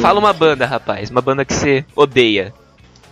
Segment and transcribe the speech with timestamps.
[0.00, 1.10] Fala uma banda, rapaz.
[1.10, 2.52] Uma banda que você odeia.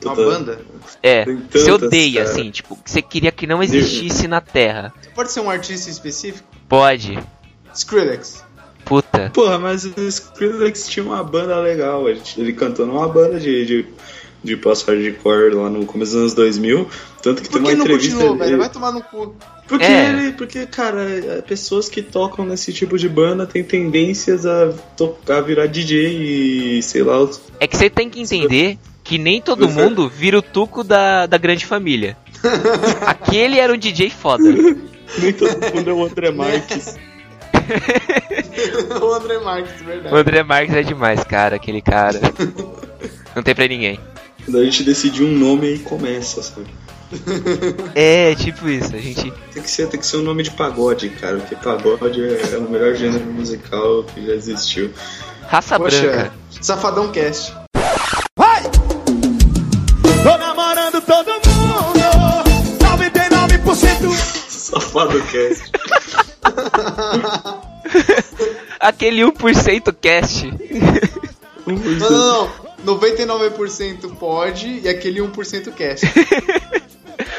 [0.04, 0.60] Uma banda?
[1.02, 2.32] É, você odeia, cara.
[2.32, 4.92] assim, tipo, que você queria que não existisse na Terra.
[5.14, 6.46] Pode ser um artista específico?
[6.68, 7.18] Pode.
[7.72, 8.44] Skrillex.
[8.84, 9.30] Puta.
[9.32, 12.08] Porra, mas o Skrillex tinha uma banda legal.
[12.08, 13.86] Ele, ele cantou numa banda de, de,
[14.44, 16.86] de post-hardcore lá no começo dos anos 2000.
[17.22, 18.12] Tanto que Por tem que uma não entrevista.
[18.14, 18.58] continuou, ele- velho?
[18.58, 19.34] Vai tomar no cu.
[19.66, 20.08] Porque, É.
[20.10, 25.40] ele- porque, cara, é, pessoas que tocam nesse tipo de banda têm tendências a, tocar,
[25.40, 27.18] virar DJ e sei lá.
[27.20, 30.84] os- É que você tem que entender que nem todo Você- mundo vira o tuco
[30.84, 32.14] da, da grande família.
[33.06, 34.44] Aquele era um DJ foda.
[35.18, 36.96] Nem todo mundo é o André Marques.
[39.00, 40.14] o André Marques, O verdade.
[40.16, 42.20] André Marques é demais, cara, aquele cara.
[43.34, 43.98] Não tem pra ninguém.
[44.44, 46.66] Quando a gente decidir um nome aí começa, sabe?
[47.94, 49.32] É, tipo isso, a gente.
[49.52, 52.58] Tem que ser, tem que ser um nome de pagode, cara, porque pagode é, é
[52.58, 54.90] o melhor gênero musical que já existiu.
[55.46, 56.32] Raça Poxa, branca.
[56.60, 57.52] Safadão Cast.
[60.24, 62.00] Tô namorando todo mundo
[62.78, 64.10] 99%
[64.48, 65.70] Safado cast.
[68.80, 70.46] Aquele 1% cast.
[71.66, 72.63] Não, não, não.
[72.84, 76.06] 99% pode e aquele 1% cast.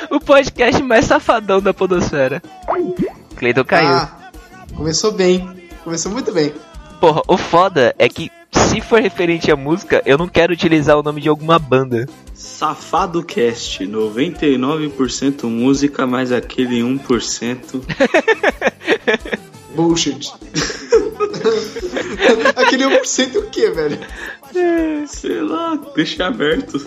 [0.09, 2.41] O podcast mais safadão da Podosfera.
[3.35, 3.89] Cleiton caiu.
[3.89, 4.31] Ah,
[4.73, 5.67] começou bem.
[5.83, 6.53] Começou muito bem.
[7.01, 11.03] Porra, o foda é que se for referente à música, eu não quero utilizar o
[11.03, 12.07] nome de alguma banda.
[12.33, 17.81] Safado cast, 99% música, mais aquele 1%.
[19.75, 20.31] Bullshit.
[22.55, 23.99] aquele 1% o que, velho?
[25.07, 26.77] Sei lá, deixa aberto.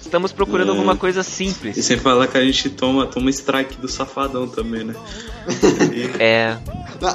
[0.00, 0.70] Estamos procurando É.
[0.72, 1.84] alguma coisa E simples.
[1.84, 4.94] sem falar que a gente toma, toma strike do safadão também, né?
[6.18, 6.56] É.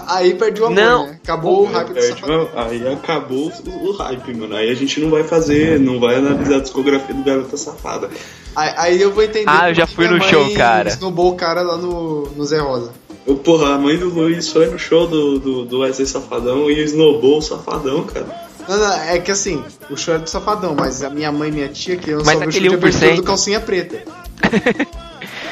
[0.08, 1.08] Aí perdeu o amor, Não.
[1.08, 1.20] né?
[1.24, 2.50] Acabou o hype do Safadão.
[2.56, 4.56] aí acabou o, o hype, mano.
[4.56, 8.10] Aí a gente não vai fazer, não vai analisar a discografia do Garota Safada.
[8.56, 9.46] Aí, aí eu vou entender.
[9.48, 10.90] Ah, eu já fui no show, cara.
[10.90, 12.92] Snowball o cara lá no, no Zé Rosa.
[13.28, 16.80] Eu, porra, a mãe do Luiz foi no show do, do, do Wesley Safadão e
[16.81, 18.47] esnobou o Safadão, cara.
[18.68, 21.52] Não, não, é que assim, o show é do Safadão, mas a minha mãe e
[21.52, 23.16] minha tia queriam Mas só ver o show de abertura 1%.
[23.16, 24.04] do Calcinha Preta.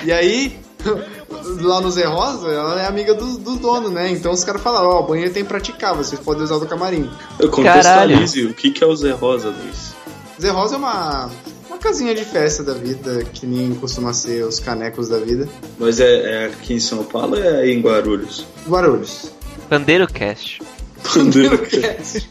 [0.03, 0.57] e aí,
[1.61, 4.09] lá no Zé Rosa, ela é amiga do, do dono, né?
[4.09, 7.09] Então os caras falaram, ó, o banheiro tem praticável, vocês podem usar o do camarim.
[7.39, 9.93] Eu contextualize, o que, que é o Zé Rosa, Luiz?
[10.39, 11.29] Zé Rosa é uma,
[11.69, 15.47] uma casinha de festa da vida, que nem costuma ser os canecos da vida.
[15.79, 18.45] Mas é, é aqui em São Paulo ou é em Guarulhos?
[18.67, 19.31] Guarulhos.
[19.69, 20.61] Pandeiro Cast.
[21.05, 22.29] Samplecast.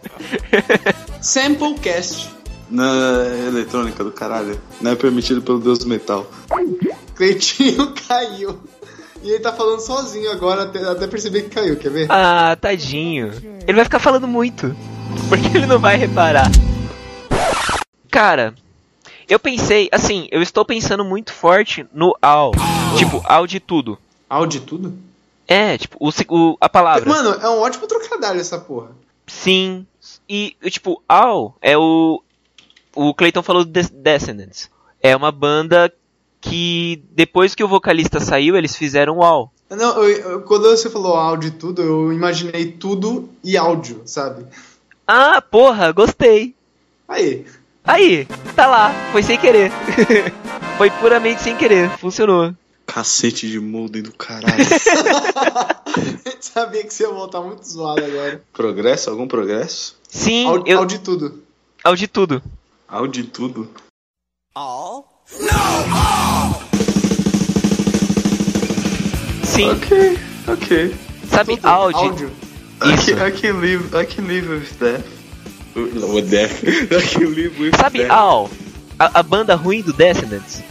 [1.20, 2.30] Samplecast.
[2.70, 2.92] Na
[3.46, 4.60] eletrônica do caralho.
[4.80, 6.30] Não é permitido pelo Deus do Metal.
[7.14, 8.58] Cleitinho caiu.
[9.22, 12.06] E ele tá falando sozinho agora, até, até perceber que caiu, quer ver?
[12.10, 13.32] Ah, tadinho.
[13.66, 14.76] Ele vai ficar falando muito.
[15.28, 16.48] Porque ele não vai reparar.
[18.10, 18.54] Cara,
[19.28, 22.52] eu pensei, assim, eu estou pensando muito forte no ao.
[22.96, 23.98] Tipo, ao de tudo.
[24.28, 25.07] Áudio e tudo?
[25.48, 27.08] É, tipo, o, o- a palavra.
[27.08, 28.90] Mano, é um ótimo trocadilho essa porra.
[29.26, 29.86] Sim.
[30.28, 32.22] E, tipo, ao é o.
[32.94, 34.70] O Clayton falou Des- Descendants.
[35.02, 35.90] É uma banda
[36.40, 39.52] que depois que o vocalista saiu, eles fizeram o ao.
[39.70, 44.44] Não, eu- eu- quando você falou áudio e tudo, eu imaginei tudo e áudio, sabe?
[45.06, 46.54] Ah, porra, gostei.
[47.08, 47.46] Aí.
[47.84, 49.70] Aí, tá lá, foi sem querer.
[50.76, 52.52] foi puramente sem querer, funcionou.
[52.92, 54.64] Cacete de molde do caralho.
[56.40, 58.42] Sabia que você ia voltar muito zoado agora.
[58.52, 59.10] progresso?
[59.10, 59.94] Algum progresso?
[60.08, 60.78] Sim, Áudio, eu.
[60.78, 61.42] áudio e tudo.
[61.84, 62.42] Ao de tudo.
[62.88, 63.70] Áudio de tudo.
[69.44, 70.96] Sim, Ok, ok.
[71.30, 71.66] sabe, Tudo.
[71.68, 71.98] áudio.
[72.00, 72.30] áudio.
[72.84, 73.14] I Isso.
[73.14, 75.04] can, I can live, I can live with death.
[75.74, 76.62] With death.
[76.64, 78.10] I can live with Sabe, death.
[78.98, 80.62] A, a banda ruim do Descendants.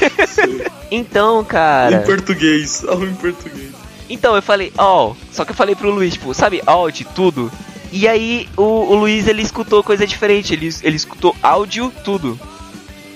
[0.90, 1.96] Então, cara.
[1.96, 3.70] Em português, ao em português.
[4.08, 7.50] Então, eu falei, ó, só que eu falei pro Luiz, tipo, sabe, áudio, tudo.
[7.90, 12.38] E aí, o, o Luiz, ele escutou coisa diferente, ele, ele escutou áudio, tudo.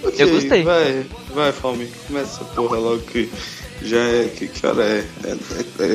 [0.03, 0.63] Ok, Eu gostei.
[0.63, 1.05] Vai,
[1.35, 1.89] vai, Fome.
[2.07, 3.29] Começa essa porra logo que
[3.83, 4.25] já é.
[4.35, 5.05] Que, que hora é?
[5.25, 5.93] É, é,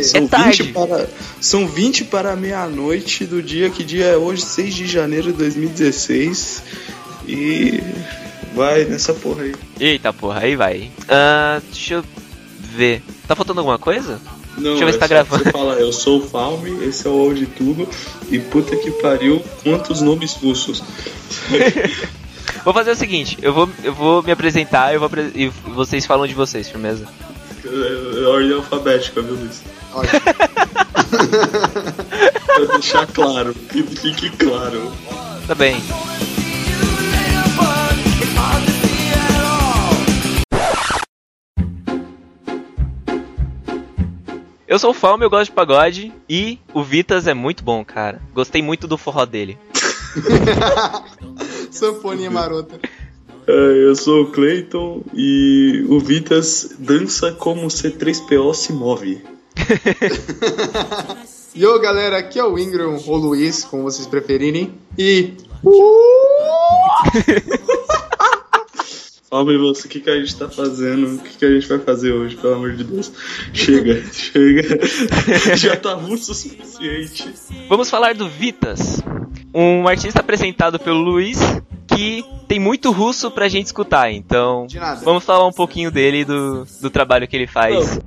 [0.00, 0.62] é- são, É tarde.
[0.62, 1.08] 20 para,
[1.40, 3.68] são 20 para meia-noite do dia.
[3.70, 4.42] Que dia é hoje?
[4.42, 6.62] 6 de janeiro de 2016.
[7.28, 7.80] E.
[8.54, 9.54] Vai nessa porra aí.
[9.80, 10.90] Eita porra, aí vai.
[11.08, 12.04] Ah, deixa eu
[12.60, 13.02] ver.
[13.26, 14.20] Tá faltando alguma coisa?
[14.56, 15.44] Não, Deixa eu ver se é tá gravando.
[15.44, 17.88] Você fala, eu sou o Falme, esse é o All de Tudo.
[18.30, 20.82] E puta que pariu, quantos nomes russos.
[22.64, 26.28] Vou fazer o seguinte, eu vou, eu vou me apresentar eu vou e vocês falam
[26.28, 27.08] de vocês, firmeza?
[27.64, 29.62] É ordem alfabética, viu, Luiz?
[32.46, 34.92] Pra deixar claro, que fique claro.
[35.46, 35.82] Tá bem.
[44.72, 48.22] Eu sou o Falme, eu gosto de pagode e o Vitas é muito bom, cara.
[48.32, 49.58] Gostei muito do forró dele.
[51.70, 52.80] Sanfoninha marota.
[53.46, 59.22] É, eu sou o Clayton e o Vitas dança como C3PO se move.
[61.54, 64.72] Yo, galera, aqui é o Ingram ou Luiz, como vocês preferirem.
[64.96, 65.34] E.
[69.32, 71.78] Pra você o que, que a gente tá fazendo, o que, que a gente vai
[71.78, 73.10] fazer hoje, pelo amor de Deus.
[73.54, 74.78] Chega, chega.
[75.56, 77.32] Já tá russo o suficiente.
[77.66, 79.02] Vamos falar do Vitas,
[79.54, 81.38] um artista apresentado pelo Luiz
[81.86, 84.12] que tem muito russo pra gente escutar.
[84.12, 85.00] Então, De nada.
[85.02, 87.98] vamos falar um pouquinho dele e do, do trabalho que ele faz.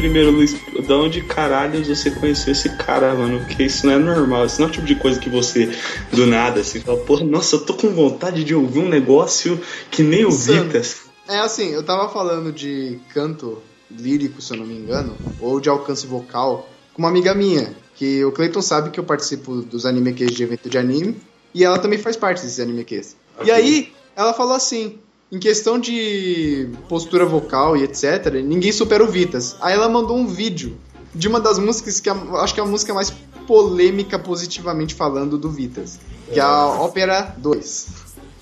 [0.00, 0.56] Primeiro, Luiz,
[0.88, 3.40] da onde caralho você conheceu esse cara, mano?
[3.40, 5.76] Porque isso não é normal, isso não é o tipo de coisa que você,
[6.10, 9.60] do nada, assim, fala, porra, nossa, eu tô com vontade de ouvir um negócio
[9.90, 10.30] que nem o.
[10.30, 11.02] Vitas.
[11.28, 13.58] É assim, eu tava falando de canto
[13.90, 18.24] lírico, se eu não me engano, ou de alcance vocal, com uma amiga minha, que
[18.24, 21.20] o Clayton sabe que eu participo dos anime de evento de anime,
[21.52, 23.16] e ela também faz parte desses anime Qs.
[23.44, 24.98] E aí, ela falou assim,
[25.32, 29.56] em questão de postura vocal e etc, ninguém supera o Vitas.
[29.60, 30.76] Aí ela mandou um vídeo
[31.14, 33.12] de uma das músicas que acho que é a música mais
[33.46, 35.98] polêmica positivamente falando do Vitas,
[36.32, 37.88] que é a Ópera 2.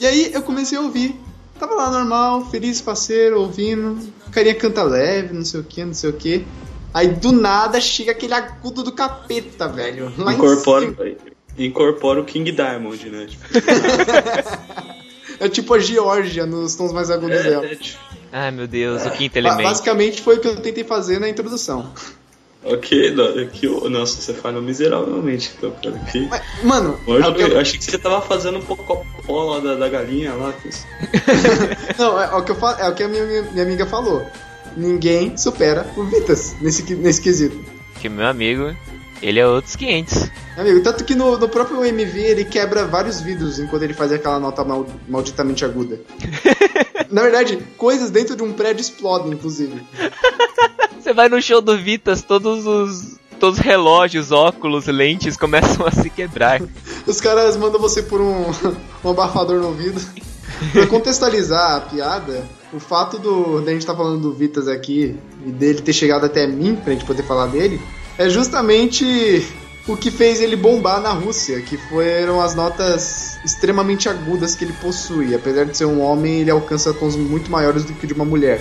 [0.01, 1.15] E aí eu comecei a ouvir.
[1.59, 3.99] Tava lá normal, feliz, parceiro, ouvindo.
[4.27, 6.47] O carinha canta leve, não sei o que, não sei o que.
[6.95, 10.13] Aí do nada chega aquele agudo do capeta, velho.
[10.17, 11.17] Incorpora,
[11.59, 13.27] incorpora o King Diamond, né?
[13.27, 13.45] Tipo,
[15.41, 17.65] É tipo a Georgia nos tons mais agudos dela.
[17.67, 17.79] é,
[18.33, 19.63] Ai meu Deus, o quinto Ba- elemento.
[19.69, 21.93] Basicamente foi o que eu tentei fazer na introdução.
[22.65, 25.99] ok, é que, nossa, você falhou miseravelmente, então, cara.
[26.11, 26.27] Que...
[26.29, 29.75] Mas, mano, Hoje é eu, eu- achei que você tava fazendo um pouco lá da,
[29.77, 30.53] da galinha lá.
[30.53, 30.69] que-
[31.99, 34.27] não, é, é o que eu falo, é o que a minha, minha amiga falou.
[34.77, 37.59] Ninguém supera o Vitas nesse, nesse quesito.
[38.01, 38.77] Que meu amigo,
[39.23, 40.31] ele é outros 500.
[40.57, 44.39] Amigo, tanto que no, no próprio MV ele quebra vários vidros enquanto ele faz aquela
[44.41, 46.01] nota mal- malditamente aguda.
[47.11, 49.81] Na verdade, coisas dentro de um prédio explodem, inclusive.
[51.01, 53.19] Você vai no show do Vitas, todos os.
[53.39, 56.61] Todos os relógios, óculos, lentes começam a se quebrar.
[57.07, 58.47] Os caras mandam você por um,
[59.05, 60.01] um abafador no ouvido.
[60.73, 65.17] Pra contextualizar a piada, o fato do, da gente estar falando do Vitas aqui
[65.47, 67.81] e dele ter chegado até mim, pra gente poder falar dele,
[68.19, 69.47] é justamente
[69.87, 74.75] o que fez ele bombar na Rússia, que foram as notas extremamente agudas que ele
[74.75, 75.35] possui.
[75.35, 78.61] Apesar de ser um homem, ele alcança tons muito maiores do que de uma mulher.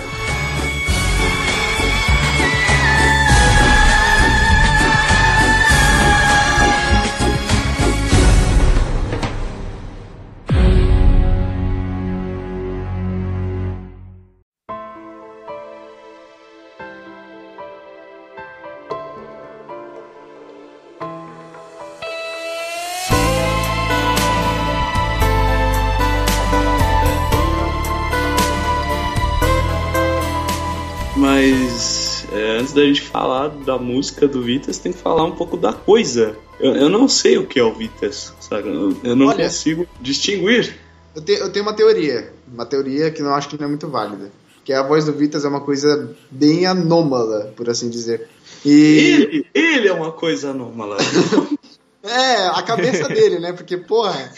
[32.78, 36.36] Da gente falar da música do Vitas, tem que falar um pouco da coisa.
[36.60, 38.70] Eu, eu não sei o que é o Vitas, sabe?
[38.70, 39.46] Eu, eu não Olha.
[39.46, 40.78] consigo distinguir.
[41.16, 43.88] Eu, te- eu tenho uma teoria, uma teoria que eu acho que não é muito
[43.88, 44.32] válida.
[44.64, 48.28] Que a voz do Vitas é uma coisa bem anômala, por assim dizer.
[48.66, 48.72] E.
[48.72, 50.98] Ele, ele é uma coisa anômala.
[52.04, 53.52] É, a cabeça dele, né?
[53.52, 54.32] Porque, porra,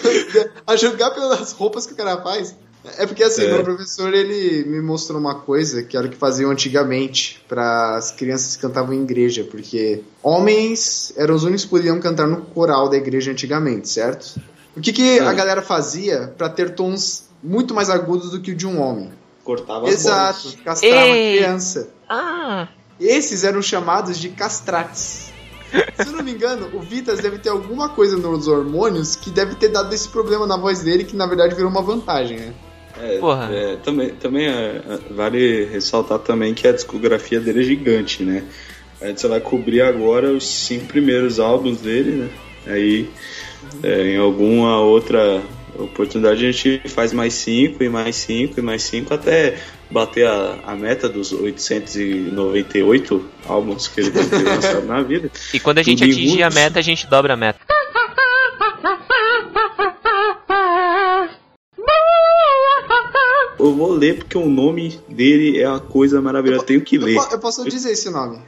[0.66, 2.54] a julgar pelas roupas que o cara faz.
[2.98, 3.52] É porque assim, É.
[3.52, 8.10] meu professor ele me mostrou uma coisa que era o que faziam antigamente para as
[8.10, 12.88] crianças que cantavam em igreja, porque homens eram os únicos que podiam cantar no coral
[12.88, 14.40] da igreja antigamente, certo?
[14.76, 18.54] O que, que a galera fazia para ter tons muito mais agudos do que o
[18.54, 19.10] de um homem?
[19.44, 20.58] Cortava as Exato, bolas.
[20.64, 21.88] castrava a criança.
[22.08, 22.68] Ah!
[22.98, 25.30] Esses eram chamados de castrates.
[25.96, 29.54] Se eu não me engano, o Vitas deve ter alguma coisa nos hormônios que deve
[29.54, 32.54] ter dado esse problema na voz dele, que na verdade virou uma vantagem, né?
[33.02, 33.50] É, Porra.
[33.52, 38.44] é, também também é, é, vale ressaltar também que a discografia dele é gigante, né?
[39.00, 42.28] A gente vai cobrir agora os cinco primeiros álbuns dele, né?
[42.68, 43.10] Aí
[43.82, 45.42] é, em alguma outra
[45.76, 49.56] oportunidade a gente faz mais cinco e mais cinco e mais cinco até
[49.90, 55.28] bater a, a meta dos 898 álbuns que ele ter lançado na vida.
[55.52, 57.60] E quando a gente atingir a meta, a gente dobra a meta.
[63.64, 66.62] Eu vou ler porque o nome dele é uma coisa maravilhosa.
[66.62, 67.16] Eu tenho que ler.
[67.16, 68.40] Eu, eu posso dizer esse nome.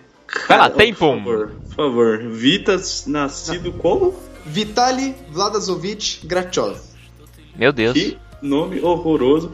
[0.49, 0.71] Vai lá.
[0.71, 2.19] Por favor, por favor.
[2.31, 4.15] Vitas, nascido como?
[4.45, 6.77] Vitali Vladazovich Grachov.
[7.57, 7.93] Meu Deus.
[7.95, 9.53] Que nome horroroso.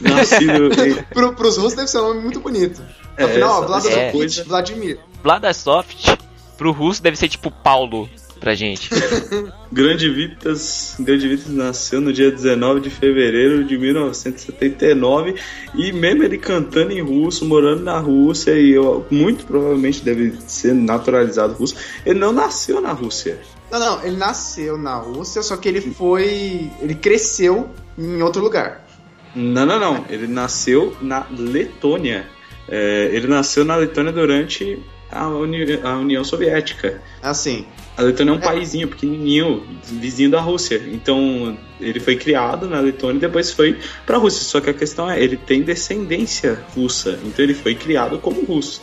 [0.00, 0.94] Nascido em...
[1.12, 2.82] Pro, pros russos deve ser um nome muito bonito.
[3.16, 4.98] É, Afinal, Vladazovich coisa- Vladimir.
[5.22, 6.18] Vladasoft,
[6.56, 8.08] pro russo deve ser tipo Paulo
[8.42, 8.90] pra gente.
[9.72, 15.36] Grande Vitas, Grande Vitas nasceu no dia 19 de fevereiro de 1979
[15.74, 20.74] e mesmo ele cantando em russo, morando na Rússia e eu, muito provavelmente deve ser
[20.74, 23.38] naturalizado russo, ele não nasceu na Rússia.
[23.70, 26.70] Não, não, ele nasceu na Rússia, só que ele foi.
[26.82, 28.86] Ele cresceu em outro lugar.
[29.34, 30.04] Não, não, não.
[30.10, 32.26] Ele nasceu na Letônia.
[32.68, 34.78] É, ele nasceu na Letônia durante
[35.10, 37.00] a, Uni- a União Soviética.
[37.22, 37.64] Assim.
[37.96, 40.82] A Letônia é um paizinho pequenininho, vizinho da Rússia.
[40.92, 44.44] Então ele foi criado na Letônia e depois foi pra Rússia.
[44.44, 47.18] Só que a questão é, ele tem descendência russa.
[47.24, 48.80] Então ele foi criado como russo.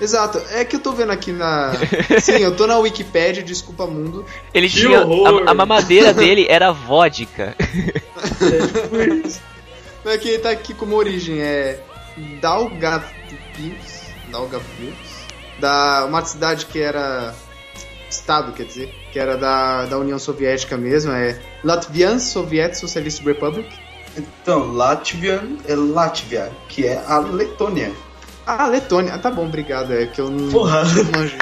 [0.00, 0.42] Exato.
[0.50, 1.72] É que eu tô vendo aqui na.
[2.20, 4.26] Sim, eu tô na Wikipédia, desculpa mundo.
[4.52, 4.98] Ele Que tinha.
[4.98, 7.54] A, a mamadeira dele era vodka.
[10.04, 11.80] Mas que tá aqui como origem é
[12.40, 14.96] Daugavpils, Daugavpils,
[15.60, 17.32] da uma cidade que era
[18.12, 23.68] estado, quer dizer, que era da, da União Soviética mesmo, é Latvian Soviet Socialist Republic.
[24.16, 27.92] Então, Latvian é Latvia, que é a Letônia.
[28.46, 29.14] Ah, Letônia.
[29.14, 29.92] Ah, tá bom, obrigado.
[29.92, 30.82] É que eu não, Porra.
[30.84, 31.36] não manjo.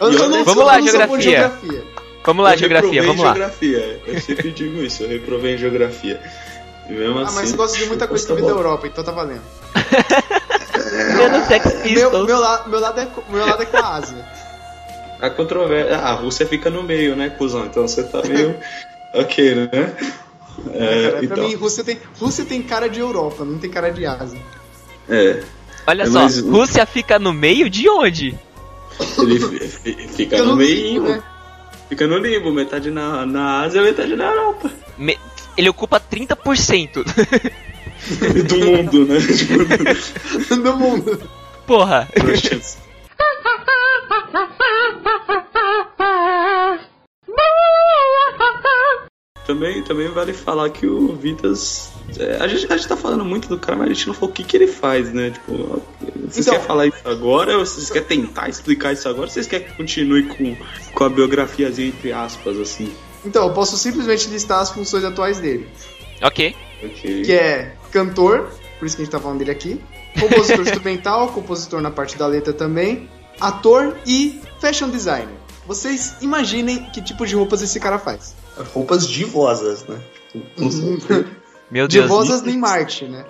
[0.00, 1.20] Eu, eu não Vamos sou, lá, geografia.
[1.20, 1.84] geografia.
[2.24, 3.32] Vamos lá, Eu geografia, vamos lá.
[3.34, 4.02] geografia.
[4.06, 6.20] Eu sempre digo isso, eu reprovei em geografia.
[6.88, 8.58] E mesmo Ah, assim, mas você gosta de muita coisa que tá vem da bom.
[8.58, 9.42] Europa, então tá valendo.
[11.16, 12.26] Menos Sex Meu, Pistols.
[12.26, 14.26] meu, la- meu, lado é, meu lado é com a Ásia.
[15.20, 15.96] A controvérsia.
[15.96, 17.66] Ah, a Rússia fica no meio, né, cuzão?
[17.66, 18.56] Então você tá meio.
[19.14, 19.68] ok, né?
[20.74, 23.90] É, Cara, pra então, mim, Rússia tem, Rússia tem cara de Europa, não tem cara
[23.90, 24.40] de Ásia.
[25.08, 25.42] é,
[25.86, 28.36] Olha É, só, Rússia fica no meio de onde?
[29.18, 30.74] ele fi- fi- fica Fica no no meio.
[30.74, 31.22] limbo, né?
[31.88, 34.70] Fica no limbo, metade na, na Ásia, metade na Europa.
[34.98, 35.18] Me-
[35.56, 37.04] Ele ocupa 30%.
[38.48, 39.18] Do mundo, né?
[39.36, 41.22] Tipo, do mundo.
[41.66, 42.08] Porra.
[49.46, 51.90] Também, também vale falar que o Vitas.
[52.18, 54.28] é, a, gente, a gente tá falando muito do cara, mas a gente não falou
[54.28, 55.30] o que, que ele faz, né?
[55.30, 55.82] Tipo,
[56.26, 57.56] vocês Então- querem falar isso agora?
[57.56, 59.24] Ou vocês querem tentar explicar isso agora?
[59.26, 60.54] Ou vocês querem que continue com,
[60.92, 62.92] com a biografiazinha entre aspas, assim?
[63.24, 65.66] Então, eu posso simplesmente listar as funções atuais dele.
[66.22, 66.54] Ok.
[66.84, 67.22] Ok.
[67.22, 69.80] Que é cantor, por isso que a gente tá falando dele aqui.
[70.20, 73.08] Compositor instrumental, compositor na parte da letra também.
[73.40, 75.36] Ator e fashion designer.
[75.66, 78.34] Vocês imaginem que tipo de roupas esse cara faz.
[78.72, 80.00] Roupas divosas, né?
[81.70, 82.04] Meu Deus.
[82.04, 83.24] Divosas nem Marte, né?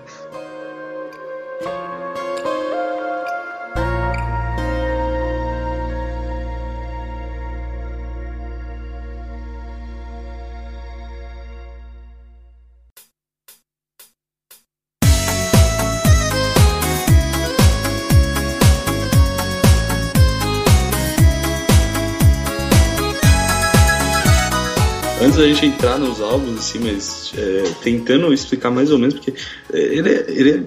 [25.49, 29.35] Gente entrar nos álbuns, assim, mas é, tentando explicar mais ou menos, porque
[29.73, 30.63] é, ele, é, ele é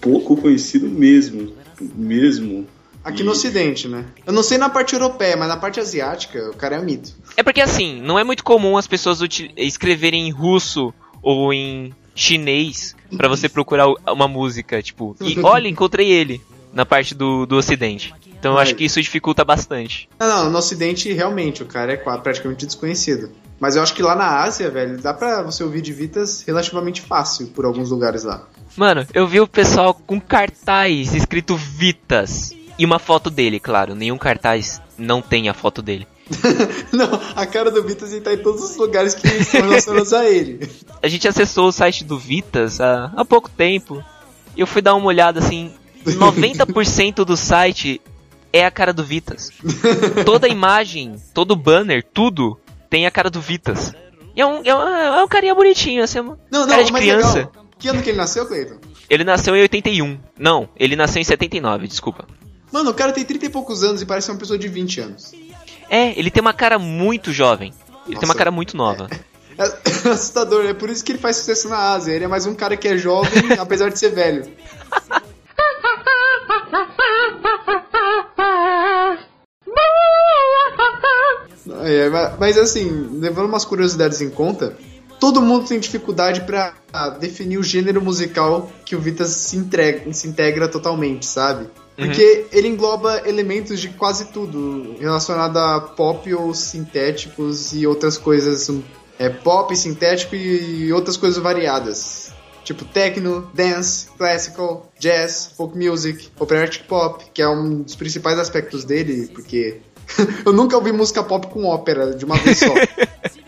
[0.00, 1.52] pouco conhecido mesmo.
[1.94, 2.66] Mesmo.
[3.02, 4.04] Aqui E- no ocidente, né?
[4.26, 7.12] Eu não sei na parte europeia, mas na parte asiática, o cara é mito.
[7.36, 9.20] É porque assim, não é muito comum as pessoas
[9.56, 10.92] escreverem em russo
[11.22, 16.40] ou em chinês pra você procurar uma música, tipo, e olha, encontrei ele
[16.72, 18.14] na parte do, do ocidente.
[18.38, 20.08] Então eu acho que isso dificulta bastante.
[20.18, 23.30] Não, não, no ocidente realmente o cara é praticamente desconhecido.
[23.60, 27.02] Mas eu acho que lá na Ásia, velho, dá pra você ouvir de Vitas relativamente
[27.02, 28.48] fácil por alguns lugares lá.
[28.74, 33.94] Mano, eu vi o pessoal com cartaz escrito Vitas e uma foto dele, claro.
[33.94, 36.06] Nenhum cartaz não tem a foto dele.
[36.92, 40.30] Não, a cara do Vitas ele tá em todos os lugares que estão relacionados a
[40.30, 40.70] ele.
[41.02, 44.00] A gente acessou o site do Vitas há, há pouco tempo
[44.56, 45.72] e eu fui dar uma olhada assim.
[46.06, 48.00] 90% do site
[48.52, 49.50] é a cara do Vitas.
[50.24, 52.59] Toda imagem, todo banner, tudo
[52.90, 53.94] tem a cara do Vitas.
[54.36, 56.92] E é um, é um, é um carinha bonitinho, assim, uma Não, não, cara de
[56.92, 57.38] mas criança.
[57.38, 57.52] legal.
[57.78, 58.78] Que ano que ele nasceu, Cleiton?
[59.08, 60.18] Ele nasceu em 81.
[60.38, 62.26] Não, ele nasceu em 79, desculpa.
[62.70, 65.32] Mano, o cara tem 30 e poucos anos e parece uma pessoa de 20 anos.
[65.88, 67.72] É, ele tem uma cara muito jovem.
[68.04, 69.08] Ele tem Nossa, uma cara muito nova.
[69.60, 72.14] É assustador, é por isso que ele faz sucesso na Ásia.
[72.14, 74.50] Ele é mais um cara que é jovem, apesar de ser velho.
[81.82, 84.76] É, mas- assim, levando umas curiosidades em conta,
[85.18, 90.12] todo mundo tem dificuldade pra ah, definir o gênero musical que o Vitas se, entrega,
[90.12, 91.68] se integra totalmente, sabe?
[91.96, 98.70] Porque ele engloba elementos de quase tudo relacionado a pop ou sintéticos e outras coisas.
[99.18, 102.32] É, pop, sintético e outras coisas variadas.
[102.64, 108.84] Tipo techno, dance, classical, jazz, folk music, operatic pop, que é um dos principais aspectos
[108.84, 109.80] dele, porque
[110.44, 112.74] eu nunca ouvi música pop com ópera de uma vez só.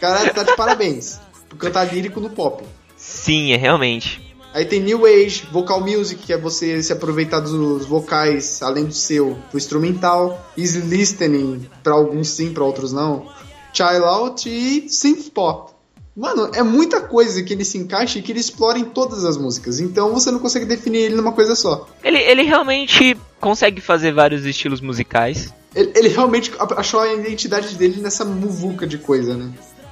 [0.03, 2.65] cara tá de parabéns por cantar lírico no pop.
[2.97, 4.21] Sim, é realmente.
[4.53, 8.93] Aí tem New Age, Vocal Music, que é você se aproveitar dos vocais, além do
[8.93, 10.45] seu, pro instrumental.
[10.59, 13.29] Easy Listening, pra alguns sim, pra outros não.
[13.73, 15.73] Child Out e Synth Pop.
[16.15, 19.39] Mano, é muita coisa que ele se encaixa e que ele explora em todas as
[19.39, 19.81] músicas.
[19.81, 21.89] Então você não consegue definir ele numa coisa só.
[22.05, 25.55] Ele, ele realmente consegue fazer vários estilos musicais.
[25.75, 29.51] Ele, ele realmente achou a identidade dele nessa muvuca de coisa, né?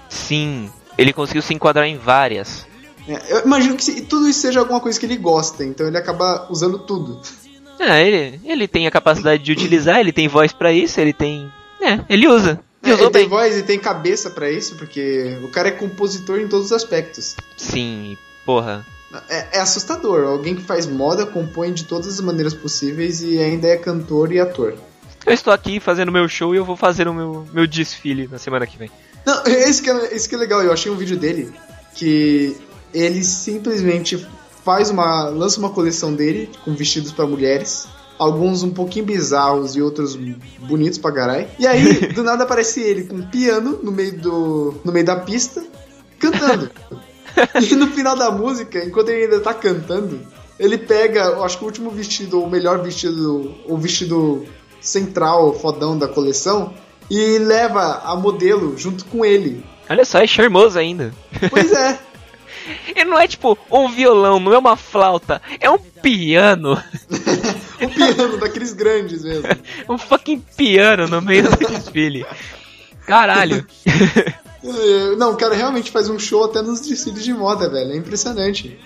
[0.09, 2.67] Sim, ele conseguiu se enquadrar em várias.
[3.09, 5.97] É, eu imagino que se- tudo isso seja alguma coisa que ele gosta, então ele
[5.97, 7.21] acaba usando tudo.
[7.79, 11.51] É, ele, ele tem a capacidade de utilizar, ele tem voz pra isso, ele tem.
[11.81, 12.61] É, ele usa.
[12.83, 16.39] E É, ele tem voz e tem cabeça pra isso, porque o cara é compositor
[16.41, 17.37] em todos os aspectos.
[17.57, 18.85] Sim, porra.
[19.31, 20.25] É, é assustador.
[20.29, 24.39] Alguém que faz moda, compõe de todas as maneiras possíveis e ainda é cantor e
[24.41, 24.75] ator.
[25.27, 28.39] Eu estou aqui fazendo meu show e eu vou fazer o meu, meu desfile na
[28.39, 28.91] semana que vem.
[29.25, 30.63] Não, isso que, é, isso que é legal.
[30.63, 31.53] Eu achei um vídeo dele
[31.95, 32.57] que
[32.93, 34.27] ele simplesmente
[34.65, 35.29] faz uma.
[35.29, 37.87] lança uma coleção dele com vestidos pra mulheres.
[38.19, 40.15] Alguns um pouquinho bizarros e outros
[40.59, 41.49] bonitos pra caralho.
[41.59, 45.17] E aí, do nada aparece ele com um piano no meio, do, no meio da
[45.17, 45.65] pista,
[46.19, 46.71] cantando.
[47.61, 50.21] e no final da música, enquanto ele ainda tá cantando,
[50.59, 54.47] ele pega, eu acho que o último vestido, ou o melhor vestido, o vestido
[54.81, 56.75] central, fodão da coleção,
[57.11, 59.65] e leva a modelo junto com ele.
[59.89, 61.13] Olha só, é charmoso ainda.
[61.51, 61.99] Pois é.
[62.95, 66.81] E não é tipo um violão, não é uma flauta, é um piano.
[67.81, 69.49] O piano daqueles grandes mesmo.
[69.89, 72.27] Um fucking piano no meio do desfile.
[73.07, 73.67] Caralho.
[75.17, 77.93] Não, o cara realmente faz um show até nos desfiles de moda, velho.
[77.93, 78.79] É impressionante.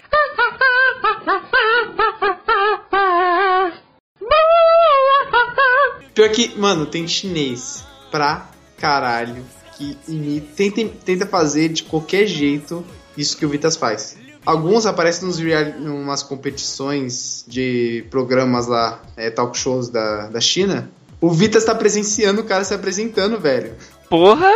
[6.15, 9.45] Pior que, mano, tem chinês pra caralho
[9.77, 12.85] que imita, tenta, tenta fazer de qualquer jeito
[13.17, 14.17] isso que o Vitas faz.
[14.47, 20.89] Alguns aparecem nos reali- numas competições de programas lá, é, talk shows da, da China.
[21.21, 23.75] O Vitas tá presenciando o cara se apresentando, velho.
[24.09, 24.53] Porra,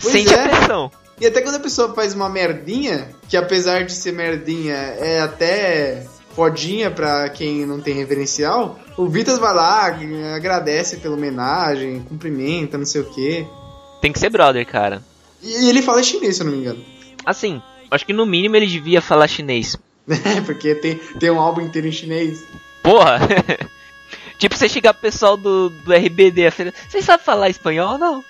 [0.00, 0.44] Pois sente é.
[0.44, 0.92] a pressão.
[1.20, 6.06] E até quando a pessoa faz uma merdinha, que apesar de ser merdinha, é até
[6.34, 9.86] fodinha pra quem não tem referencial, o Vitas vai lá,
[10.34, 13.46] agradece pela homenagem, cumprimenta, não sei o quê.
[14.00, 15.02] Tem que ser brother, cara.
[15.42, 16.84] E ele fala chinês, se eu não me engano.
[17.24, 17.60] Assim,
[17.90, 19.76] acho que no mínimo ele devia falar chinês.
[20.08, 22.42] É, porque tem, tem um álbum inteiro em chinês.
[22.82, 23.20] Porra!
[24.38, 26.50] tipo, você chegar pro pessoal do, do RBD,
[26.88, 27.96] vocês sabem falar espanhol?
[27.96, 28.24] Não.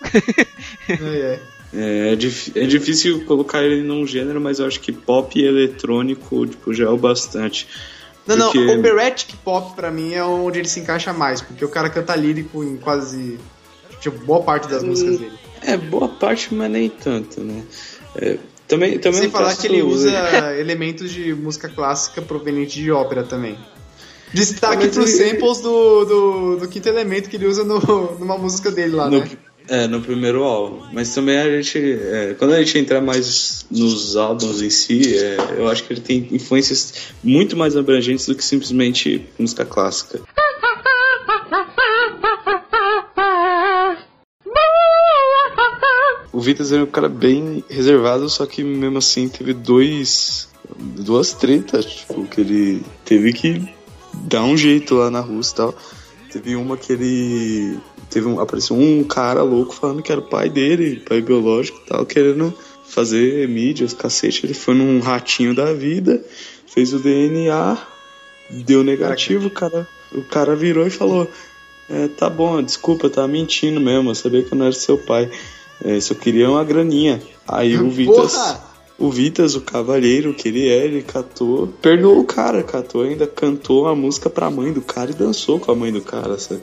[0.88, 1.40] É, é.
[1.72, 6.46] É, dif- é difícil colocar ele num gênero, mas eu acho que pop e eletrônico
[6.46, 7.66] tipo, já é o bastante.
[8.26, 11.68] Não, não, Porque- operatic pop pra mim é onde ele se encaixa mais, porque o
[11.68, 13.38] cara canta lírico em quase.
[14.00, 15.38] Tipo, boa parte das músicas dele.
[15.62, 17.62] É, boa parte, mas nem tanto, né?
[18.16, 20.10] É, também, também Sem não falar que ele usa
[20.58, 23.58] elementos de música clássica provenientes de ópera também.
[24.32, 27.78] Destaque Mas pros ele- samples do, do, do quinto elemento que ele usa no,
[28.18, 29.28] numa música dele lá, No, né?
[29.70, 30.82] É, no primeiro álbum.
[30.92, 31.78] Mas também a gente.
[31.78, 36.00] é, quando a gente entrar mais nos álbuns em si, é, eu acho que ele
[36.00, 40.20] tem influências muito mais abrangentes do que simplesmente música clássica.
[46.32, 50.48] O Vitas é um cara bem reservado, só que mesmo assim teve dois.
[50.78, 53.72] duas tretas, tipo, que ele teve que
[54.14, 55.74] dar um jeito lá na Rússia e tal.
[56.32, 57.78] Teve uma que ele.
[58.10, 61.88] Teve um, apareceu um cara louco falando que era o pai dele, pai biológico e
[61.88, 62.52] tal, querendo
[62.84, 64.44] fazer mídia, os cacete.
[64.44, 66.22] Ele foi num ratinho da vida,
[66.66, 67.78] fez o DNA,
[68.50, 71.28] deu negativo, o cara, o cara virou e falou:
[71.88, 75.30] é, tá bom, desculpa, tava mentindo mesmo, eu sabia que eu não era seu pai.
[75.82, 77.22] É, só queria uma graninha.
[77.46, 78.34] Aí o Vitas.
[78.34, 78.70] Porra!
[78.98, 83.88] O Vitas, o cavalheiro que ele é, ele catou, perdoou o cara, catou, ainda cantou
[83.88, 86.60] a música pra mãe do cara e dançou com a mãe do cara, sabe?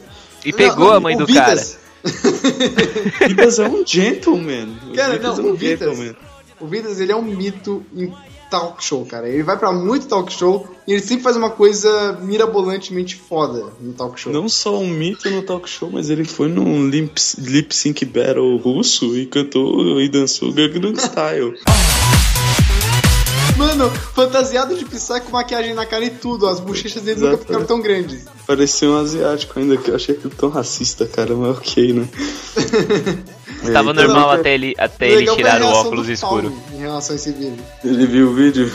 [0.48, 4.70] E pegou Não, a mãe do Vitas- O Vitas é um gentleman.
[4.90, 6.16] O Cara, Vitas não, é um o Vitas- gentleman.
[6.60, 8.12] O Vitas, ele é um mito em
[8.50, 9.28] talk show, cara.
[9.28, 13.94] Ele vai pra muito talk show e ele sempre faz uma coisa mirabolantemente foda no
[13.94, 14.32] talk show.
[14.32, 18.56] Não só um mito no talk show, mas ele foi num lip, lip sync battle
[18.58, 21.54] russo e cantou e dançou Gangnam Style.
[23.58, 26.48] Mano, fantasiado de Psy com maquiagem na cara e tudo.
[26.48, 28.26] As bochechas dele nunca ficaram tão grandes.
[28.46, 32.08] Parecia um asiático ainda, que eu achei aquilo tão racista, cara, mas ok, né?
[33.74, 36.54] Tava É, normal não, até ele, até ele tirar o óculos escuro.
[36.72, 37.64] Em relação a esse vídeo.
[37.84, 38.72] Ele viu o vídeo?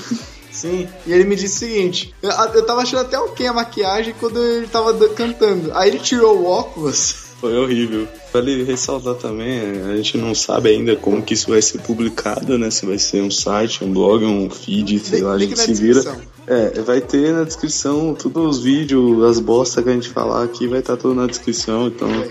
[0.50, 4.14] Sim, e ele me disse o seguinte: eu, eu tava achando até ok a maquiagem
[4.18, 5.72] quando ele tava cantando.
[5.74, 7.21] Aí ele tirou o óculos.
[7.42, 8.06] Foi horrível.
[8.32, 9.58] Vale ressaltar também,
[9.90, 12.70] a gente não sabe ainda como que isso vai ser publicado, né?
[12.70, 15.74] Se vai ser um site, um blog, um feed, sei lá, a gente na se
[15.74, 15.94] vira.
[15.94, 16.22] descrição.
[16.46, 20.68] É, vai ter na descrição todos os vídeos, as bostas que a gente falar aqui,
[20.68, 22.08] vai estar tudo na descrição, então.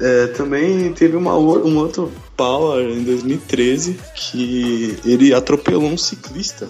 [0.00, 6.68] É, também teve uma, um outro Power em 2013 que ele atropelou um ciclista.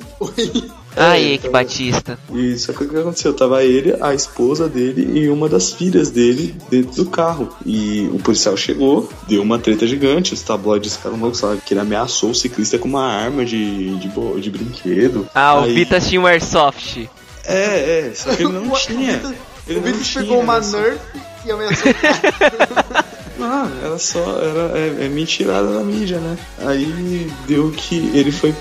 [0.96, 2.18] Ai, É, que então- batista.
[2.35, 3.35] E só que o que aconteceu?
[3.35, 7.50] Tava ele, a esposa dele e uma das filhas dele dentro do carro.
[7.66, 10.33] E o policial chegou, deu uma treta gigante.
[10.33, 11.61] Os tabloides ficaram loucos, sabe?
[11.64, 15.28] Que ele ameaçou o ciclista com uma arma de, de, bo- de brinquedo.
[15.35, 17.09] Ah, o Aí- Vitas tinha um airsoft.
[17.44, 19.20] É, é, só que ele não O- tinha.
[19.66, 20.98] O Ele o tinha, pegou uma Nerf
[21.44, 21.92] e ameaçou.
[23.40, 24.20] Ah, era só.
[24.40, 26.37] Era, é, é mentirada da mídia, né?
[26.59, 28.55] Aí deu que ele foi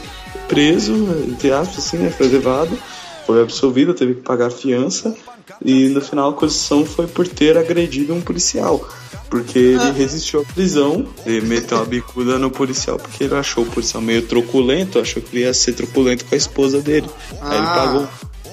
[0.48, 0.94] preso,
[1.28, 2.10] entre aspas, assim, né?
[2.10, 2.78] Foi levado,
[3.26, 5.16] foi absolvido, teve que pagar a fiança.
[5.63, 8.88] E no final a acusação foi por ter agredido um policial.
[9.30, 13.68] Porque ele resistiu à prisão, ele meteu a bicuda no policial porque ele achou o
[13.68, 17.10] policial meio truculento, achou que ele ia ser truculento com a esposa dele.
[17.42, 18.08] Aí ele Ah, pagou.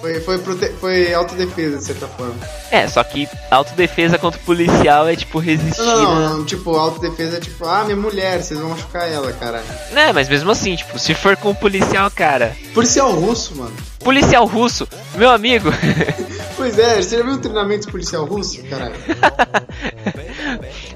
[0.05, 0.69] Foi, foi, prote...
[0.79, 2.35] foi autodefesa, de certa forma.
[2.71, 5.81] É, só que autodefesa contra o policial é tipo resistir.
[5.81, 6.29] Não, não, né?
[6.29, 9.65] não, não, tipo, autodefesa é tipo, ah, minha mulher, vocês vão machucar ela, caralho.
[9.93, 12.55] Né, mas mesmo assim, tipo, se for com o policial, cara.
[12.75, 13.73] Policial russo, mano.
[14.01, 15.71] Policial russo, meu amigo.
[16.57, 18.95] Pois é, você já viu um treinamento de policial russo, caralho?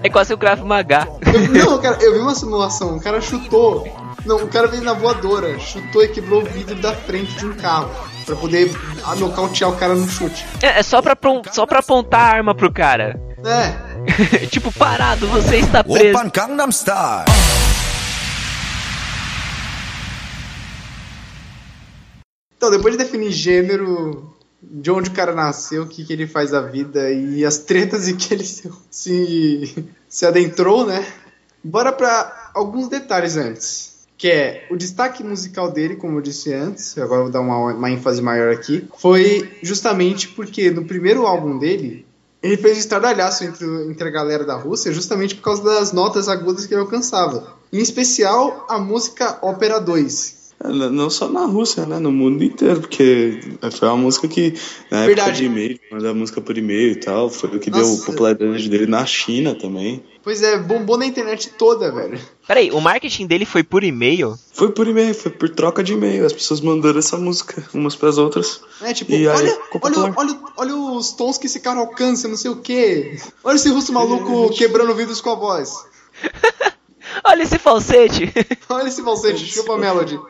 [0.03, 1.09] é quase o Krav Maga.
[1.35, 3.85] Eu- não, cara, eu vi uma simulação, o cara chutou.
[4.29, 7.55] Não, o cara veio na voadora, chutou e quebrou o vidro da frente de um
[7.55, 7.91] carro.
[8.27, 8.71] Pra poder
[9.17, 10.45] nocautear o cara no chute.
[10.61, 11.17] É, é só, pra,
[11.51, 13.19] só pra apontar a arma pro cara.
[13.43, 16.15] É, tipo, parado, você está preso.
[16.19, 17.25] Open Gangnam Style.
[22.55, 26.51] Então, depois de definir gênero, de onde o cara nasceu, o que, que ele faz
[26.51, 31.03] da vida e as tretas em que ele se, se, se adentrou, né?
[31.65, 33.98] Bora pra alguns detalhes antes.
[34.19, 37.91] Que é o destaque musical dele, como eu disse antes, agora vou dar uma, uma
[37.91, 42.05] ênfase maior aqui, foi justamente porque no primeiro álbum dele,
[42.43, 46.67] ele fez estardalhaço entre, entre a galera da Rússia justamente por causa das notas agudas
[46.67, 47.57] que ele alcançava.
[47.73, 52.01] Em especial a música Ópera 2, É, n- Não só na Rússia, né?
[52.01, 53.41] No mundo inteiro, porque
[53.73, 54.55] foi uma música que,
[54.91, 55.39] na época Verdade.
[55.39, 57.85] de e-mail, mandar música por e-mail e tal, foi o que Nossa.
[57.85, 60.03] deu popularidade dele na China também.
[60.23, 62.21] Pois é, bombou na internet toda, velho.
[62.47, 64.37] Peraí, o marketing dele foi por e-mail?
[64.53, 68.19] Foi por e-mail, foi por troca de e-mail, as pessoas mandando essa música umas pras
[68.19, 68.61] outras.
[68.83, 72.37] É tipo, E aí, olha, olha, olha, olha os tons que esse cara alcança, não
[72.37, 73.17] sei o quê.
[73.45, 75.73] Olha esse russo maluco quebrando vidros com a voz.
[77.25, 78.33] Olha esse falsete!
[78.69, 80.21] Olha esse falsete, chupa a melody.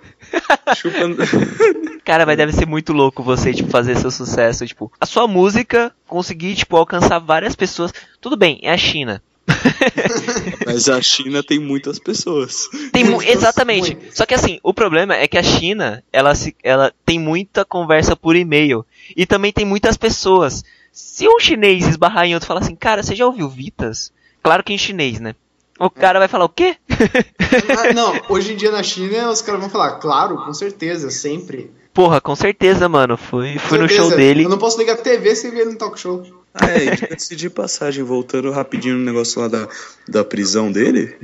[0.76, 1.16] Chupando.
[2.04, 5.92] Cara, mas deve ser muito louco você, tipo, fazer seu sucesso, tipo, a sua música
[6.06, 7.92] conseguir, tipo, alcançar várias pessoas.
[8.20, 9.22] Tudo bem, é a China.
[10.66, 12.68] Mas a China tem muitas pessoas.
[12.92, 13.96] Tem mu- exatamente.
[14.12, 18.14] Só que assim, o problema é que a China, ela se, ela tem muita conversa
[18.14, 18.84] por e-mail
[19.16, 20.62] e também tem muitas pessoas.
[20.92, 24.12] Se um chinês esbarrar em outro e falar assim, cara, você já ouviu Vitas?
[24.42, 25.34] Claro que em chinês, né?
[25.78, 26.76] O cara vai falar o quê?
[26.90, 31.70] Ah, não, hoje em dia na China os caras vão falar, claro, com certeza, sempre.
[31.94, 33.16] Porra, com certeza, mano.
[33.16, 34.08] Fui, fui no certeza.
[34.08, 34.44] show dele.
[34.44, 36.24] Eu não posso ligar a TV sem ver ele no talk show.
[36.54, 39.68] Ah, é, e diga-se de passagem, voltando rapidinho no negócio lá da,
[40.08, 41.16] da prisão dele,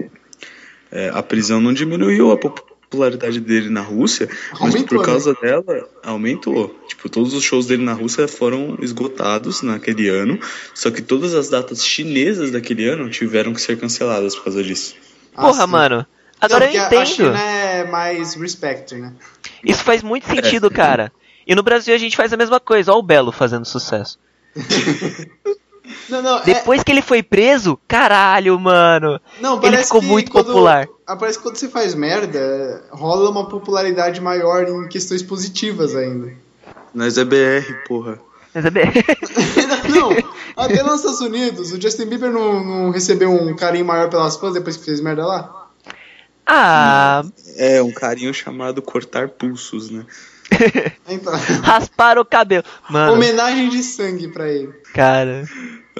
[0.90, 2.36] é, a prisão não diminuiu a
[2.94, 5.04] popularidade dele na Rússia, mas Aumentou, por né?
[5.04, 6.74] causa dela, aumentou.
[6.88, 10.38] Tipo, todos os shows dele na Rússia foram esgotados naquele ano,
[10.74, 14.94] só que todas as datas chinesas daquele ano tiveram que ser canceladas por causa disso.
[15.34, 16.06] Porra, Ah, mano.
[16.40, 17.00] Agora eu entendo.
[17.00, 19.12] A China é mais respect, né?
[19.64, 21.10] Isso faz muito sentido, cara.
[21.46, 22.92] E no Brasil a gente faz a mesma coisa.
[22.92, 24.18] Ó o Belo fazendo sucesso.
[26.08, 29.20] Não, não, é, Depois que ele foi preso, caralho, mano.
[29.40, 30.86] não, ele ficou que muito quando- popular.
[31.06, 36.32] ah, Parece que quando você faz merda, rola uma popularidade maior em questões positivas ainda.
[36.94, 38.18] Mas é BR, porra.
[38.54, 38.84] Mas é bem-
[39.88, 40.10] Não,
[40.56, 44.54] até nos Estados Unidos, o Justin Bieber não, não recebeu um carinho maior pelas fãs
[44.54, 45.68] depois que fez merda lá?
[46.46, 47.24] ah,
[47.56, 50.04] É um carinho chamado cortar pulsos, né?
[51.08, 52.64] Então, raspar o cabelo.
[52.88, 54.72] Mano, homenagem de sangue pra ele.
[54.92, 55.44] cara.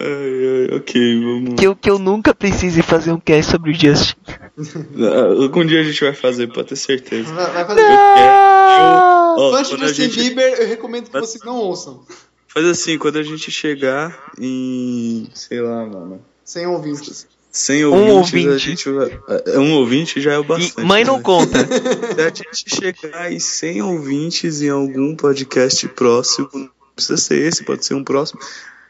[0.01, 1.55] Ai, ai, ok, vamos.
[1.55, 4.17] Que eu, que eu nunca precise fazer um cast sobre o Justin.
[4.27, 7.33] Ah, Algum dia a gente vai fazer, pode ter certeza.
[7.33, 7.81] Vai, vai fazer.
[7.83, 9.35] Ah!
[9.39, 12.03] Ó, de quando a Justin gente- Bieber, eu recomendo que vocês não ouçam.
[12.49, 15.29] Faz assim, quando a gente chegar em.
[15.35, 16.21] sei lá, mano.
[16.45, 17.27] Sem ouvintes.
[17.51, 18.59] 100 ouvintes, a Um ouvinte.
[18.59, 19.21] gente vai.
[19.47, 20.85] é, Um ouvinte já é o E bastante.
[20.87, 21.23] mãe não né?
[21.23, 21.59] conta.
[21.67, 27.63] Se a gente chegar em 100 ouvintes em algum podcast próximo, não precisa ser esse,
[27.65, 28.41] pode ser um próximo.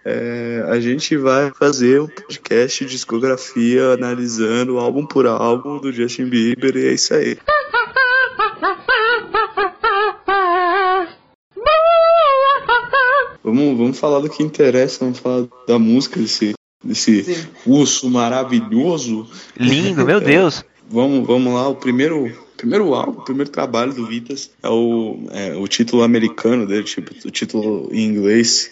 [0.04, 6.26] É, a gente vai fazer um podcast de discografia analisando álbum por álbum do Justin
[6.26, 7.38] Bieber e é isso aí.
[13.42, 17.46] Vamos, vamos falar do que interessa, vamos falar da música desse, desse Sim.
[17.66, 19.28] urso maravilhoso.
[19.56, 20.64] Lindo, meu Deus.
[20.90, 22.30] Vamos, vamos lá, o primeiro,
[22.64, 27.12] primeiro álbum, o primeiro trabalho do Vitas é o, é, o título americano dele, tipo,
[27.26, 28.70] o título em inglês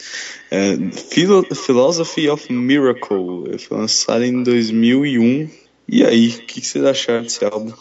[0.50, 0.76] é
[1.10, 5.48] Philo- Philosophy of Miracle, foi lançado em 2001.
[5.88, 7.72] E aí, o que, que vocês acharam desse álbum?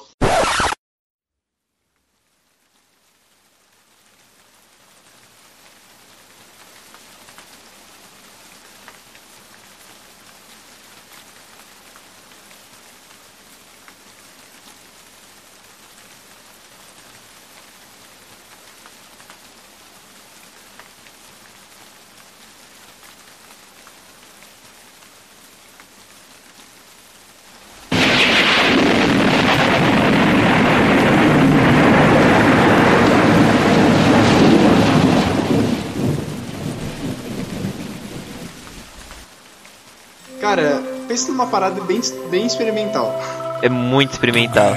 [40.56, 43.18] Cara, pensa numa parada bem, bem experimental.
[43.62, 44.76] É muito experimental.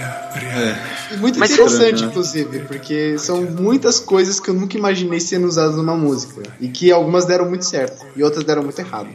[1.10, 2.08] E muito Mas- interessante, Né?
[2.08, 6.42] inclusive, porque são muitas coisas que eu nunca imaginei sendo usadas numa música.
[6.60, 9.08] E que algumas deram muito certo, e outras deram muito errado.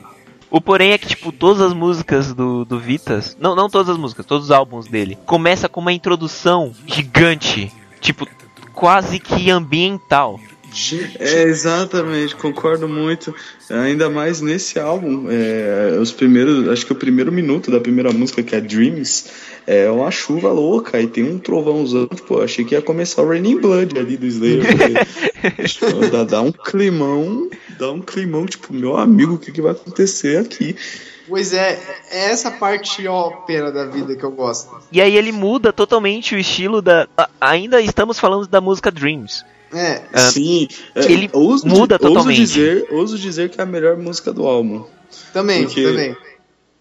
[0.51, 3.37] O porém é que, tipo, todas as músicas do, do Vitas.
[3.39, 5.17] Não, não todas as músicas, todos os álbuns dele.
[5.25, 7.71] Começa com uma introdução gigante.
[8.01, 8.27] Tipo,
[8.73, 10.39] quase que ambiental.
[11.19, 13.33] É, exatamente, concordo muito.
[13.69, 15.27] Ainda mais nesse álbum.
[15.29, 19.25] é, os primeiros, acho que o primeiro minuto da primeira música, que é Dreams,
[19.67, 22.07] é uma chuva louca e tem um trovãozão.
[22.07, 24.63] Tipo, achei que ia começar o Raining Blood ali do Slayer.
[24.65, 29.61] porque, tipo, dá, dá um climão, dá um climão, tipo, meu amigo, o que, que
[29.61, 30.75] vai acontecer aqui?
[31.29, 31.79] Pois é,
[32.09, 34.75] é essa parte ópera da vida que eu gosto.
[34.91, 37.07] E aí ele muda totalmente o estilo da.
[37.39, 39.45] Ainda estamos falando da música Dreams.
[39.71, 42.37] É, Ah, Sim, é, ele ouso, muda ouso totalmente.
[42.37, 44.83] dizer, ouso dizer que é a melhor música do álbum.
[45.33, 46.15] também, também.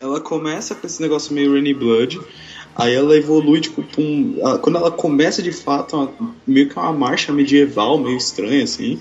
[0.01, 2.21] Ela começa com esse negócio meio Rainy Blood,
[2.77, 6.13] aí ela evolui, tipo, um, ela- quando ela começa de fato, uma-
[6.47, 8.99] meio que uma marcha medieval, meio estranha, assim.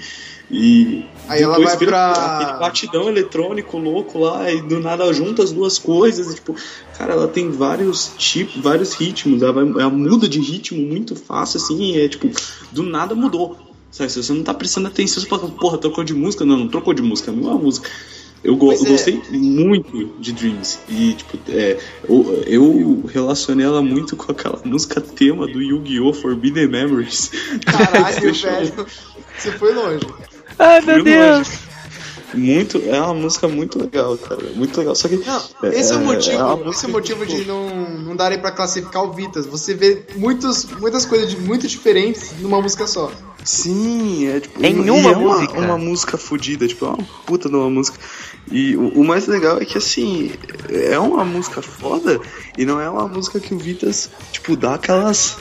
[0.50, 5.43] E Aí ela vai vira pra- aquele batidão eletrônico louco lá, e do nada junta
[5.43, 6.32] as duas coisas.
[6.32, 6.56] e, tipo,
[6.97, 11.58] cara, ela tem vários tipos, vários ritmos, ela, vai, ela muda de ritmo muito fácil,
[11.62, 12.30] assim, e é tipo,
[12.71, 13.58] do nada mudou.
[13.91, 16.45] Sabe, se você não tá prestando atenção, você fala, porra, trocou de música?
[16.45, 17.89] Não, não trocou de música, é a mesma música.
[18.43, 18.89] Eu, go- eu é.
[18.89, 20.80] gostei muito de Dreams.
[20.88, 26.13] E, tipo, é, eu, eu relacionei ela muito com aquela música tema do Yu-Gi-Oh!
[26.13, 27.32] Forbidden Memories.
[27.65, 28.86] Caralho, velho.
[29.38, 30.06] Você foi longe.
[30.60, 31.47] Ai meu Deus!
[31.47, 31.66] longe.
[32.34, 34.42] Muito, é uma música muito legal, cara.
[34.56, 34.96] Muito legal.
[34.96, 35.16] Só que.
[35.18, 38.16] Não, esse é, o uma motivo, música esse é o motivo que, de não, não
[38.16, 39.46] darem pra classificar o Vitas.
[39.46, 43.12] Você vê muitos, muitas coisas de- muito diferentes numa música só.
[43.46, 44.63] Sim, é tipo.
[44.63, 45.60] Em e uma é música.
[45.60, 47.98] Uma, música fodida, tipo, é uma puta de uma música.
[48.52, 50.32] E o, o mais legal é que assim,
[50.70, 52.20] é uma música foda
[52.58, 55.38] e não é uma música que o Vitas, tipo, dá aquelas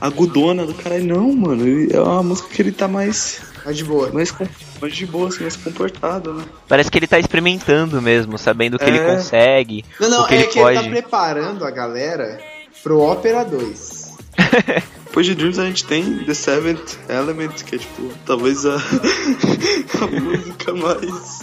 [0.00, 1.00] agudona do cara.
[1.00, 1.66] Não, mano.
[1.66, 3.40] ele- É uma música que ele tá mais.
[3.68, 4.10] Mas de boa.
[4.10, 4.48] mais, com-
[4.80, 6.42] mais de boa, assim, mais comportado, né?
[6.66, 8.88] Parece que ele tá experimentando mesmo, sabendo o que É.
[8.88, 10.78] ele consegue, Não, não, o que é ele que pode.
[10.78, 12.40] ele tá preparando a galera
[12.82, 14.08] pro Opera 2.
[15.04, 18.76] Depois de Dreams a gente tem The Seventh Element, que é tipo, talvez a,
[20.00, 21.40] a música mais.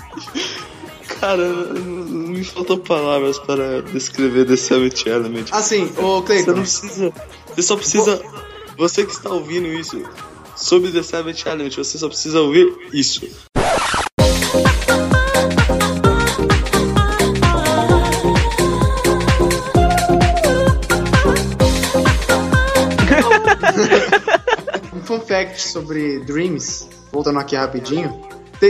[1.19, 5.45] Cara, não me faltam palavras para descrever The Seventh Element.
[5.51, 7.13] Assim, ô Você não Cleiton, precisa.
[7.55, 8.21] Você só precisa.
[8.77, 10.03] Você que está ouvindo isso
[10.55, 13.27] sobre The Seventh Element, você só precisa ouvir isso.
[24.93, 28.25] um fun fact sobre Dreams, voltando aqui rapidinho.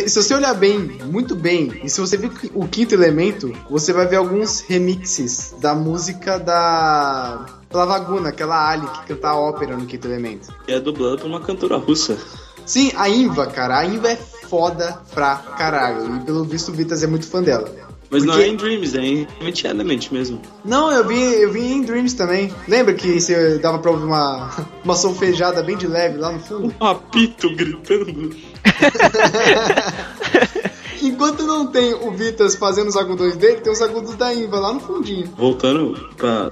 [0.08, 4.08] Se você olhar bem, muito bem, e se você ver o quinto elemento, você vai
[4.08, 7.46] ver alguns remixes da música da
[7.76, 10.48] Plavaguna, aquela Ali que canta a ópera no quinto elemento.
[10.66, 12.18] E é dublado por uma cantora russa.
[12.66, 16.16] Sim, a Inva, cara, a Inva é foda pra caralho.
[16.16, 17.70] E pelo visto o Vitas é muito fã dela.
[18.10, 20.42] Mas não Porque- é em Dreams, é em Element Element mesmo.
[20.64, 22.54] Não, eu vi, eu vi em Dreams também.
[22.68, 24.50] Lembra que você dava pra ouvir uma,
[24.86, 26.74] uma solfejada bem de leve lá no fundo?
[26.80, 28.34] Um apito gritando.
[31.08, 34.74] Enquanto não tem o Vitas fazendo os agudões dele, tem os agudos da Inva lá
[34.74, 35.32] no fundinho.
[35.38, 36.50] Voltando pra.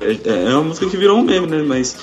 [0.00, 1.62] É é uma música que virou um meme, né?
[1.62, 1.96] Mas.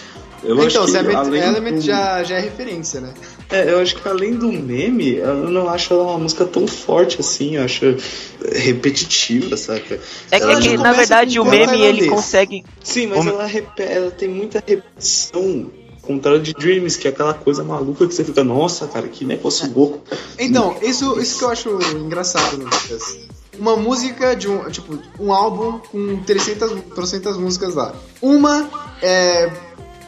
[0.44, 3.14] Eu então, acho que Seventh além Element do- já, já é referência, né?
[3.48, 7.20] É, eu acho que além do meme, eu não acho ela uma música tão forte
[7.20, 7.96] assim, eu acho
[8.52, 10.00] repetitiva, saca?
[10.32, 12.64] É que, é que, na verdade, o meme ele consegue.
[12.84, 15.70] Sim, mas O- ela, repe- ela tem muita repetição.
[16.02, 19.72] Contrário de Dreams, que é aquela coisa maluca que você fica, nossa, cara, que negócio
[19.74, 20.02] louco.
[20.40, 23.20] Então, isso, isso que eu acho engraçado no Vitas.
[23.58, 27.94] Uma música de um, tipo, um álbum com 300, 300 músicas lá.
[28.22, 28.68] Uma
[29.02, 29.52] é,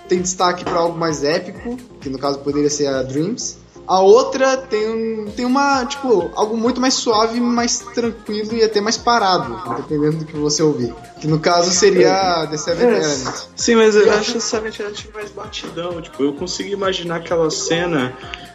[0.08, 3.58] tem destaque pra algo mais épico, que no caso poderia ser a Dreams.
[3.86, 8.80] A outra tem, um, tem uma, tipo, algo muito mais suave, mais tranquilo e até
[8.80, 10.94] mais parado, dependendo do que você ouvir.
[11.24, 13.34] Que no caso seria The Seventh Element.
[13.56, 16.02] Sim, mas eu acho Silent Night mais batidão.
[16.02, 18.12] Tipo, eu consigo imaginar aquela cena.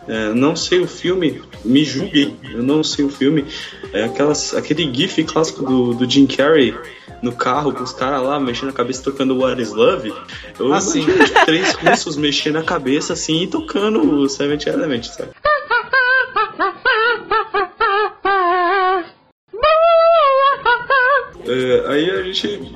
[0.07, 3.47] é, não sei o filme, me julguem, eu não sei o filme.
[3.95, 6.77] É aquelas, aquele gif clássico do, do Jim Carrey
[7.23, 10.13] no carro com os caras lá mexendo a cabeça tocando What is Love.
[10.59, 11.05] Eu Ah, sim.
[11.05, 15.31] imagino tipo, três russos mexendo a cabeça assim e tocando o Seventh Element, sabe?
[21.49, 22.73] É, aí a gente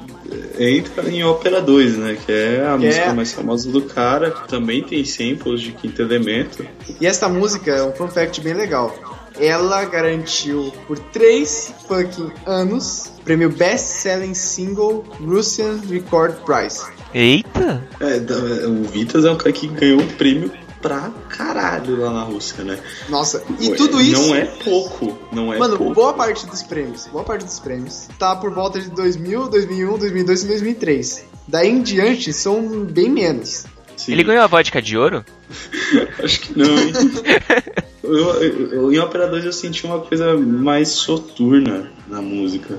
[0.58, 2.16] entra em Ópera 2, né?
[2.24, 4.30] Que é a Que música é- mais famosa do cara.
[4.30, 6.66] Também tem samples de quinto elemento.
[7.00, 8.94] E esta música é um fun fact bem legal.
[9.40, 16.82] Ela garantiu por três fucking anos o prêmio Best Selling Single Russian Record Prize.
[17.14, 17.82] Eita!
[18.00, 20.50] É, o Vitas é um cara que ganhou um prêmio
[20.82, 22.78] pra caralho lá na Rússia, né?
[23.08, 24.20] Nossa, e Ué, tudo isso.
[24.26, 25.18] Não é pouco.
[25.32, 25.94] Não é Mano, pouco.
[25.94, 30.42] boa parte dos prêmios, boa parte dos prêmios tá por volta de 2000, 2001, 2002
[30.42, 31.24] e 2003.
[31.48, 33.64] Daí em diante são bem menos.
[33.96, 34.12] Sim.
[34.12, 35.24] Ele ganhou a vodka de ouro?
[36.22, 36.92] Acho que não, hein?
[38.02, 42.78] eu, eu- eu- em Opera 2 eu senti uma coisa mais soturna na música.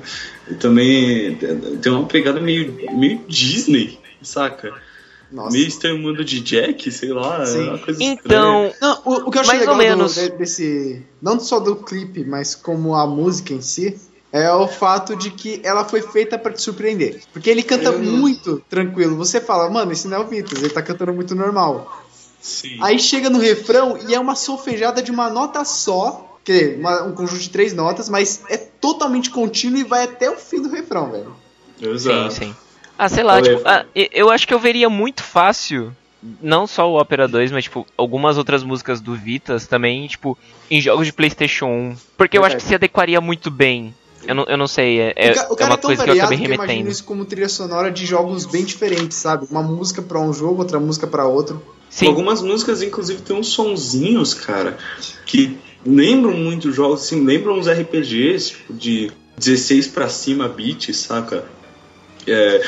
[0.49, 1.35] E também
[1.81, 4.73] tem uma pegada meio, meio Disney, saca?
[5.33, 5.57] Nossa.
[5.57, 7.67] Estranho mundo de Jack, sei lá, Sim.
[7.67, 10.15] é uma coisa Então, Não, o, o que eu achei Mais ou legal do- menos.
[10.15, 11.01] de- desse.
[11.21, 13.99] Não só do clipe, mas como a música em si,
[14.31, 17.21] é o fato de que ela foi feita pra te surpreender.
[17.33, 19.15] Porque ele canta Eu muito tranquilo.
[19.17, 22.03] Você fala, mano, esse não é o Vitas, ele tá cantando muito normal.
[22.39, 22.77] Sim.
[22.81, 27.13] Aí chega no refrão e é uma solfejada de uma nota só, que uma- um
[27.13, 31.09] conjunto de três notas, mas é totalmente contínuo e vai até o fim do refrão,
[31.11, 31.33] velho.
[31.79, 32.33] sim, Exato.
[32.35, 32.55] sim.
[32.97, 35.91] Ah, sei lá, tipo, ah, eu acho que eu veria muito fácil,
[36.41, 40.37] não só o Opera 2, mas, tipo, algumas outras músicas do Vitas também, tipo,
[40.69, 41.95] em jogos de Playstation 1.
[42.17, 43.93] Porque eu acho que se adequaria muito bem.
[44.25, 45.89] Eu não, eu não sei, é, é, o, ca- o é cara uma é tão
[45.89, 46.91] coisa que eu variado acabei que eu imagino remetendo.
[46.91, 49.45] isso como trilha sonora de jogos bem diferentes, sabe?
[49.51, 51.61] Uma música pra um jogo, outra música pra outro.
[51.89, 54.77] Sim, Algumas músicas, inclusive, tem uns sonzinhos, cara,
[55.25, 61.43] que lembram muito jogos, assim, lembram uns RPGs, tipo, de 16 pra cima bits, saca?
[62.27, 62.61] É,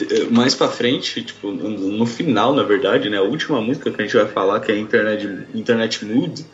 [0.00, 4.04] é, mais pra frente, tipo, no, final, na verdade, né, a última música que a
[4.04, 6.46] gente vai falar, que é Internet, Internet Mood,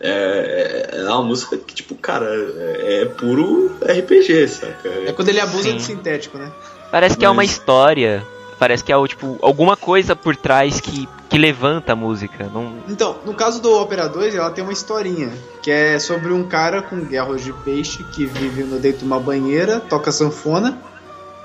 [0.00, 4.88] é, é uma música que, tipo, cara, é, é puro RPG, saca?
[5.06, 5.76] É quando ele abusa Sim.
[5.76, 6.50] do sintético, né?
[6.90, 8.22] parece que é uma mas- história.
[8.58, 12.48] Parece que é, tipo, alguma coisa por trás que, que levanta a música.
[12.54, 12.74] Não...
[12.88, 16.80] Então, no caso do Opera 2, ela tem uma historinha, que é sobre um cara
[16.80, 20.78] com guerras de peixe que vive no dentro de uma banheira, toca sanfona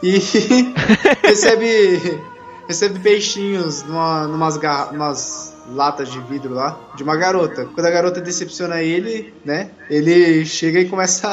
[0.04, 0.18] e
[1.24, 2.20] recebe
[2.68, 7.66] recebe peixinhos numa, numas, garra- numas latas de vidro lá de uma garota.
[7.74, 11.28] Quando a garota decepciona ele, né, ele chega e começa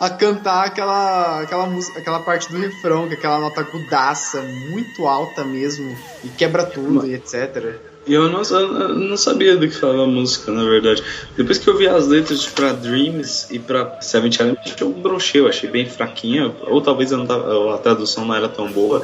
[0.00, 4.40] a, a cantar aquela aquela música, aquela parte do refrão, que é aquela nota agudaça,
[4.70, 5.94] muito alta mesmo,
[6.24, 7.76] e quebra tudo e etc.
[8.06, 11.02] Eu não, eu não sabia do que falava a música, na verdade.
[11.36, 15.48] Depois que eu vi as letras pra Dreams e pra Seventh Element, eu brochei, eu
[15.48, 16.54] achei bem fraquinha.
[16.66, 19.02] Ou talvez tava- a tradução não era tão boa.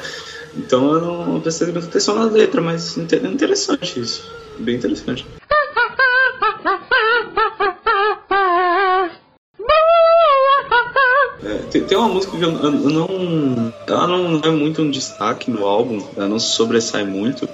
[0.55, 4.31] Então eu não prestei muita atenção na letra, mas inte- interessante isso.
[4.59, 5.25] Bem interessante.
[11.43, 13.73] É, tem, uma música que eu, eu não.
[13.87, 17.49] Ela não é muito um destaque no álbum, ela não sobressai muito.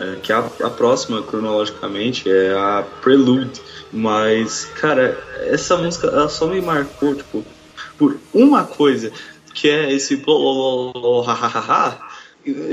[0.00, 3.60] É, que a, a próxima, cronologicamente, é a Prelude.
[3.92, 7.44] Mas, cara, essa música ela só me marcou, tipo,
[7.98, 9.12] por uma coisa,
[9.52, 10.16] que é esse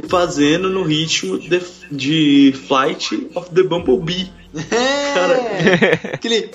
[0.07, 1.61] fazendo no ritmo de,
[1.91, 4.31] de Flight of the Bumblebee.
[4.71, 6.13] É, Cara.
[6.13, 6.49] aquele.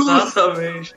[0.00, 0.94] Exatamente.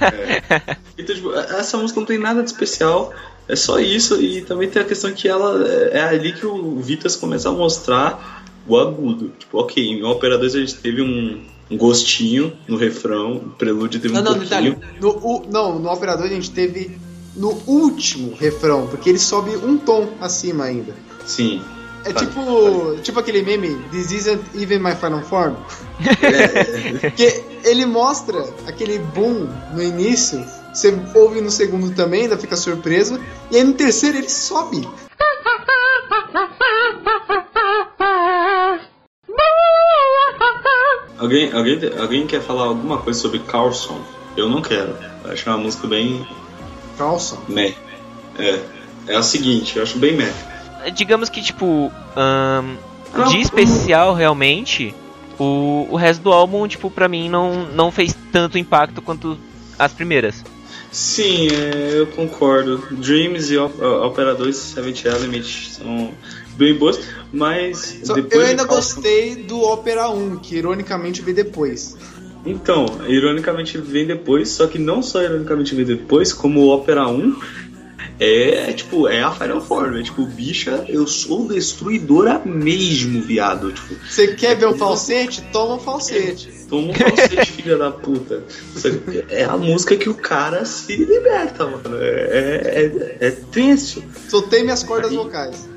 [0.00, 0.76] É.
[0.96, 3.12] Então, tipo, essa música não tem nada de especial,
[3.48, 7.16] é só isso, e também tem a questão que ela é ali que o Vitas
[7.16, 9.32] começa a mostrar o agudo.
[9.38, 11.40] Tipo, ok, em Opera 2 a gente teve um,
[11.70, 14.74] um gostinho no refrão, o prelúdio teve Não, um não, pouquinho.
[14.74, 14.76] detalhe.
[15.00, 16.98] No, o- não, no Operador a gente teve
[17.34, 20.94] no último refrão, porque ele sobe um tom acima ainda.
[21.24, 21.62] Sim.
[22.04, 22.20] É Tá.
[22.20, 25.54] tipo, tipo aquele meme, This isn't even my final form.
[27.02, 32.56] É, Que ele mostra aquele boom no início, você ouve no segundo também, ainda fica
[32.56, 34.88] surpreso, e aí no terceiro ele sobe.
[41.18, 44.00] alguém, alguém, alguém quer falar alguma coisa sobre Carlson?
[44.36, 44.96] Eu não quero.
[45.24, 46.26] Eu acho uma música bem
[46.96, 47.38] Carlson.
[47.48, 47.74] meh.
[48.38, 48.60] É.
[49.08, 50.32] É o seguinte, eu acho bem meh.
[50.94, 54.94] Digamos que, tipo, Não, de especial, realmente,
[55.38, 59.38] o, o resto do álbum, tipo, pra mim não, não fez tanto impacto quanto
[59.78, 60.44] as primeiras.
[60.90, 62.82] Sim, é, eu concordo.
[62.90, 66.12] Dreams e Op- Opera 2 e Seventh Element são
[66.56, 66.98] bem boas,
[67.32, 71.96] mas Só- depois eu de ainda Carlson- gostei do Opera 1, que ironicamente veio depois.
[72.46, 77.36] Então, ironicamente vem depois, só que não só ironicamente vem depois, como o Opera 1
[78.20, 83.94] é, tipo, é a Final Form, é tipo, bicha, eu sou destruidora mesmo, viado, tipo,
[84.08, 85.40] Você quer ver um falsete?
[85.52, 86.50] Toma um falsete.
[86.68, 88.42] toma um falsete, filha da puta.
[89.28, 94.82] É a música que o cara se liberta, mano, é, é, é tenso, Soltei minhas
[94.82, 95.68] cordas Aí- vocais.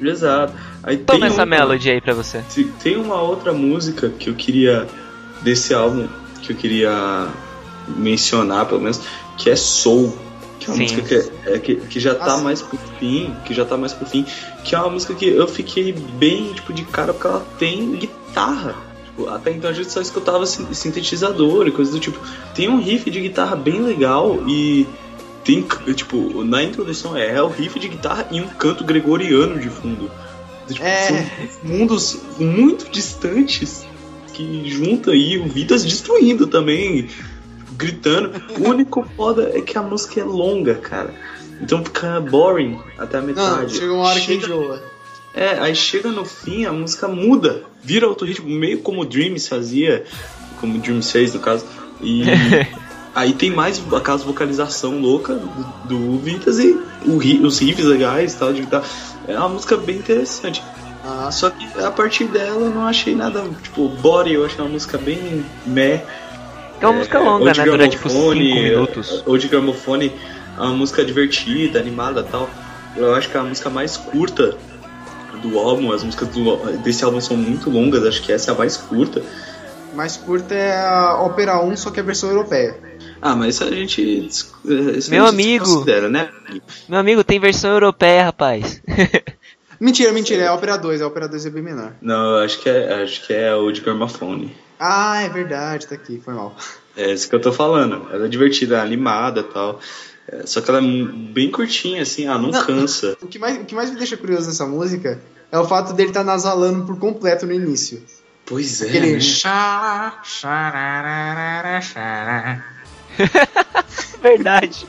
[0.00, 0.52] exato.
[0.84, 2.42] Aí Toma tem essa uma- melody aí pra você.
[2.54, 4.86] Te- Tem uma outra música que eu queria
[5.42, 6.06] desse álbum
[6.40, 7.26] que eu queria
[7.88, 9.00] mencionar, pelo menos,
[9.36, 10.16] que é Soul.
[10.68, 10.82] É uma Sim.
[10.82, 13.92] música que, é- é que, que já tá mais pro fim, que já tá mais
[13.94, 14.24] pro fim,
[14.64, 18.76] que é uma música que eu fiquei bem, tipo, de cara porque ela tem guitarra.
[19.06, 22.18] Tipo, até então a gente só escutava sin- sintetizador e coisas do tipo.
[22.54, 24.86] Tem um riff de guitarra bem legal e
[25.42, 30.10] tem, tipo, na introdução é o riff de guitarra e um canto gregoriano de fundo.
[30.68, 31.06] Tipo, É.
[31.06, 31.26] São
[31.64, 33.86] mundos muito distantes
[34.34, 37.08] que juntam aí o Vitas destruindo também,
[37.78, 38.32] gritando.
[38.58, 41.14] O único foda é que a música é longa, cara.
[41.60, 43.76] Então fica boring até a Não, metade.
[43.78, 44.82] chega uma hora que Chega- enjoa.
[45.34, 49.48] é, aí chega no fim, a música muda, vira outro ritmo, meio como o Dreams
[49.48, 50.04] fazia,
[50.60, 51.64] como o Dreams fez no caso.
[52.00, 52.22] E
[53.14, 57.16] aí tem mais aquelas vocalização louca do, do Vitas e o
[57.46, 58.84] os riffs legais e tal, de guitarra.
[59.26, 60.62] É uma música bem interessante.
[61.04, 64.70] Ah, Só que a partir dela eu não achei nada, tipo, Body, eu achei uma
[64.70, 66.04] música bem meh.
[66.80, 67.64] É uma música longa, né?
[67.64, 69.22] Dura tipo 5 gramofone, minutos.
[69.26, 70.12] Ou de gramofone,
[70.56, 72.48] é uma música divertida, animada e tal.
[72.96, 74.56] Eu acho que é a música mais curta
[75.42, 75.92] do álbum.
[75.92, 79.22] As músicas do- desse álbum são muito longas, acho que essa é a mais curta.
[79.94, 82.76] mais curta é a Opera 1, só que a versão europeia.
[83.20, 84.20] Ah, mas isso a gente.
[84.20, 85.84] dis- isso a Meu gente amigo.
[86.08, 86.28] né?
[86.88, 88.80] Meu amigo, tem versão europeia, rapaz.
[89.80, 91.92] Mentira, mentira, é a Opera 2, a Opera 2 é bem menor.
[92.02, 94.56] Não, eu acho que é, acho que é o de gramofone.
[94.78, 96.56] Ah, é verdade, tá aqui, foi mal.
[96.96, 98.08] É isso que eu tô falando.
[98.12, 99.80] Ela é divertida, animada e tal.
[100.28, 102.64] É, só que ela é bem curtinha, assim, ah, não, Não.
[102.64, 103.16] cansa.
[103.22, 105.20] O que, mais, o que mais me deixa curioso nessa música
[105.50, 108.02] é o fato dele estar nasalando por completo no início.
[108.44, 108.88] Pois é.
[108.88, 109.20] Aquele né?
[109.20, 112.64] xá, xararara, xará.
[114.22, 114.86] Verdade.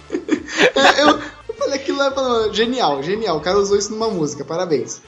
[0.76, 3.38] É, eu, eu falei aquilo lá, falando, genial, genial.
[3.38, 5.02] O cara usou isso numa música, parabéns.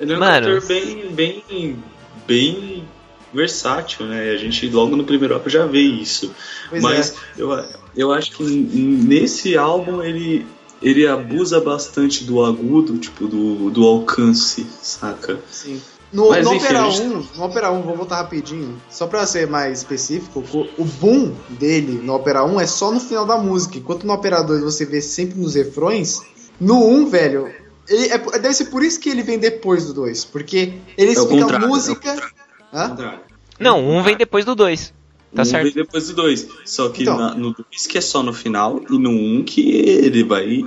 [0.00, 0.46] Ele é um Mano.
[0.46, 1.84] cantor bem, bem,
[2.26, 2.88] bem
[3.34, 4.30] versátil, né?
[4.30, 6.32] A gente logo no primeiro álbum já vê isso.
[6.70, 7.14] Pois Mas é.
[7.42, 7.64] eu,
[7.96, 10.46] eu acho que nesse álbum ele,
[10.82, 15.38] ele abusa bastante do agudo, tipo, do, do alcance, saca?
[15.50, 15.80] Sim.
[16.12, 19.26] No, Mas, no enfim, Opera gente- 1, no Opera 1, vou voltar rapidinho, só pra
[19.26, 20.44] ser mais específico,
[20.78, 24.40] o, boom dele no Opera 1 é só no final da música, enquanto no Opera
[24.40, 26.20] 2 você vê sempre nos refrões,
[26.60, 27.50] no 1, velho,
[27.88, 31.14] ele é, deve ser por isso que ele vem depois do 2, porque ele É
[31.14, 32.10] explica a contrário, música...
[32.12, 32.43] é
[32.74, 32.88] Hã?
[32.88, 33.20] contrário.
[33.58, 34.92] Não, um vem depois do dois.
[35.34, 35.64] Tá um certo.
[35.64, 36.48] vem depois do dois.
[36.64, 37.16] Só que Então.
[37.16, 40.62] na- no 2 que é só no final, e no 1 um que ele vai.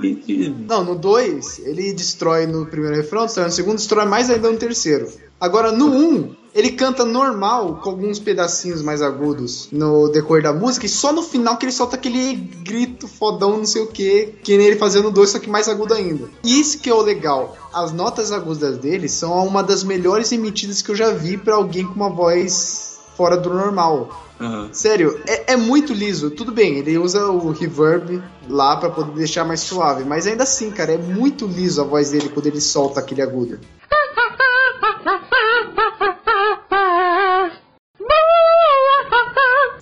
[0.66, 4.58] Não, no 2, ele destrói no primeiro refrão, destrói no segundo, destrói mais ainda no
[4.58, 5.10] terceiro.
[5.40, 10.52] Agora, no 1, um, ele canta normal, com alguns pedacinhos mais agudos no decorrer da
[10.52, 14.34] música, e só no final que ele solta aquele grito fodão, não sei o que,
[14.42, 16.28] que nem ele no 2, só que mais agudo ainda.
[16.42, 17.56] E isso que é o legal.
[17.72, 21.86] As notas agudas dele são uma das melhores emitidas que eu já vi pra alguém
[21.86, 24.08] com uma voz fora do normal.
[24.40, 24.68] Aham.
[24.72, 26.28] Sério, é, é muito liso.
[26.28, 30.72] Tudo bem, ele usa o reverb lá pra poder deixar mais suave, mas ainda assim,
[30.72, 33.60] cara, é muito liso a voz dele quando ele solta aquele agudo.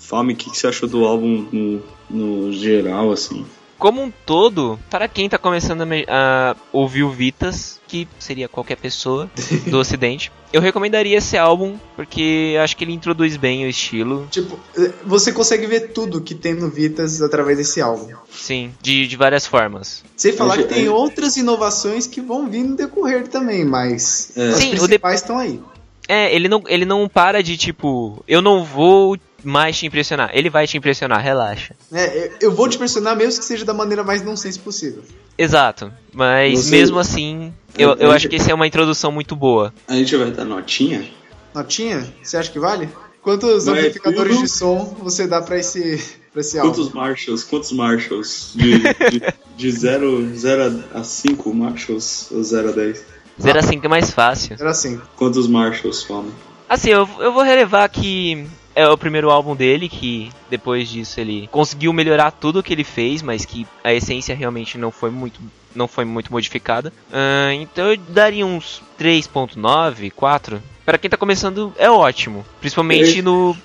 [0.07, 3.44] Fome, o que, que você achou do álbum no, no geral, assim?
[3.78, 8.76] Como um todo, para quem tá começando a, a ouvir o Vitas, que seria qualquer
[8.76, 9.28] pessoa
[9.68, 14.59] do ocidente, eu recomendaria esse álbum, porque acho que ele introduz bem o estilo, Tipo,
[15.04, 18.14] você consegue ver tudo que tem no Vitas através desse álbum.
[18.30, 20.02] sim, de, de várias formas.
[20.16, 24.48] Sem falar que tem é- outras inovações que vão vir no decorrer também, mas É.
[24.50, 25.61] as Sim, o de- principais estão aí.
[26.09, 30.30] É, ele não, ele não para de tipo, eu não vou mais te impressionar.
[30.32, 31.74] Ele vai te impressionar, relaxa.
[31.93, 35.03] É, eu- eu vou te pressionar mesmo que seja da maneira mais nonsense possível.
[35.39, 39.72] Exato, mas Você- mesmo assim, eu, eu acho que essa é uma introdução muito boa.
[39.87, 41.07] A gente vai dar notinha?
[41.55, 42.07] Notinha?
[42.22, 42.89] Você acha que vale?
[43.22, 44.45] Quantos Vai amplificadores tudo.
[44.45, 46.01] de som você dá pra esse,
[46.32, 46.72] pra esse álbum?
[46.72, 47.45] Quantos Marshalls?
[47.45, 48.53] Quantos Marshalls?
[48.55, 49.22] De, de,
[49.57, 53.05] de 0, 0 a 5 Marshalls ou 0 a 10?
[53.43, 54.57] Zero assim que é mais fácil.
[54.59, 55.01] Era assim.
[55.16, 56.30] Quantos Marshalls, Fome?
[56.68, 58.47] Assim, eu, eu vou relevar que
[58.77, 62.85] é o primeiro álbum dele, que depois disso ele conseguiu melhorar tudo o que ele
[62.85, 65.41] fez, mas que a essência realmente não foi muito,
[65.74, 66.93] não foi muito modificada.
[67.11, 70.62] Ah, então eu daria uns 3.9, 4.
[70.85, 73.22] Para quem tá começando é ótimo, principalmente É.
[73.22, 73.57] no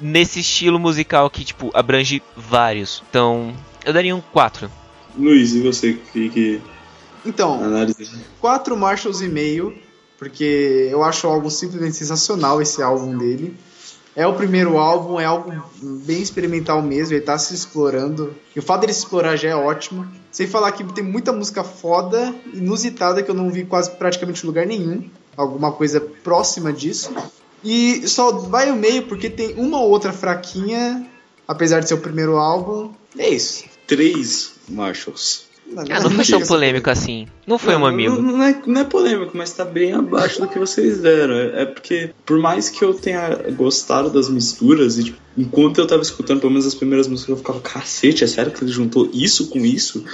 [0.00, 3.02] nesse estilo musical que tipo abrange vários.
[3.08, 3.54] Então,
[3.84, 4.70] eu daria um 4.
[5.16, 5.98] Luiz, e você?
[6.12, 6.60] Que, que
[7.24, 8.10] Então, análise?
[8.40, 9.76] quatro Marshalls e meio,
[10.18, 13.54] porque eu acho o álbum simplesmente sensacional esse álbum dele.
[14.16, 15.52] É o primeiro álbum, é algo
[15.82, 18.34] bem experimental mesmo, ele tá se explorando.
[18.54, 20.08] E o fato dele se explorar já é ótimo.
[20.32, 24.46] Sem falar que tem muita música foda, inusitada, que eu não vi quase praticamente em
[24.46, 25.04] lugar nenhum.
[25.36, 27.14] Alguma coisa próxima disso.
[27.62, 31.06] E só vai o meio porque tem uma ou outra fraquinha,
[31.46, 32.92] apesar de ser o primeiro álbum.
[33.18, 33.64] É isso.
[33.86, 35.45] Três Marshalls.
[35.90, 37.26] Ah, não foi tão polêmico assim.
[37.46, 38.14] Não foi um Não, amigo.
[38.14, 41.34] Não, não é, não é polêmico, mas tá bem abaixo do que vocês deram.
[41.34, 45.86] É, é porque, por mais que eu tenha gostado das misturas, e, tipo, enquanto eu
[45.86, 49.10] tava escutando, pelo menos as primeiras músicas, eu ficava, cacete, é sério que ele juntou
[49.12, 50.04] isso com isso?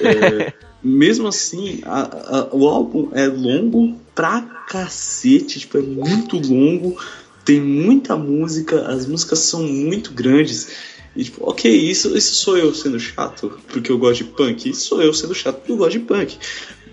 [0.00, 0.52] É,
[0.84, 6.96] mesmo assim, a- a- o álbum é longo pra cacete, tipo, é muito longo,
[7.44, 10.68] tem muita música, as músicas são muito grandes.
[11.16, 14.86] E tipo, ok, isso, isso sou eu sendo chato porque eu gosto de punk, isso
[14.86, 16.38] sou eu sendo chato porque eu gosto de punk.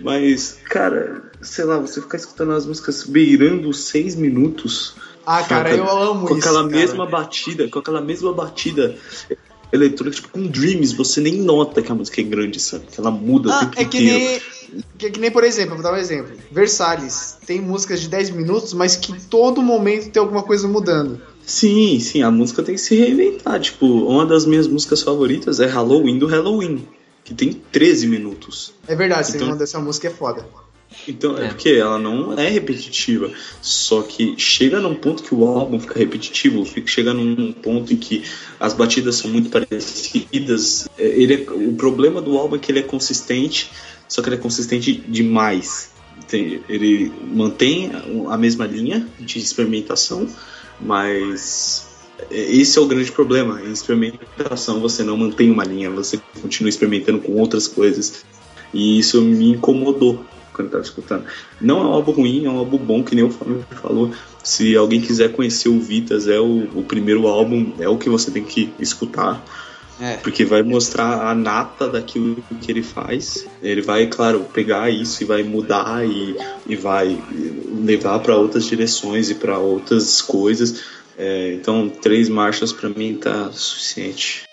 [0.00, 4.94] Mas, cara, sei lá, você ficar escutando as músicas beirando seis minutos
[5.26, 6.48] Ah, cara, eu amo com isso.
[6.48, 6.76] aquela cara.
[6.80, 8.96] mesma batida, com aquela mesma batida
[9.72, 12.86] eletrônica, tipo, com Dreams, você nem nota que a música é grande, sabe?
[12.90, 14.42] Que ela muda o Ah, tempo é que inteiro.
[14.72, 16.32] nem, que, é que nem, por exemplo, vou dar um exemplo.
[16.50, 21.20] Versalhes tem músicas de 10 minutos, mas que todo momento tem alguma coisa mudando.
[21.48, 23.58] Sim, sim, a música tem que se reinventar.
[23.58, 26.86] Tipo, uma das minhas músicas favoritas é Halloween do Halloween,
[27.24, 28.74] que tem 13 minutos.
[28.86, 30.46] É verdade, Então- dessa música é foda.
[31.06, 31.46] Então, é.
[31.46, 31.48] É.
[31.48, 33.30] porque ela não é repetitiva.
[33.62, 37.96] Só que chega num ponto que o álbum fica repetitivo, fica, chega num ponto em
[37.96, 38.24] que
[38.60, 40.86] as batidas são muito parecidas.
[40.98, 43.70] É, Ele é- o problema do álbum é que ele é consistente,
[44.06, 45.90] só que ele é consistente demais.
[46.26, 47.90] Tem- ele mantém
[48.28, 50.28] a mesma linha de experimentação,
[50.80, 51.88] mas
[52.30, 53.60] esse é o grande problema.
[53.62, 58.24] Em experimentação você não mantém uma linha, você continua experimentando com outras coisas.
[58.72, 61.24] E isso me incomodou quando eu tava escutando.
[61.60, 64.10] Não é um álbum ruim, é um álbum bom, que nem o Fábio falou.
[64.42, 68.30] Se alguém quiser conhecer o Vitas, é o, o primeiro álbum, é o que você
[68.30, 69.42] tem que escutar.
[70.00, 70.16] É.
[70.16, 73.46] Porque vai mostrar a nata daquilo que ele faz.
[73.62, 76.36] Ele vai, claro, pegar isso e vai mudar e,
[76.66, 77.18] e vai
[77.84, 80.82] levar para outras direções e para outras coisas.
[81.16, 84.47] É, então, três marchas para mim tá suficiente.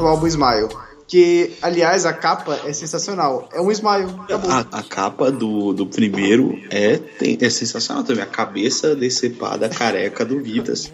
[0.00, 0.68] Pro álbum Smile.
[1.06, 3.48] Que, aliás, a capa é sensacional.
[3.52, 4.06] É um Smile.
[4.22, 4.48] Acabou.
[4.50, 8.22] A, a capa do, do primeiro é, tem- é sensacional também.
[8.22, 10.88] A cabeça decepada, careca do Vitas.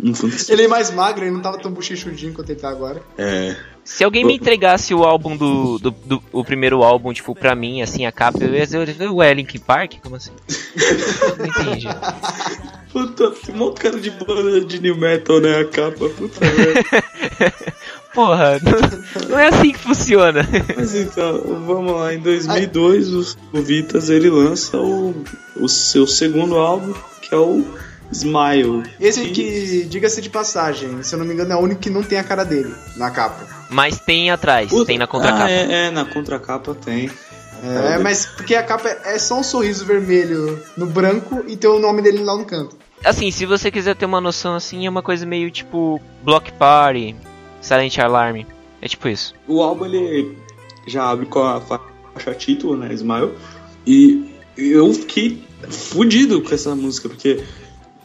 [0.49, 3.03] Ele é mais magro, ele não tava tão bochechudinho quanto ele tá agora.
[3.19, 3.55] é,
[3.85, 7.83] Se alguém me entregasse o álbum do, do, do- o primeiro álbum, tipo, pra mim,
[7.83, 9.97] assim, a capa, eu ia dizer, ué, Linkin Park?
[10.03, 10.33] Como assim?
[11.39, 11.89] Não entendi.
[12.91, 15.59] Puta, tem um cara de banda de new metal, né?
[15.59, 17.05] A capa, puta merda.
[18.17, 20.41] Porra, não, não é assim que funciona.
[20.75, 22.15] Mas então, vamos lá.
[22.15, 25.15] Em 2002, o, o Vitas ele lança o,
[25.55, 27.63] o seu segundo álbum, que é o
[28.11, 28.85] Smile.
[28.99, 31.91] Esse E- que, diga-se de passagem, se eu não me engano, é o único que
[31.91, 33.47] não tem a cara dele na capa.
[33.69, 35.45] Mas tem atrás, Puta, tem na contracapa.
[35.45, 37.11] Ah, é, é, na contracapa tem.
[37.63, 41.79] É, mas porque a capa é só um sorriso vermelho no branco e tem o
[41.79, 42.77] nome dele lá no canto.
[43.05, 47.15] Assim, se você quiser ter uma noção assim, é uma coisa meio tipo Block Party,
[47.61, 48.43] Silent Alarm.
[48.81, 49.35] É tipo isso.
[49.49, 50.37] O álbum ele
[50.87, 53.33] já abre com a faixa título, né, Smile.
[53.87, 57.43] E eu fiquei fudido com essa música, porque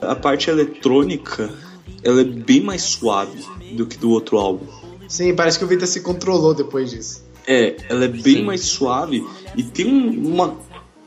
[0.02, 1.50] a parte eletrônica
[2.04, 3.44] ela é bem mais suave
[3.74, 4.66] do que do outro álbum.
[5.08, 7.24] Sim, parece que o Vita se controlou depois disso.
[7.46, 8.44] É, ela é bem Sim.
[8.46, 9.26] mais suave
[9.58, 10.56] e tem um- uma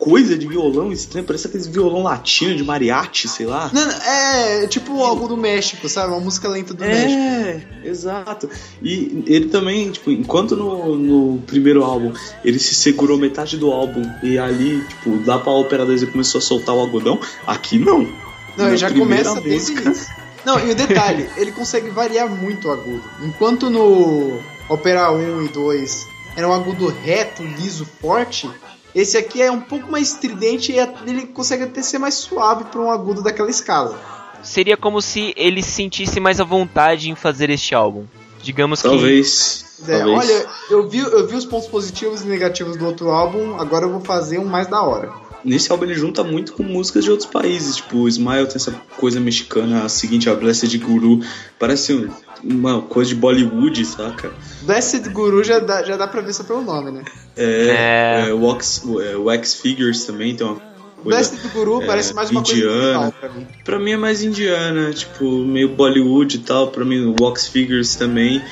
[0.05, 3.71] coisa de violão estranho, parece aqueles violão latino de mariachi, sei lá.
[3.73, 6.13] Não, não, é tipo algo do México, sabe?
[6.13, 7.19] Uma música lenta do México.
[7.23, 8.51] É, exato.
[8.83, 12.13] E ele também, tipo, enquanto no, no primeiro álbum
[12.45, 16.39] ele se segurou metade do álbum e ali, tipo, lá pra Opera 2 ele começou
[16.39, 18.01] a soltar o algodão, aqui não.
[18.03, 20.15] Não, Na ele já começa desde música- início.
[20.45, 23.03] Não, e o detalhe, ele consegue variar muito o agudo.
[23.23, 24.39] Enquanto no
[24.69, 28.51] Opera 1 e 2 era um agudo reto, liso, forte,
[28.95, 32.65] esse aqui é um pouco mais estridente e é- ele consegue até ser mais suave
[32.65, 33.99] para um agudo daquela escala.
[34.43, 38.05] Seria como se ele se sentisse mais à vontade em fazer este álbum.
[38.43, 38.89] Digamos que.
[38.89, 39.65] Talvez.
[39.89, 40.19] É, talvez.
[40.19, 43.91] olha, eu vi, eu vi os pontos positivos e negativos do outro álbum, agora eu
[43.91, 45.13] vou fazer um mais da hora.
[45.45, 48.73] Nesse álbum ele junta muito com músicas de outros países, tipo, o Smile tem essa
[48.97, 51.21] coisa mexicana, a seguinte, a Blessed Guru,
[51.59, 52.09] parece um-
[52.43, 54.33] uma coisa de Bollywood, saca?
[54.63, 57.03] Blessed Guru já dá, já dá pra ver só pelo nome, né?
[57.37, 58.29] É, É.
[58.29, 60.71] é, Wax, é, Wax Figures também tem uma coisa...
[61.05, 62.71] Blessed Guru é, parece mais uma indiana.
[62.73, 63.47] coisa musical pra mim.
[63.65, 68.43] Pra mim é mais indiana, tipo, meio Bollywood e tal, pra mim Wax Figures também.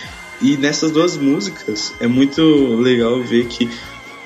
[0.43, 2.43] E nessas duas músicas é muito
[2.81, 3.71] legal ver que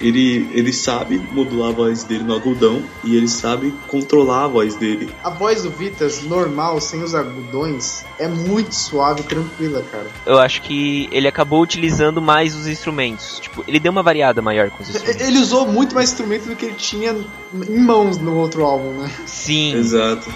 [0.00, 4.74] ele, ele sabe modular a voz dele no algodão e ele sabe controlar a voz
[4.74, 5.12] dele.
[5.22, 10.06] A voz do Vitas, normal, sem os agudões, é muito suave e tranquila, cara.
[10.24, 13.40] Eu acho que ele acabou utilizando mais os instrumentos.
[13.40, 15.26] Tipo, ele deu uma variada maior com os instrumentos.
[15.26, 17.16] Ele usou muito mais instrumento do que ele tinha
[17.68, 19.10] em mãos no outro álbum, né?
[19.26, 19.74] Sim.
[19.74, 20.28] Exato.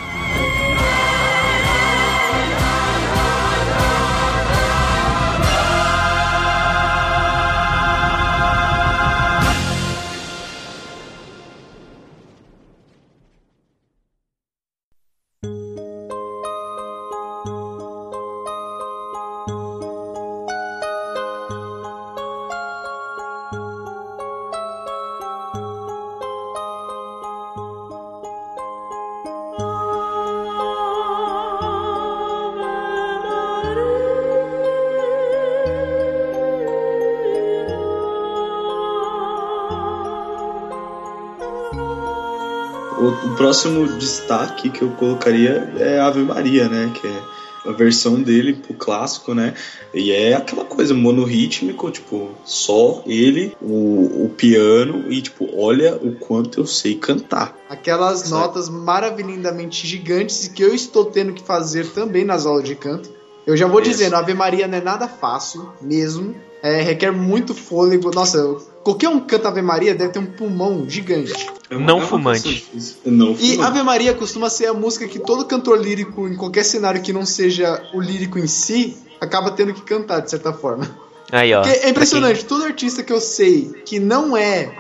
[43.50, 46.92] Próximo destaque que eu colocaria é Ave Maria, né?
[46.94, 47.22] Que é
[47.68, 49.54] a versão dele pro clássico, né?
[49.92, 56.14] E é aquela coisa monorrítmico, tipo, só ele, o, o piano e, tipo, olha o
[56.14, 57.58] quanto eu sei cantar.
[57.68, 63.10] Aquelas notas maravilhosamente gigantes que eu estou tendo que fazer também nas aulas de canto.
[63.44, 63.90] Eu já vou Isso.
[63.90, 66.36] dizendo, Ave Maria não é nada fácil, mesmo.
[66.62, 68.12] É, requer muito fôlego.
[68.14, 68.38] Nossa,
[68.82, 71.50] qualquer um que canta Ave Maria deve ter um pulmão gigante.
[71.70, 72.66] Não uma fumante.
[73.04, 73.60] Não E.
[73.60, 77.24] Ave Maria costuma ser a música que todo cantor lírico, em qualquer cenário que não
[77.24, 80.88] seja o lírico em si, acaba tendo que cantar, de certa forma.
[81.30, 81.62] Aí, ó.
[81.62, 84.72] Porque é impressionante, todo artista que eu sei que não é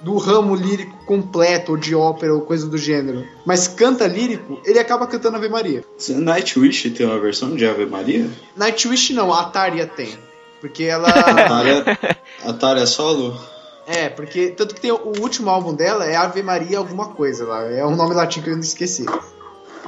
[0.00, 4.78] do ramo lírico completo, ou de ópera, ou coisa do gênero, mas canta lírico, ele
[4.78, 5.84] acaba cantando Ave Maria.
[6.08, 8.30] Nightwish tem uma versão de Ave Maria?
[8.56, 10.16] Nightwish não, a Ataria tem.
[10.60, 11.08] Porque ela.
[11.08, 11.84] Atária,
[12.44, 13.38] Atária solo?
[13.86, 14.48] é, porque.
[14.48, 17.64] Tanto que tem o último álbum dela é Ave Maria alguma coisa lá.
[17.64, 19.06] É um nome latim que eu não esqueci.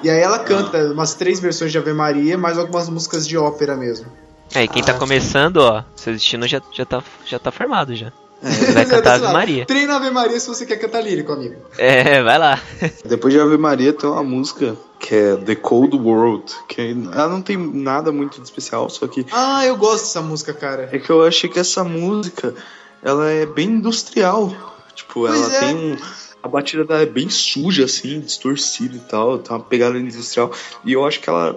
[0.02, 3.76] E aí ela canta umas três versões de Ave Maria, mais algumas músicas de ópera
[3.76, 4.06] mesmo.
[4.54, 7.94] É, e quem tá Ah, começando, ó, seu destino já, já, tá, já tá formado
[7.94, 8.10] já.
[8.42, 8.50] É.
[8.50, 9.66] Você vai cantar Ave Maria.
[9.66, 11.56] Treina Ave Maria se você quer cantar lírico, amigo.
[11.78, 12.60] É, vai lá.
[13.04, 16.80] Depois de Ave Maria tem uma música que é The Cold World, que
[17.12, 20.88] ela não tem nada muito de especial, só que Ah, eu gosto dessa música, cara.
[20.92, 22.54] é que eu achei que essa música
[23.02, 24.54] ela é bem industrial.
[24.94, 25.60] Tipo, Pois ela é.
[25.60, 25.96] tem um.
[26.42, 30.50] A batida dela é bem suja, assim, distorcida e tal, tem uma pegada industrial.
[30.84, 31.56] E eu acho que ela.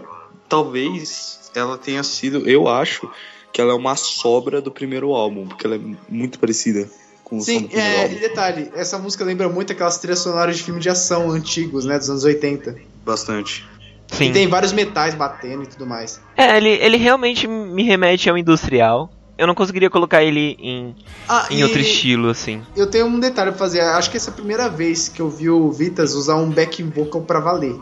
[0.49, 2.47] Talvez ela tenha sido.
[2.47, 3.09] Eu acho
[3.53, 5.79] que ela é uma sobra do primeiro álbum, porque ela é
[6.09, 6.89] muito parecida
[7.23, 8.15] com o som Sim, do primeiro é, e álbum.
[8.19, 12.09] detalhe, essa música lembra muito aquelas trilhas sonoras de filme de ação antigos, né, dos
[12.09, 12.75] anos 80.
[13.05, 13.63] Bastante.
[14.11, 14.25] Sim.
[14.29, 16.19] E tem vários metais batendo e tudo mais.
[16.35, 19.11] É, ele, ele realmente me remete ao industrial.
[19.35, 20.95] Eu não conseguiria colocar ele em,
[21.27, 22.61] Ah, em e outro estilo, assim.
[22.75, 23.81] eu tenho um detalhe pra fazer.
[23.81, 26.89] Acho que essa é a primeira vez que eu vi o Vitas usar um backing
[26.91, 27.75] vocal pra valer.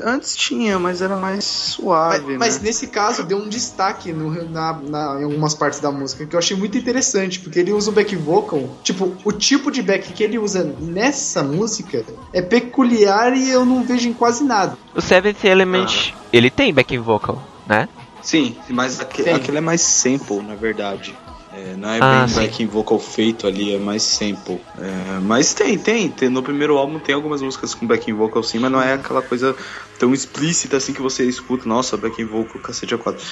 [0.00, 2.64] Antes tinha, mas era mais suave, mas né?
[2.64, 6.38] nesse caso deu um destaque no, na, na- em algumas partes da música que eu
[6.38, 8.78] achei muito interessante, porque ele usa o back vocal.
[8.82, 13.84] Tipo, o tipo de back que ele usa nessa música é peculiar e eu não
[13.84, 14.76] vejo em quase nada.
[14.94, 17.88] O Seventh Element, ele tem backing vocal, né?
[18.20, 21.16] Sim, mas aquele é mais sample, na verdade.
[21.58, 22.40] É, não é Ah, bem sim.
[22.40, 24.60] backing vocal feito ali, é mais sample.
[24.78, 26.28] É, mas tem, tem, tem.
[26.28, 29.56] No primeiro álbum tem algumas músicas com backing vocal sim, mas não é aquela coisa
[29.98, 33.24] tão explícita assim que você escuta, nossa, backing vocal, cacete a quatro.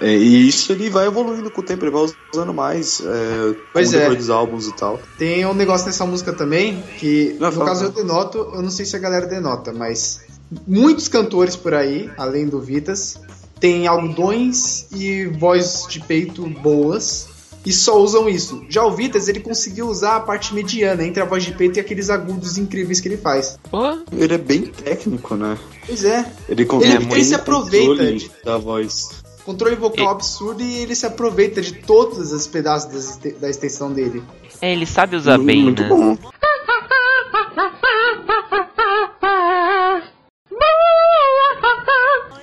[0.00, 3.94] É, e isso ele vai evoluindo com o tempo, ele vai usando mais é, Pois
[3.94, 4.12] é.
[4.12, 5.00] dos álbuns e tal.
[5.16, 7.66] Tem um negócio nessa música também, que Não, no fala.
[7.66, 10.20] caso eu denoto, eu não sei se a galera denota, mas
[10.66, 13.20] muitos cantores por aí, além do Vitas,
[13.60, 18.64] têm algodões e voz de peito boas e só usam isso.
[18.68, 21.80] Já o Vitas, ele conseguiu usar a parte mediana entre a voz de peito e
[21.80, 23.58] aqueles agudos incríveis que ele faz.
[23.70, 25.58] Pô, Ele é bem técnico, né?
[25.86, 29.22] Pois é, Ele, Ele- consegue ele se aproveita de- da voz.
[29.44, 33.92] controle vocal E- absurdo e ele se aproveita de todos os pedaços este- da extensão
[33.92, 34.22] dele.
[34.60, 35.88] é, ele sabe usar bem, Muito né?
[35.88, 36.16] bom.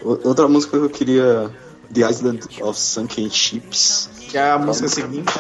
[0.03, 1.51] O- Outra música que eu queria.
[1.93, 4.09] The Island of Sunken Ships.
[4.36, 5.31] Que é a música seguinte.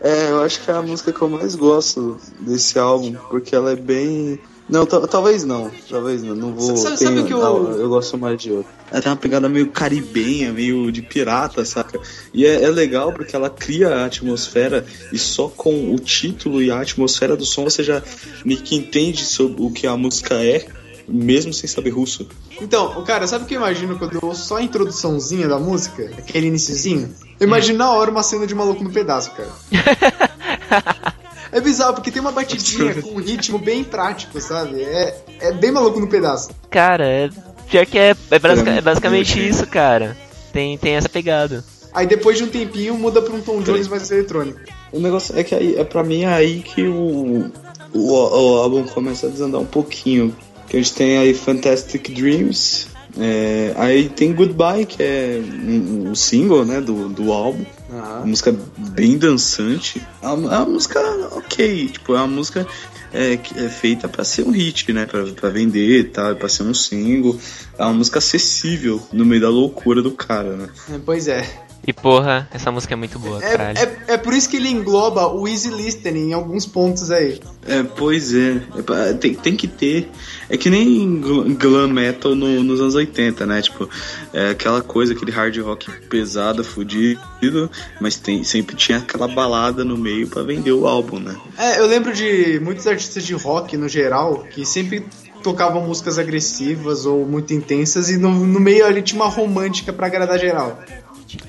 [0.00, 3.70] É, eu acho que é a música que eu mais gosto desse álbum, porque ela
[3.70, 4.40] é bem.
[4.68, 6.76] Não, ta- talvez não, talvez não, não vou.
[6.76, 8.72] Sabe- sabe tem- o que eu- não, eu gosto mais de outra.
[8.90, 12.00] Ela tem uma pegada meio caribenha, meio de pirata, saca?
[12.34, 16.72] E é, é legal porque ela cria a atmosfera e só com o título e
[16.72, 18.02] a atmosfera do som você já
[18.44, 20.66] meio que entende sobre o que a música é,
[21.10, 22.28] mesmo sem saber russo.
[22.60, 26.04] Então, cara, sabe o que eu imagino quando eu ouço só a introduçãozinha da música?
[26.18, 27.12] Aquele iniciozinho?
[27.38, 29.50] Eu imagino na hora uma cena de maluco no pedaço, cara.
[31.52, 34.82] É bizarro, porque tem uma batidinha com um ritmo bem prático, sabe?
[34.82, 36.50] É, é bem maluco no pedaço.
[36.70, 37.28] Cara, é,
[37.68, 40.16] pior que é, é, basica- é basicamente isso, cara.
[40.52, 41.64] Tem, tem essa pegada.
[41.92, 44.60] Aí depois de um tempinho muda pra um Tom Jones mais eletrônico.
[44.92, 47.50] O negócio é que aí, é pra mim é aí que o,
[47.92, 50.32] o, o álbum começa a desandar um pouquinho.
[50.70, 52.86] Que a gente tem aí Fantastic Dreams,
[53.18, 57.64] é, aí tem Goodbye, que é um, um single né, do, do álbum.
[57.90, 60.00] Uma música bem dançante.
[60.22, 61.00] É uma, é uma música
[61.32, 62.66] ok, tipo, é uma música
[63.12, 65.06] é, que é feita pra ser um hit, né?
[65.06, 66.34] Pra, pra vender, tá?
[66.34, 67.38] Pra ser um single.
[67.76, 70.68] É uma música acessível no meio da loucura do cara, né?
[71.04, 71.44] Pois é.
[71.86, 73.78] E porra, essa música é muito boa, É, caralho.
[73.78, 73.96] é.
[74.14, 77.40] é por isso que ele engloba o easy listening em alguns pontos aí.
[77.66, 78.60] É, pois é.
[79.08, 80.08] É tem, tem que ter.
[80.48, 83.62] É que nem gl- glam metal no- nos anos 80, né?
[83.62, 83.88] Tipo,
[84.32, 87.70] é aquela coisa, aquele hard rock pesado, fudido,
[88.00, 91.34] mas tem, sempre tinha aquela balada no meio pra vender o álbum, né?
[91.58, 95.04] É, eu lembro de muitos artistas de rock no geral que sempre
[95.42, 100.06] tocavam músicas agressivas ou muito intensas e no, no meio ali tinha uma romântica pra
[100.06, 100.78] agradar geral.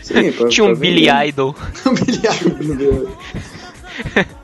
[0.02, 1.08] Sim, pra- Tinha um Billy.
[1.28, 1.56] Idol.
[2.06, 3.08] Billy Idol.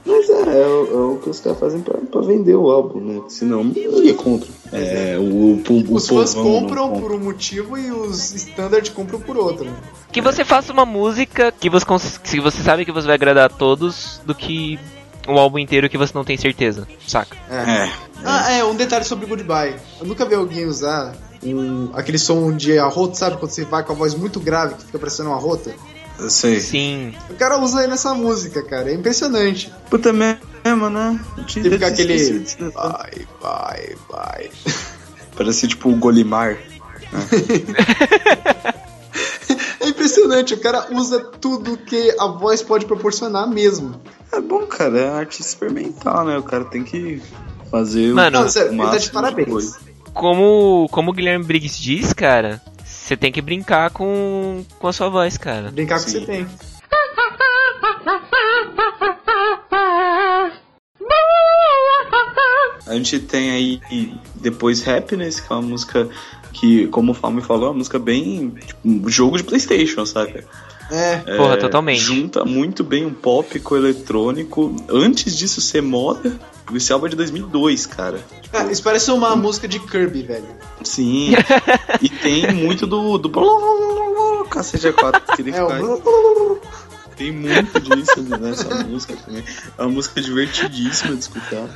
[0.05, 2.99] Mas é, é, o- é o que os caras fazem pra, pra vender o álbum,
[2.99, 3.21] né?
[3.29, 4.47] Senão ninguém compra.
[4.71, 7.01] É, o, o, o Os fãs compram compra.
[7.01, 9.67] por um motivo e os standard compram por outro.
[10.11, 13.45] Que você faça uma música que você, cons- que você sabe que você vai agradar
[13.45, 14.77] a todos do que
[15.27, 17.35] um álbum inteiro que você não tem certeza, saca?
[17.49, 17.89] É.
[18.23, 19.75] Ah, é, um detalhe sobre Goodbye.
[19.99, 23.37] Eu nunca vi alguém usar um, aquele som de arroto, sabe?
[23.37, 25.73] Quando você vai com a voz muito grave, que fica parecendo uma rota.
[26.19, 26.59] Eu sei.
[26.59, 27.13] Sim.
[27.29, 28.89] O cara usa aí nessa música, cara.
[28.89, 29.71] É impressionante.
[29.89, 31.19] Puta mesmo, né?
[31.37, 32.39] Eu tinha Ele fica aquele.
[32.39, 32.71] detalhe.
[32.73, 34.49] Vai, vai, vai.
[35.37, 36.57] Parece tipo o Golimar.
[39.79, 43.95] É impressionante, o cara usa tudo que a voz pode proporcionar mesmo.
[44.33, 46.37] É bom, cara, é arte experimental, né?
[46.37, 47.21] O cara tem que
[47.71, 49.77] fazer Mano, o sério, ele tá de parabéns.
[50.17, 55.09] Como, como o Guilherme Briggs diz, cara, você tem que brincar com, com a sua
[55.09, 55.71] voz, cara.
[55.71, 56.47] Brincar com o que você tem.
[62.87, 63.81] A gente tem aí
[64.35, 66.09] depois Happiness, que é uma música
[66.53, 68.51] que, como o Fábio falou, é uma música bem.
[68.65, 70.43] Tipo, um jogo de Playstation, saca?
[70.89, 71.17] É.
[71.35, 71.99] Porra, É, totalmente.
[71.99, 74.75] Junta muito bem um pop com o eletrônico.
[74.89, 76.39] Antes disso ser moda,
[76.75, 78.19] esse álbum é de 2002, cara.
[78.53, 80.47] Ah, isso parece uma música de Kirby, velho.
[80.83, 81.33] Sim.
[82.01, 83.17] e tem muito do.
[83.17, 85.83] do Cacete 4 que ele É faz.
[85.83, 86.59] o.
[87.15, 89.43] Tem muito disso nessa música também.
[89.77, 91.67] É uma música divertidíssima de escutar.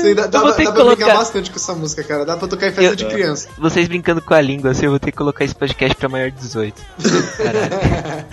[0.00, 2.24] Sei, dá, dá, dá pra que brincar colocar- bastante com essa música, cara.
[2.26, 3.48] Dá pra tocar em festa Eu- de criança.
[3.58, 6.30] Vocês brincando com a língua, assim, eu vou ter que colocar esse podcast pra maior
[6.30, 6.82] de 18.
[7.38, 8.26] Caralho.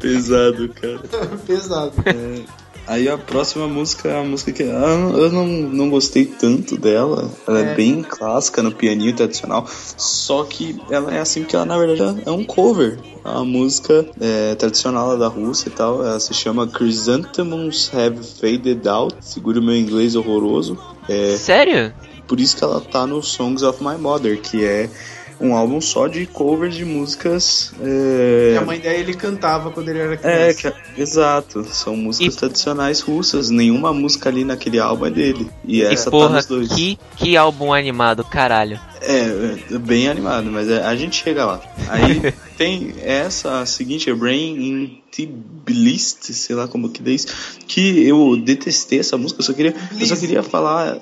[0.00, 1.00] Pesado, cara.
[1.46, 1.92] Pesado.
[2.86, 7.30] Aí a próxima música é a música que eu não, não gostei tanto dela.
[7.46, 7.72] Ela é.
[7.72, 7.74] é.
[7.74, 9.66] bem clássica no pianinho tradicional.
[9.96, 12.98] Só que ela é assim porque ela na verdade é um cover.
[13.24, 16.04] A música é, tradicional da Rússia e tal.
[16.04, 19.16] Ela se chama Chrysanthemums Have Faded Out.
[19.20, 20.76] Segura o meu inglês horroroso.
[21.08, 21.94] É, Sério?
[22.26, 24.88] Por isso que ela tá no Songs of My Mother, que é
[25.42, 27.72] um álbum só de covers de músicas.
[27.82, 28.52] É...
[28.54, 30.68] E a mãe dele ele cantava quando ele era criança.
[30.68, 31.64] É, que, exato.
[31.64, 32.38] São músicas e...
[32.38, 33.50] tradicionais russas.
[33.50, 35.50] Nenhuma música ali naquele álbum é dele.
[35.64, 36.68] E, e essa tá porra, tá nos dois.
[36.72, 38.80] Que, que álbum animado, caralho.
[39.00, 41.60] É, é bem animado, mas é, a gente chega lá.
[41.88, 47.26] Aí tem essa, a seguinte, é Brain in Tbilisi, sei lá como que diz,
[47.66, 50.98] que eu detestei essa música, eu só queria, eu só queria falar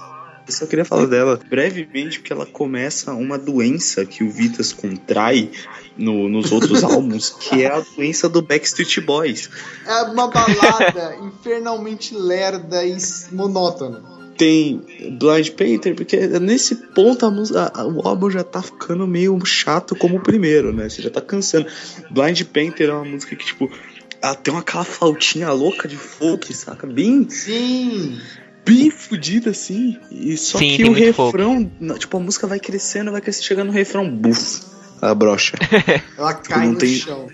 [0.50, 5.50] eu só queria falar dela brevemente, porque ela começa uma doença que o Vitas contrai
[5.96, 9.48] no, nos outros álbuns, que é a doença do Backstreet Boys.
[9.86, 12.96] É uma balada infernalmente lerda e
[13.32, 14.82] monótona tem
[15.18, 20.16] Blind Painter, porque nesse ponto a música, o álbum já tá ficando meio chato como
[20.16, 20.88] o primeiro, né?
[20.88, 21.66] Você já tá cansando.
[22.10, 23.70] Blind Painter é uma música que, tipo,
[24.22, 26.86] ela tem uma aquela flautinha louca de folk, saca?
[26.86, 27.28] Bem.
[27.28, 28.18] Sim!
[28.64, 29.96] Bem fodida, assim.
[30.10, 33.72] E só Sim, que o refrão, tipo, a música vai crescendo, vai crescendo, chegando no
[33.72, 34.62] refrão, buf,
[35.00, 35.56] a brocha.
[36.16, 36.94] Ela tipo, cai no tem...
[36.94, 37.28] chão.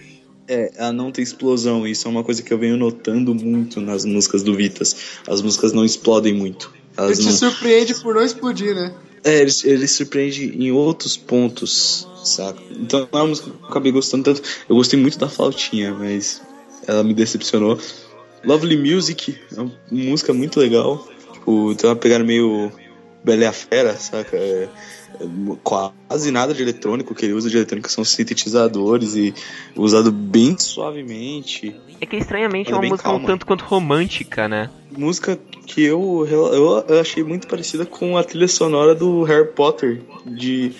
[0.48, 1.84] É, ela não tem explosão.
[1.84, 4.96] Isso é uma coisa que eu venho notando muito nas músicas do Vitas.
[5.26, 6.72] As músicas não explodem muito.
[6.96, 7.34] Elas ele não...
[7.34, 8.94] te surpreende por não explodir, né?
[9.24, 12.60] É, ele, ele surpreende em outros pontos, saca?
[12.70, 14.40] Então é uma música que eu acabei gostando tanto.
[14.68, 16.40] Eu gostei muito da flautinha, mas
[16.86, 17.76] ela me decepcionou.
[18.44, 21.08] Lovely Music é uma música muito legal.
[21.46, 22.72] Tipo, tem uma pegada meio
[23.22, 24.36] Bela Fera, saca?
[24.36, 24.68] É,
[25.62, 29.32] quase nada de eletrônico que ele usa de eletrônica são sintetizadores e
[29.76, 31.74] usado bem suavemente.
[32.00, 33.20] É que estranhamente é uma música calma.
[33.20, 34.68] um tanto quanto romântica, né?
[34.90, 40.02] Música que eu, eu, eu achei muito parecida com a trilha sonora do Harry Potter
[40.26, 40.72] de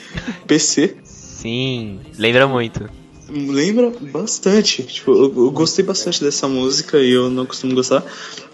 [0.49, 0.97] PC.
[1.05, 2.91] Sim, lembra muito.
[3.29, 4.83] Lembra bastante.
[4.85, 8.05] Tipo, eu, eu, gostei bastante dessa música e eu não costumo gostar.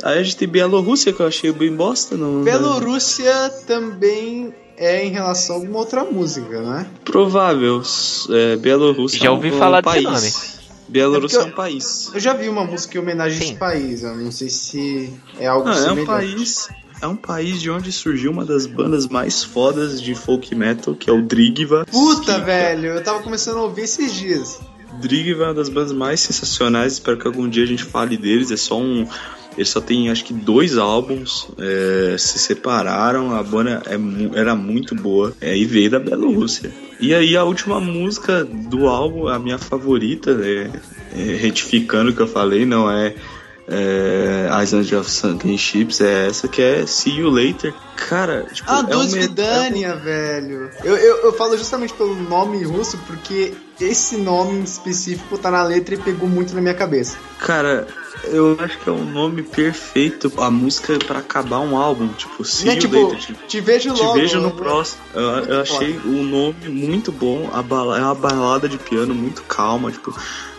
[0.03, 2.17] Aí a gente tem Bielorrússia, que eu achei bem bosta.
[2.17, 6.87] Não, Bielorrússia também é em relação a alguma outra música, né?
[7.05, 7.83] Provável.
[8.31, 10.05] É, Bielorrússia Já ouvi é um, falar um país.
[10.05, 10.33] nome.
[10.89, 12.11] Bielorrússia é, é, um país.
[12.13, 14.03] Eu já vi uma música que homenageia esse país.
[14.03, 16.01] Eu não sei se é algo não, semelhante.
[16.01, 16.69] É um país
[17.03, 21.11] é um país de onde surgiu uma das bandas mais fodas de folk metal, que
[21.11, 21.85] é o Drigva.
[21.91, 22.45] Puta, que...
[22.47, 24.61] velho, eu tava começando a ouvir esses dias.
[25.01, 28.53] Drigva é uma das bandas mais sensacionais, espero que algum dia a gente fale deles.
[28.53, 29.07] É só um.
[29.59, 34.95] Eles só tem acho que dois álbuns, é, se separaram, a banda é, era muito
[34.95, 36.73] boa é, e veio da Bielorrússia.
[36.99, 40.71] E aí a última música do álbum, a minha favorita, é,
[41.15, 43.15] é, retificando o que eu falei, não é
[43.69, 47.73] é, Island of Sunken Ships é essa que é See You Later.
[47.97, 49.99] Cara, tipo, ah, é Dos Vidania, é um...
[49.99, 50.71] velho.
[50.83, 55.95] Eu, eu, eu falo justamente pelo nome russo porque esse nome específico tá na letra
[55.95, 57.17] e pegou muito na minha cabeça.
[57.39, 57.87] Cara,
[58.25, 62.69] eu acho que é o nome perfeito, a música para acabar um álbum, tipo, See
[62.69, 63.19] é, You tipo, Later.
[63.19, 64.15] Tipo, te vejo logo.
[64.15, 64.55] Te vejo no né?
[64.57, 65.01] próximo.
[65.15, 67.61] Eu, eu achei o nome muito bom, a
[67.97, 70.15] é uma balada de piano muito calma, tipo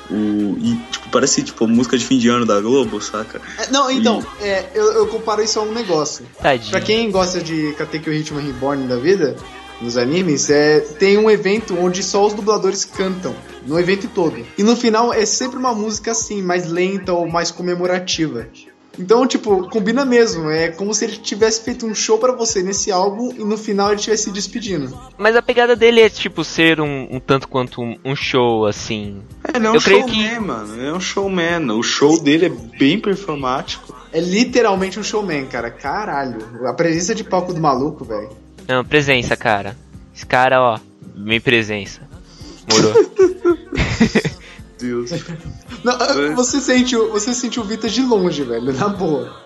[0.10, 3.42] o, e, tipo, parece tipo música de fim de ano da Globo, saca?
[3.58, 4.44] É, não, então, e...
[4.44, 6.26] é, eu, eu, comparo isso a um negócio.
[6.42, 6.72] Tadinho.
[6.72, 9.36] Pra quem gosta de Katekyo Ritmo Reborn da vida,
[9.82, 13.36] nos animes, é, tem um evento onde só os dubladores cantam.
[13.66, 14.46] No evento todo.
[14.58, 18.48] E no final é sempre uma música assim, mais lenta ou mais comemorativa.
[18.98, 20.50] Então, tipo, combina mesmo.
[20.50, 23.88] É como se ele tivesse feito um show para você nesse álbum e no final
[23.88, 24.98] ele estivesse se despedindo.
[25.18, 29.22] Mas a pegada dele é, tipo, ser um, um tanto quanto um, um, show, assim.
[29.44, 30.40] É, ele é um showman, que...
[30.40, 30.76] mano.
[30.76, 31.72] Ele é um showman.
[31.72, 33.96] O show dele é bem performático.
[34.12, 35.72] É literalmente um showman, cara.
[35.72, 36.68] Caralho.
[36.68, 38.30] A presença de palco do maluco, velho.
[38.68, 39.76] Não, presença, cara.
[40.16, 40.80] Esse cara, ó,
[41.16, 42.02] minha presença.
[42.70, 42.94] Morou.
[44.80, 45.12] Deus.
[45.84, 49.44] Não, você sente, você sente o Vita de longe, velho, na boa.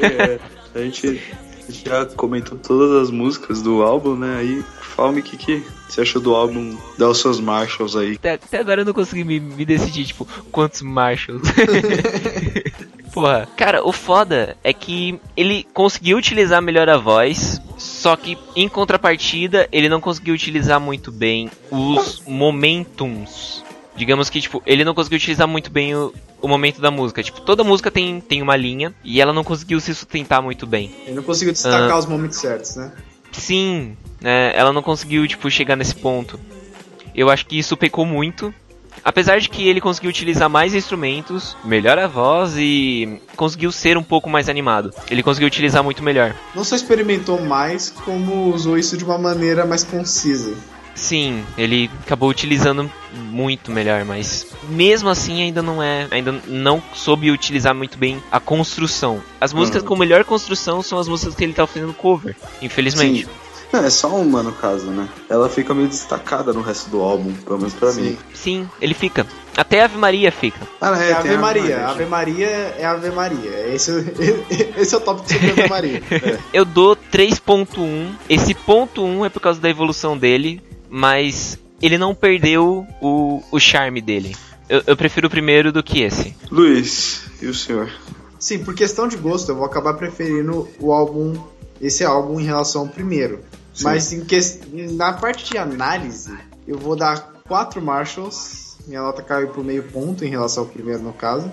[0.00, 0.38] é,
[0.74, 1.20] a gente
[1.68, 4.36] já comentou todas as músicas do álbum, né?
[4.38, 8.14] Aí fala-me o que, que você achou do álbum Dá os seus Marshalls aí.
[8.14, 11.42] Até, até agora eu não consegui me, me decidir, tipo, quantos Marshalls.
[13.12, 18.68] Porra, cara, o foda é que ele conseguiu utilizar melhor a voz, só que em
[18.68, 23.63] contrapartida ele não conseguiu utilizar muito bem os momentums
[23.96, 27.22] digamos que, tipo, ele não conseguiu utilizar muito bem o, o momento da música.
[27.22, 30.94] Tipo, toda música tem, tem uma linha e ela não conseguiu se sustentar muito bem.
[31.06, 32.92] Ele não conseguiu destacar uh, os momentos certos, né?
[33.32, 34.52] Sim, né?
[34.54, 36.38] Ela não conseguiu, tipo, chegar nesse ponto.
[37.14, 38.52] Eu acho que isso pecou muito.
[39.04, 44.02] Apesar de que ele conseguiu utilizar mais instrumentos, melhor a voz e conseguiu ser um
[44.02, 44.92] pouco mais animado.
[45.10, 46.34] Ele conseguiu utilizar muito melhor.
[46.54, 50.54] Não só experimentou mais, como usou isso de uma maneira mais concisa.
[50.94, 57.30] Sim, ele acabou utilizando muito melhor, mas mesmo assim ainda não é, ainda não soube
[57.30, 59.20] utilizar muito bem a construção.
[59.40, 59.88] As músicas Uhum.
[59.88, 63.24] com melhor construção são as músicas que ele tá fazendo cover, infelizmente.
[63.24, 63.30] Sim.
[63.72, 65.08] Não, é só uma no caso, né?
[65.28, 68.16] Ela fica meio destacada no resto do álbum, pelo menos pra mim.
[68.32, 69.26] Sim, ele fica.
[69.56, 70.60] Até Ave Maria fica.
[70.80, 71.86] Ah, É tem Ave a Maria.
[71.88, 72.46] Ave Maria
[72.78, 73.50] é Ave Maria.
[73.74, 73.90] Esse,
[74.78, 76.00] esse é o tópico sobre Ave Maria.
[76.54, 78.10] Eu dou 3.1.
[78.28, 80.62] Esse ponto 1 é por causa da evolução dele,
[80.94, 84.36] mas ele não perdeu o, o charme dele.
[84.68, 86.36] Eu, eu prefiro o primeiro do que esse.
[86.52, 87.90] Luiz, e o senhor?
[88.38, 91.34] Sim, por questão de gosto, eu vou acabar preferindo o álbum,
[91.80, 93.40] esse álbum em relação ao primeiro.
[93.74, 93.84] Sim.
[93.84, 94.38] Mas em que,
[94.92, 96.32] na parte de análise,
[96.64, 98.76] eu vou dar 4 Marshalls.
[98.86, 101.50] Minha nota caiu por meio ponto em relação ao primeiro, no caso.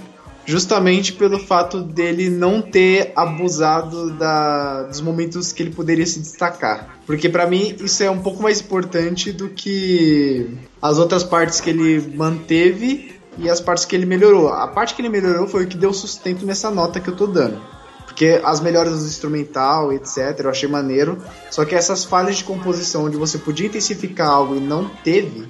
[0.51, 6.99] Justamente pelo fato dele não ter abusado da, dos momentos que ele poderia se destacar.
[7.05, 11.69] Porque pra mim isso é um pouco mais importante do que as outras partes que
[11.69, 14.49] ele manteve e as partes que ele melhorou.
[14.49, 17.27] A parte que ele melhorou foi o que deu sustento nessa nota que eu tô
[17.27, 17.57] dando.
[18.05, 21.17] Porque as melhoras do instrumental, etc., eu achei maneiro.
[21.49, 25.47] Só que essas falhas de composição, onde você podia intensificar algo e não teve,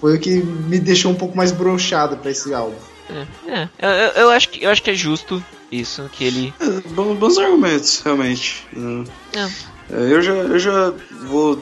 [0.00, 2.89] foi o que me deixou um pouco mais broxado pra esse álbum.
[3.10, 6.54] É, é, eu, eu- eu acho que, eu acho que é justo isso, que ele.
[6.60, 8.66] É, bons, bons argumentos, realmente.
[8.76, 9.04] Hum.
[9.34, 9.40] É.
[9.92, 10.92] É, Eu já, eu já
[11.26, 11.60] vou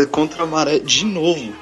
[0.00, 1.52] é, contra a maré de novo.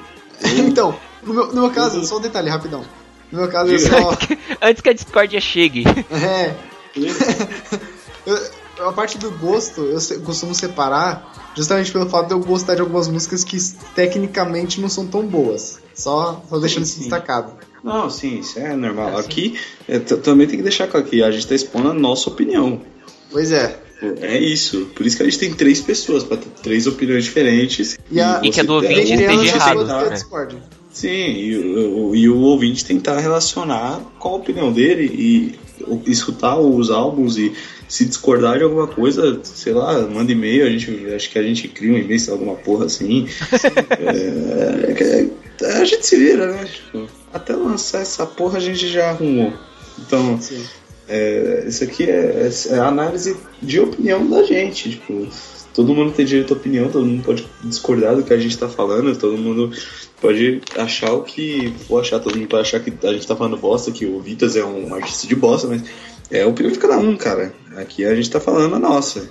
[0.57, 2.83] então, no meu, no meu caso, só um detalhe rapidão.
[3.31, 4.17] No meu caso, eu só.
[4.61, 5.83] Antes que a discórdia chegue.
[6.11, 6.53] É.
[8.25, 12.81] Eu- a parte do gosto, eu costumo separar justamente pelo fato de eu gostar de
[12.81, 13.57] algumas músicas que
[13.95, 15.79] tecnicamente não são tão boas.
[15.93, 16.99] Só, só deixando isso sim.
[17.01, 17.53] destacado.
[17.83, 19.17] Não, sim, isso é normal.
[19.17, 22.81] Aqui, é, também tem que deixar claro que a gente tá expondo a nossa opinião.
[23.31, 23.79] Pois é.
[24.19, 24.87] É isso.
[24.95, 27.99] Por isso que a gente tem três pessoas, pra ter três opiniões diferentes.
[28.11, 30.17] E a- E que a do ouvinte esteja errado, né?
[30.91, 35.59] Sim, e, o- e o ouvinte tentar relacionar com a opinião dele e
[36.05, 37.53] escutar os álbuns e
[37.87, 41.67] se discordar de alguma coisa, sei lá, manda e-mail, a gente, acho que a gente
[41.67, 43.27] cria um e-mail, sei lá, alguma porra assim.
[43.99, 45.29] É, é,
[45.61, 46.65] é, a gente se vira, né?
[46.65, 49.53] Tipo, até lançar essa porra a gente já arrumou.
[49.99, 50.39] Então,
[51.07, 54.91] é, isso aqui é, é análise de opinião da gente.
[54.91, 55.27] Tipo,
[55.73, 58.67] todo mundo tem direito à opinião, todo mundo pode discordar do que a gente tá
[58.67, 59.71] falando, todo mundo
[60.21, 63.57] pode achar o que for achar, todo mundo pode achar que a gente tá falando
[63.57, 65.83] bosta, que o Vitas é um artista de bosta, mas
[66.29, 67.53] é a opinião de cada um, cara.
[67.75, 69.27] Aqui a gente tá falando a nossa.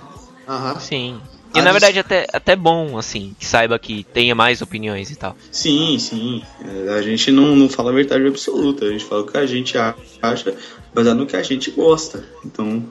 [0.47, 0.79] Aham.
[0.79, 1.21] Sim.
[1.55, 5.15] E Ah, na verdade até, até bom, assim, que saiba que tenha mais opiniões e
[5.15, 5.35] tal.
[5.51, 6.43] Sim, sim.
[6.63, 9.45] É, A gente não, não fala a verdade absoluta, a gente fala o que a
[9.45, 9.77] gente
[10.21, 10.55] acha,
[10.93, 12.23] baseado no que a gente gosta.
[12.45, 12.83] Então,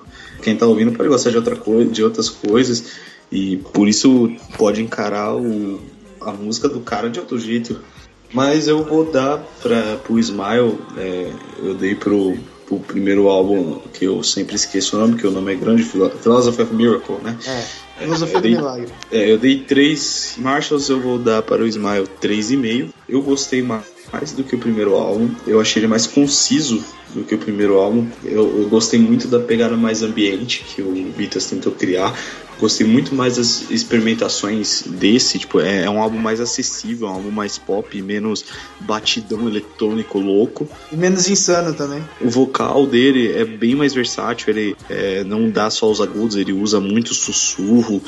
[0.43, 2.93] quem tá ouvindo pode gostar de, outra coisa, de outras coisas
[3.33, 5.81] e por isso pode encarar o,
[6.21, 7.81] a música do cara de outro jeito.
[8.33, 14.05] Mas eu vou dar pra, pro Smile, é, eu dei pro, pro primeiro álbum que
[14.05, 17.37] eu sempre esqueço o nome, que o nome é grande, Philo- Philosophy of Miracle, né?
[17.47, 18.05] É.
[18.05, 18.89] Eu do dei- Milagre.
[19.11, 22.91] É, eu dei três Marshalls, eu vou dar para o Smile 3,5.
[23.09, 25.29] Eu gostei ma- mais do que o primeiro álbum.
[25.47, 26.83] Eu achei ele mais conciso
[27.15, 28.07] do que o primeiro álbum.
[28.25, 32.17] Eu, eu gostei muito da pegada mais ambiente que o Vitas tentou criar.
[32.61, 37.15] Gostei muito mais das experimentações desse, tipo, é, é um álbum mais acessível, é um
[37.15, 38.45] álbum mais pop, menos
[38.81, 40.69] batidão eletrônico louco.
[40.93, 42.05] E menos insano também.
[42.21, 46.53] O vocal dele é bem mais versátil, ele é, não dá só os agudos, ele
[46.53, 48.03] usa muito sussurro.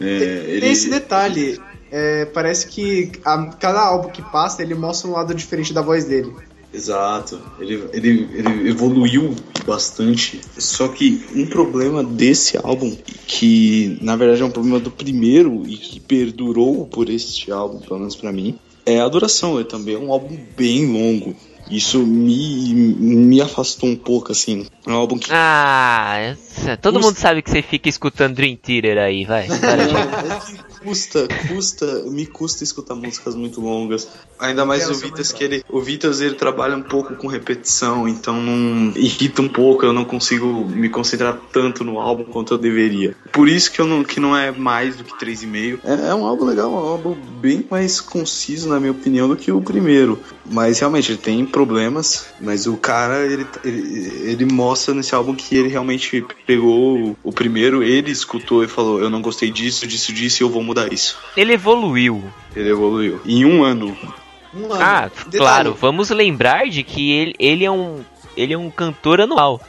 [0.00, 0.60] É, ele...
[0.62, 1.60] Tem esse detalhe.
[1.90, 6.04] é, parece que a- cada álbum que passa, ele mostra um lado diferente da voz
[6.04, 6.32] dele.
[6.72, 9.34] Exato, ele, ele, ele evoluiu
[9.66, 10.40] bastante.
[10.58, 12.96] Só que um problema desse álbum,
[13.26, 17.98] que na verdade é um problema do primeiro e que perdurou por este álbum, pelo
[18.00, 19.54] menos pra mim, é a duração.
[19.58, 21.34] Ele também é um álbum bem longo.
[21.70, 24.66] Isso me, me afastou um pouco, assim.
[24.86, 25.28] É um álbum que.
[25.30, 29.46] Ah, essa- todo Os- mundo sabe que você fica escutando Dream Theater aí, vai.
[29.60, 34.08] Para É custa, custa, me custa escutar músicas muito longas.
[34.38, 38.40] Ainda mais o Vitas, que ele, o Vitas ele trabalha um pouco com repetição, então
[38.40, 43.16] não irrita um pouco, eu não consigo me concentrar tanto no álbum quanto eu deveria.
[43.32, 45.80] Por isso que eu não, que não é mais do que 3,5.
[45.84, 49.50] É, é um álbum legal, um álbum bem mais conciso, na minha opinião, do que
[49.50, 50.18] o primeiro.
[50.50, 55.56] Mas realmente ele tem problemas, mas o cara ele, ele, ele mostra nesse álbum que
[55.56, 60.42] ele realmente pegou o primeiro, ele escutou e falou: Eu não gostei disso, disso, disso,
[60.42, 61.18] e eu vou mudar isso.
[61.36, 62.22] Ele evoluiu.
[62.54, 63.20] Ele evoluiu.
[63.24, 63.96] Em um ano.
[64.54, 64.82] Um ano.
[64.82, 68.04] Ah, Detalhe, claro, vamos lembrar de que ele, ele é um.
[68.36, 69.60] Ele é um cantor anual.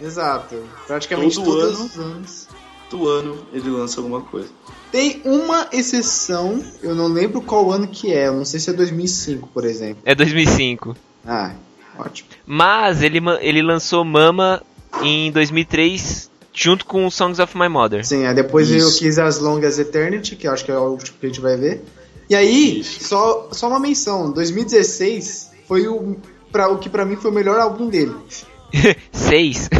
[0.00, 0.56] Exato.
[0.86, 1.84] Praticamente Todo todos ano.
[1.84, 2.48] os anos.
[2.90, 4.48] Do ano ele lança alguma coisa.
[4.90, 8.72] Tem uma exceção, eu não lembro qual ano que é, eu não sei se é
[8.72, 9.98] 2005, por exemplo.
[10.06, 10.96] É 2005.
[11.26, 11.52] Ah,
[11.98, 12.30] ótimo.
[12.46, 14.62] Mas ele, ele lançou Mama
[15.02, 16.27] em 2003
[16.60, 18.04] junto com Songs of My Mother.
[18.04, 19.20] Sim, aí depois Isso.
[19.22, 21.56] As Long As Eternity, que eu acho que é o último que a gente vai
[21.56, 21.84] ver.
[22.28, 23.04] E aí, Isso.
[23.04, 26.16] só, só uma menção, 2016 foi o,
[26.50, 28.12] pra, o que pra mim foi o melhor álbum dele.
[29.12, 29.70] 6.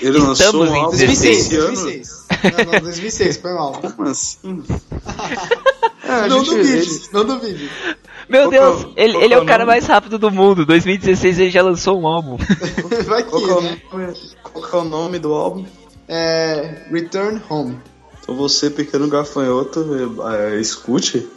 [0.00, 1.66] Ele lançou Estamos um em álbum 16 2006, esse ano?
[1.74, 2.26] 2006.
[2.66, 3.72] Não, não, 2006, foi mal.
[3.72, 4.62] Como assim?
[6.04, 7.70] É, não duvide, não duvide.
[8.30, 9.72] Meu Qual é Deus, o- ele, qual ele é é o cara nome?
[9.72, 10.64] mais rápido do mundo.
[10.64, 12.38] 2016 ele já lançou um álbum.
[13.06, 13.78] Vai que, Qual é o né?
[13.92, 15.66] nome, qual que é o nome do álbum?
[16.08, 17.78] É, Return Home.
[18.22, 19.86] Então você, pequeno gafanhoto,
[20.30, 21.28] é, é, escute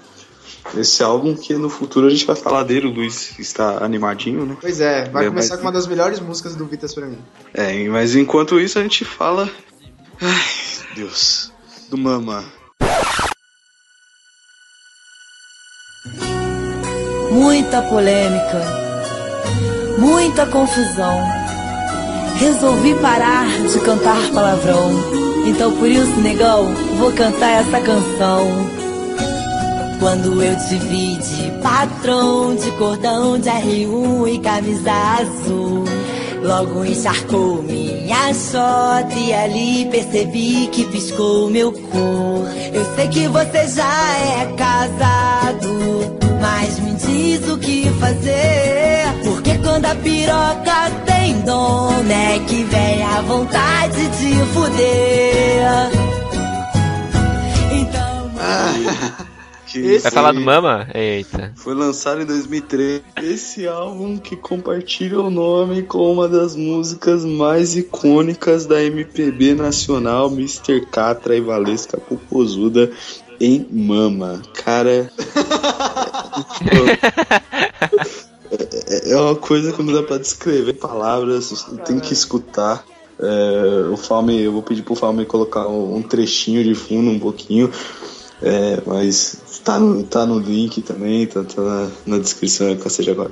[0.78, 2.88] esse álbum que no futuro a gente vai falar dele.
[2.88, 4.58] O Luiz está animadinho, né?
[4.62, 7.18] Pois é, vai É, começar mas- com uma das melhores músicas do Vitas pra mim.
[7.54, 9.50] É, mas enquanto isso a gente fala.
[10.22, 10.42] Ai,
[10.96, 11.52] Deus.
[11.90, 12.44] Do Mama.
[17.32, 18.62] Muita polêmica,
[19.98, 21.41] muita confusão.
[22.42, 24.90] Resolvi parar de cantar palavrão.
[25.46, 28.48] Então por isso, negão, vou cantar essa canção.
[30.00, 35.86] Quando eu te vi de patrão, de cordão de R1 e camisa azul.
[36.42, 42.44] Logo encharcou minha shot e ali percebi que piscou meu cu.
[42.74, 49.01] Eu sei que você já é casado, mas me diz o que fazer.
[49.92, 55.92] A piroca tem dom, é que vem a vontade de fuder.
[57.74, 58.32] Então.
[59.68, 60.88] Que Vai falar do Mama?
[60.94, 61.52] Eita.
[61.58, 67.76] Foi lançado em 2003 esse álbum que compartilha o nome com uma das músicas mais
[67.76, 70.86] icônicas da MPB nacional, Mr.
[70.86, 72.90] Catra e Valesca Popozuda
[73.42, 74.42] em Mama.
[74.54, 75.12] Cara.
[78.52, 82.84] é, é uma coisa que não dá pra descrever palavras, tem que escutar.
[83.20, 87.72] É, o Falme, eu vou pedir pro Falme colocar um trechinho de fundo um pouquinho.
[88.44, 93.12] É, mas tá no, tá no link também, tá, tá na, na descrição, que seja
[93.12, 93.30] agora.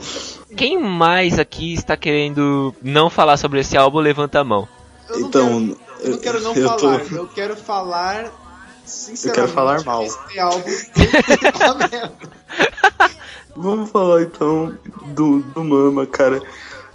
[0.55, 4.67] Quem mais aqui está querendo não falar sobre esse álbum, levanta a mão.
[5.09, 8.31] Eu Então, quero, eu não quero não eu tô- falar, eu quero falar
[8.85, 9.27] sinceramente.
[9.27, 10.03] Eu quero falar mal.
[10.03, 10.69] Esse álbum
[11.91, 12.11] é.
[13.61, 14.73] Vamos falar então
[15.07, 16.41] do, do Mama, cara.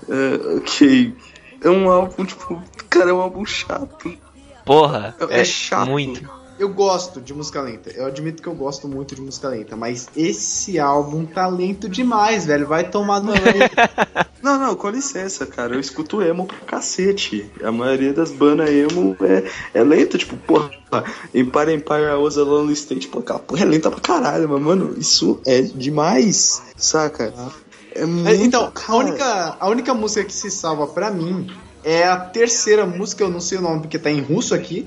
[0.09, 1.15] É, ok.
[1.63, 4.17] É um álbum, tipo, cara, é um álbum chato.
[4.65, 5.89] Porra, É é, chato.
[5.89, 6.29] muito.
[6.59, 7.91] Eu gosto de música lenta.
[7.91, 12.47] Eu admito que eu gosto muito de música lenta, mas esse álbum tá lento demais,
[12.47, 12.67] velho.
[12.67, 13.33] Vai tomar no.
[14.45, 15.75] Não, não, com licença, cara.
[15.75, 17.51] Eu escuto emo pra cacete.
[17.63, 19.43] A maioria das bandas emo é,
[19.73, 20.71] é lenta, tipo, porra.
[21.35, 24.95] Empire Empire Was a Lonely State, pô, aquela porra é lenta pra caralho, mas, mano,
[24.99, 27.33] isso é demais, saca?
[27.95, 31.51] É muito, então, a única, a única música que se salva pra mim
[31.83, 34.87] é a terceira música, eu não sei o nome porque tá em russo aqui.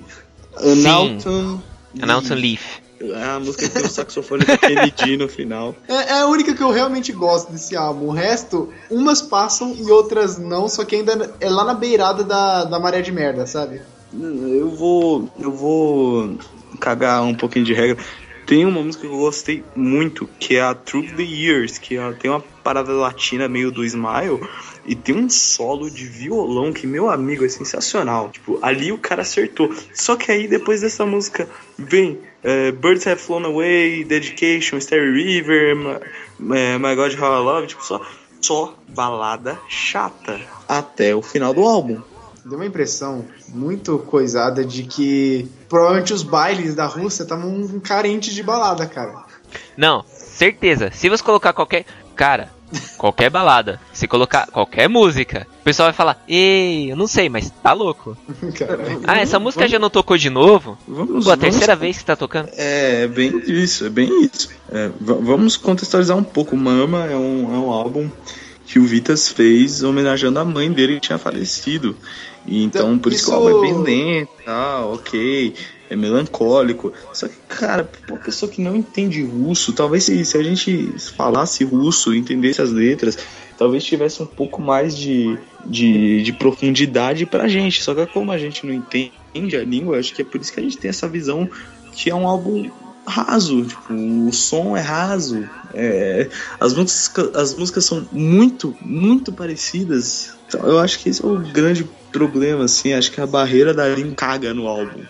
[0.62, 1.62] Anauton.
[2.02, 2.88] Announce Leaf.
[3.00, 5.76] É a música que tem o saxofone do Kennedy no final.
[5.88, 8.08] É, é a única que eu realmente gosto desse álbum.
[8.08, 12.66] O resto, umas passam e outras não, só que ainda é lá na beirada da,
[12.66, 13.82] da maré de merda, sabe?
[14.14, 15.30] Eu vou.
[15.40, 16.38] Eu vou
[16.80, 17.98] cagar um pouquinho de regra.
[18.46, 22.14] Tem uma música que eu gostei muito, que é a Through the Years, que ela
[22.14, 24.40] tem uma parada latina meio do Smile,
[24.88, 28.30] e tem um solo de violão que, meu amigo, é sensacional.
[28.30, 29.70] Tipo, ali o cara acertou.
[29.94, 31.48] Só que aí, depois dessa música,
[31.78, 35.76] vem eh, Birds Have Flown Away, Dedication, Starry River,
[36.40, 38.02] My, eh, My God How I Love, tipo, só,
[38.40, 40.40] só balada chata.
[40.68, 42.02] Até o final do álbum.
[42.46, 48.42] Deu uma impressão muito coisada de que provavelmente os bailes da Rússia estavam carentes de
[48.42, 49.26] balada, cara.
[49.76, 50.90] Não, certeza.
[50.94, 51.86] Se você colocar qualquer.
[52.16, 52.52] Cara,
[52.98, 57.50] qualquer balada, se colocar qualquer música, o pessoal vai falar: Ei, eu não sei, mas
[57.64, 58.18] tá louco.
[58.58, 59.02] Caralho.
[59.06, 60.78] Ah, essa música já não tocou de novo?
[60.88, 62.50] Vamos, Pô, a vamos terceira vez que tá tocando.
[62.58, 64.50] É, é bem isso, é bem isso.
[64.72, 66.56] É, vamos contextualizar um pouco.
[66.58, 68.10] Mama é um, é um álbum
[68.66, 71.96] que o Vitas fez homenageando a mãe dele que tinha falecido.
[72.46, 75.54] E então, Então, por isso, que o isso- álbum é bem lento, tá, ok,
[75.90, 76.94] é melancólico.
[77.14, 81.64] Só que, cara, uma pessoa que não entende russo, talvez se, se a gente falasse
[81.64, 83.18] russo, entendesse as letras,
[83.58, 87.82] talvez tivesse um pouco mais de, de, de profundidade pra gente.
[87.82, 90.60] Só que como a gente não entende a língua, acho que é por isso que
[90.60, 91.50] a gente tem essa visão
[91.94, 92.70] que é um álbum
[93.08, 95.48] raso, tipo, o som é raso.
[95.74, 100.34] É, as, músicas, as músicas são muito, muito parecidas.
[100.48, 102.94] Então, eu acho que esse é o grande problema, assim.
[102.94, 105.04] Acho que a barreira da língua caga no álbum.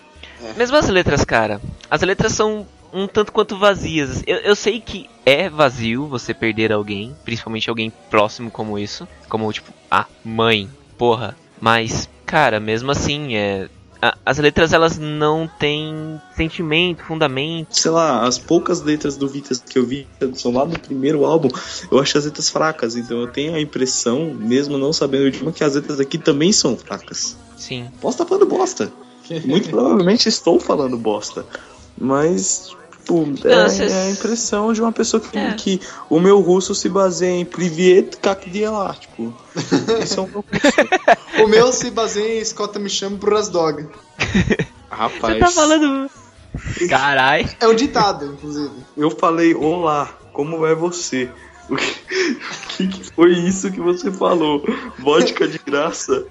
[0.56, 1.60] Mesmo as letras, cara.
[1.90, 4.22] As letras são um tanto quanto vazias.
[4.26, 9.52] Eu, eu sei que é vazio você perder alguém, principalmente alguém próximo como isso, como
[9.52, 11.36] tipo a mãe, porra.
[11.60, 13.68] Mas, cara, mesmo assim, é
[14.00, 17.68] a- as letras elas não têm sentimento, fundamento.
[17.76, 21.48] Sei lá, as poucas letras do Vitas que eu vi são lá do primeiro álbum,
[21.90, 22.96] eu acho as letras fracas.
[22.96, 26.52] Então eu tenho a impressão, mesmo não sabendo o idioma, que as letras aqui também
[26.52, 27.36] são fracas.
[27.56, 27.88] Sim.
[28.00, 28.90] Posso estar falando bosta.
[29.44, 31.44] Muito provavelmente estou falando bosta.
[32.00, 35.52] Mas, tipo, é, é a impressão de uma pessoa que, É.
[35.54, 38.96] que o meu russo se baseia em Privet Kakdiela.
[38.98, 39.34] Tipo,
[40.02, 40.44] isso é um meu.
[41.44, 43.86] O meu se baseia em Escota me chama pro Rasdog.
[44.90, 46.10] Rapaz, Você tá falando.
[46.88, 47.48] Carai.
[47.60, 48.72] É um ditado, inclusive.
[48.96, 51.30] eu falei olá, como é você?
[51.68, 54.64] O que, o que que foi isso que você falou?
[54.98, 56.26] Vodka de graça?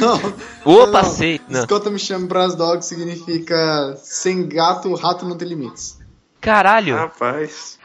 [0.00, 0.80] Não.
[0.82, 1.10] Opa, não.
[1.10, 1.40] sei.
[1.48, 1.60] Não.
[1.60, 5.98] Escota me chama Rasdog significa sem gato, rato não tem limites.
[6.40, 6.94] Caralho.
[6.94, 7.78] Rapaz.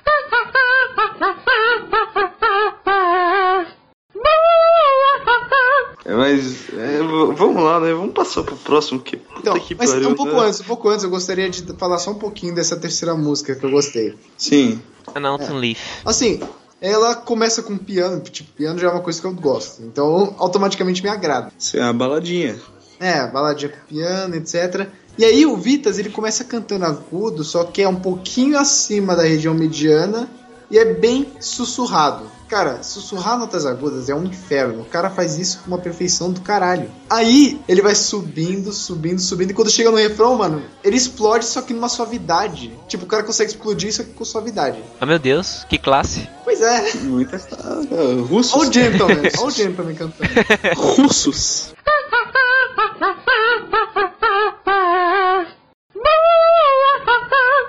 [6.03, 6.97] É, mas é,
[7.35, 7.93] vamos lá, né?
[7.93, 10.47] Vamos passar pro próximo que puta Então, que mas pariu, um pouco né?
[10.47, 13.65] antes, um pouco antes, eu gostaria de falar só um pouquinho dessa terceira música que
[13.65, 14.17] eu gostei.
[14.37, 14.81] Sim.
[15.15, 15.79] Announcing Leaf.
[16.05, 16.39] Assim,
[16.81, 21.03] ela começa com piano, tipo, piano já é uma coisa que eu gosto, então automaticamente
[21.03, 21.51] me agrada.
[21.57, 22.59] Isso é a baladinha.
[22.99, 24.87] É, baladinha com piano, etc.
[25.17, 29.23] E aí o Vitas, ele começa cantando agudo, só que é um pouquinho acima da
[29.23, 30.27] região mediana
[30.71, 32.31] e é bem sussurrado.
[32.47, 34.81] Cara, sussurrar notas agudas é um inferno.
[34.81, 36.89] O cara faz isso com uma perfeição do caralho.
[37.09, 39.51] Aí ele vai subindo, subindo, subindo.
[39.51, 42.77] E quando chega no refrão, mano, ele explode só que numa suavidade.
[42.87, 44.83] Tipo, o cara consegue explodir isso aqui com suavidade.
[45.01, 46.27] Oh meu Deus, que classe.
[46.43, 46.93] Pois é.
[47.03, 47.37] Muita.
[47.53, 47.81] Ah,
[48.27, 48.53] russos.
[48.53, 50.29] Olha o Gentleman, olha o Gentleman cantando.
[50.75, 51.73] Russos.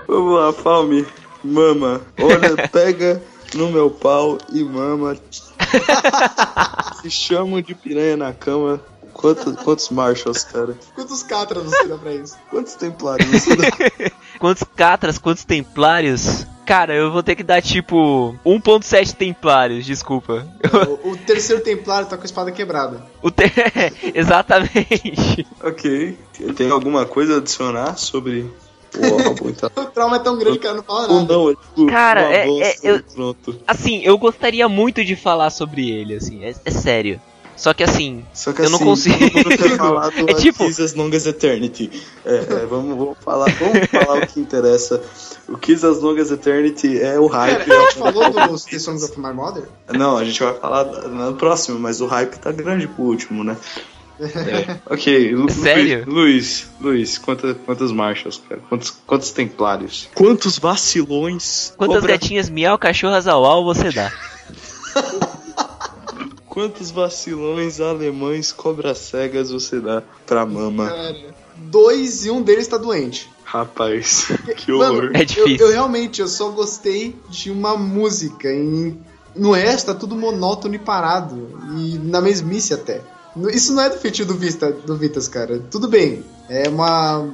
[0.08, 1.06] Vamos lá, Palme.
[1.44, 2.00] Mama.
[2.18, 3.22] Olha, pega
[3.54, 5.16] no meu pau e mama.
[7.00, 8.80] Se chamam de piranha na cama.
[9.12, 10.74] Quantos, quantos Marshalls, cara?
[10.94, 12.36] Quantos catras você dá pra isso?
[12.50, 13.66] Quantos templários você dá?
[14.40, 16.46] Quantos catras, quantos templários?
[16.64, 20.46] Cara, eu vou ter que dar tipo 1.7 templários, desculpa.
[21.02, 23.04] O, o terceiro templário tá com a espada quebrada.
[23.20, 23.52] O ter...
[24.14, 25.46] Exatamente.
[25.62, 26.18] ok.
[26.56, 28.50] Tem alguma coisa a adicionar sobre
[29.42, 29.70] o então?
[29.94, 31.32] Trauma é tão grande que ela não fala Ou nada.
[31.32, 33.56] não, é tipo, Cara, é- é- eu- pronto.
[33.66, 37.20] Assim, eu gostaria muito de falar sobre ele, assim, é, é sério.
[37.54, 39.76] Só que assim, Só que Eu não assim, consigo.
[39.76, 41.90] falar do É tipo- Kiss as Long as Eternity.
[42.24, 45.00] É, é, vamos, vamos falar, vamos falar o que interessa.
[45.48, 47.64] O Kiss as Long as Eternity é o hype.
[47.64, 49.64] Pera, a gente falou dos The Songs of My Mother?
[49.92, 53.56] Não, a gente vai falar no próximo, mas o hype tá grande pro último, né?
[54.22, 56.04] É, ok, Lu, Sério?
[56.06, 58.60] Luiz, Luiz, quantas, quantas marchas, cara?
[58.68, 60.08] Quantos, quantos templários?
[60.14, 61.72] Quantos vacilões?
[61.76, 64.12] quantas cobra- gatinhas miau, cachorras au au você dá?
[66.48, 70.86] Quantos vacilões alemães cobras cegas você dá pra mama?
[70.90, 71.16] Cara,
[71.56, 73.30] dois e um deles tá doente.
[73.42, 74.26] Rapaz,
[74.58, 75.10] que Mano, horror.
[75.14, 75.66] É eu, difícil.
[75.66, 78.52] eu realmente eu só gostei de uma música.
[78.52, 78.98] Em,
[79.34, 81.58] no resto tá tudo monótono e parado.
[81.78, 83.00] E na mesmice até.
[83.52, 85.58] Isso não é do feitio do, Vista, do Vitas, cara.
[85.70, 86.24] Tudo bem.
[86.48, 87.28] É uma.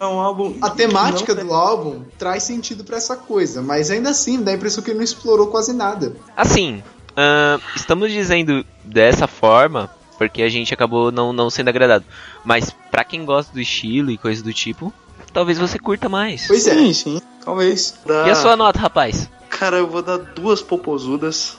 [0.00, 0.56] É um álbum.
[0.60, 4.82] A temática do álbum traz sentido pra essa coisa, mas ainda assim dá a impressão
[4.82, 6.14] que ele não explorou quase nada.
[6.36, 6.82] Assim,
[7.16, 9.88] ahn, estamos dizendo dessa forma
[10.18, 12.04] porque a gente acabou não, não sendo agradado.
[12.44, 14.92] Mas pra quem gosta do estilo e coisa do tipo,
[15.32, 16.46] talvez você curta mais.
[16.48, 16.74] Pois é.
[16.74, 17.94] Sim, sim, talvez.
[18.06, 19.28] Dá- E a sua nota, rapaz?
[19.50, 21.56] Cara, eu vou dar duas popozudas.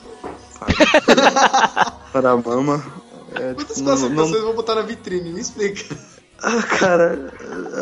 [0.60, 2.84] Para, para a mama.
[3.36, 5.32] É, Quantas não- coisas não- vocês vão botar na vitrine?
[5.32, 5.84] Me explica.
[6.46, 7.32] Ah, cara,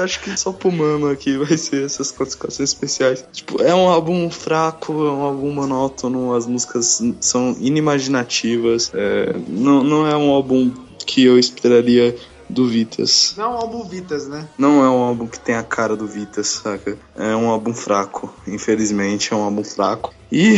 [0.04, 3.26] acho que só pro Mama aqui vai ser essas classificações especiais.
[3.32, 8.92] Tipo, é um álbum fraco, é um álbum monótono, as músicas são inimaginativas.
[8.94, 10.72] é, não, não é um álbum
[11.06, 12.16] que eu esperaria
[12.48, 13.34] do Vitas.
[13.38, 14.48] Não é um álbum Vitas, né?
[14.58, 16.98] Não é um álbum que tem a cara do Vitas, saca?
[17.16, 20.14] É um álbum fraco, infelizmente é um álbum fraco.
[20.32, 20.56] E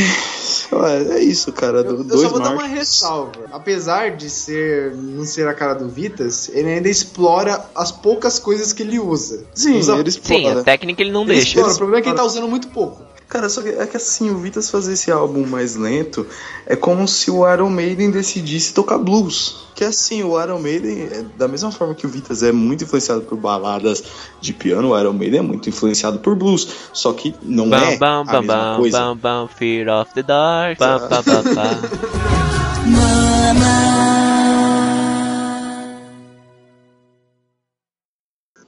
[0.71, 1.79] lá, é isso, cara.
[1.79, 2.77] Eu, do- eu dois só vou dar uma marcos.
[2.77, 3.31] ressalva.
[3.51, 8.71] Apesar de ser não ser a cara do Vitas, ele ainda explora as poucas coisas
[8.71, 9.43] que ele usa.
[9.53, 10.59] Sim, usa, ele Sim, explora.
[10.61, 11.47] a técnica ele não ele deixa.
[11.59, 11.73] explora.
[11.73, 13.01] O problema é que ele tá usando muito pouco.
[13.33, 16.23] Cara, só que é que assim, o Vitas fazer esse álbum mais lento
[16.67, 19.65] é como se o Iron Maiden decidisse tocar blues.
[19.73, 23.21] Que assim, o Iron Maiden, é, da mesma forma que o Vitas é muito influenciado
[23.21, 24.03] por baladas
[24.39, 26.67] de piano, o Iron Maiden é muito influenciado por blues.
[26.93, 28.99] Só que não Bam, é bam, a bam, mesma bam, coisa.
[28.99, 30.77] bam, bam, Fear of the Dark.
[30.77, 32.33] Bam, bam, bam, bam.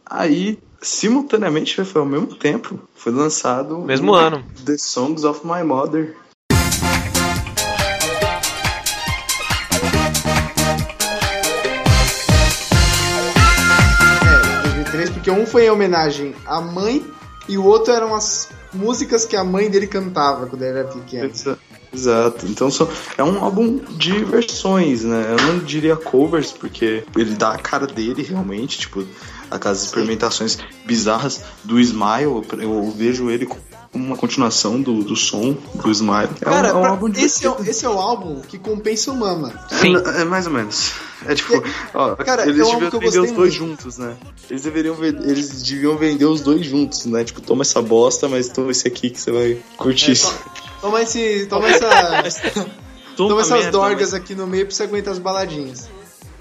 [0.10, 4.44] Aí, simultaneamente, foi ao mesmo tempo, foi lançado Mesmo o ano.
[4.66, 6.16] The Songs of My Mother.
[14.26, 17.06] É, 2003, porque um foi em homenagem à mãe
[17.48, 21.26] e o outro eram as músicas que a mãe dele cantava quando ele era pequeno.
[21.26, 21.58] Exa-
[21.94, 22.46] Exato.
[22.48, 25.28] Então só, é um álbum de versões, né?
[25.30, 29.06] Eu não diria covers, porque ele dá a cara dele realmente, tipo,
[29.52, 33.64] aquelas experimentações bizarras do Smile, eu, eu vejo ele como
[33.94, 36.30] uma continuação do, do som do Smile.
[36.42, 38.42] É Cara, um, é um pra- álbum de esse, é, o- esse é o álbum
[38.42, 39.54] que compensa o Mama.
[39.70, 39.96] Sim.
[39.96, 40.92] É, é mais ou menos.
[41.26, 41.54] É tipo,
[41.94, 43.70] ó, Cara, eles é um álbum deviam vender os dois muito.
[43.82, 44.16] juntos, né?
[44.50, 47.24] Eles deveriam ver- eles deviam vender os dois juntos, né?
[47.24, 50.12] Tipo, toma essa bosta, mas toma esse aqui que você vai curtir.
[50.12, 50.34] É, to-
[50.82, 51.46] toma esse.
[51.48, 51.88] Toma essa.
[53.16, 55.88] toma essas merda, dorgas aqui no meio pra você aguentar as baladinhas.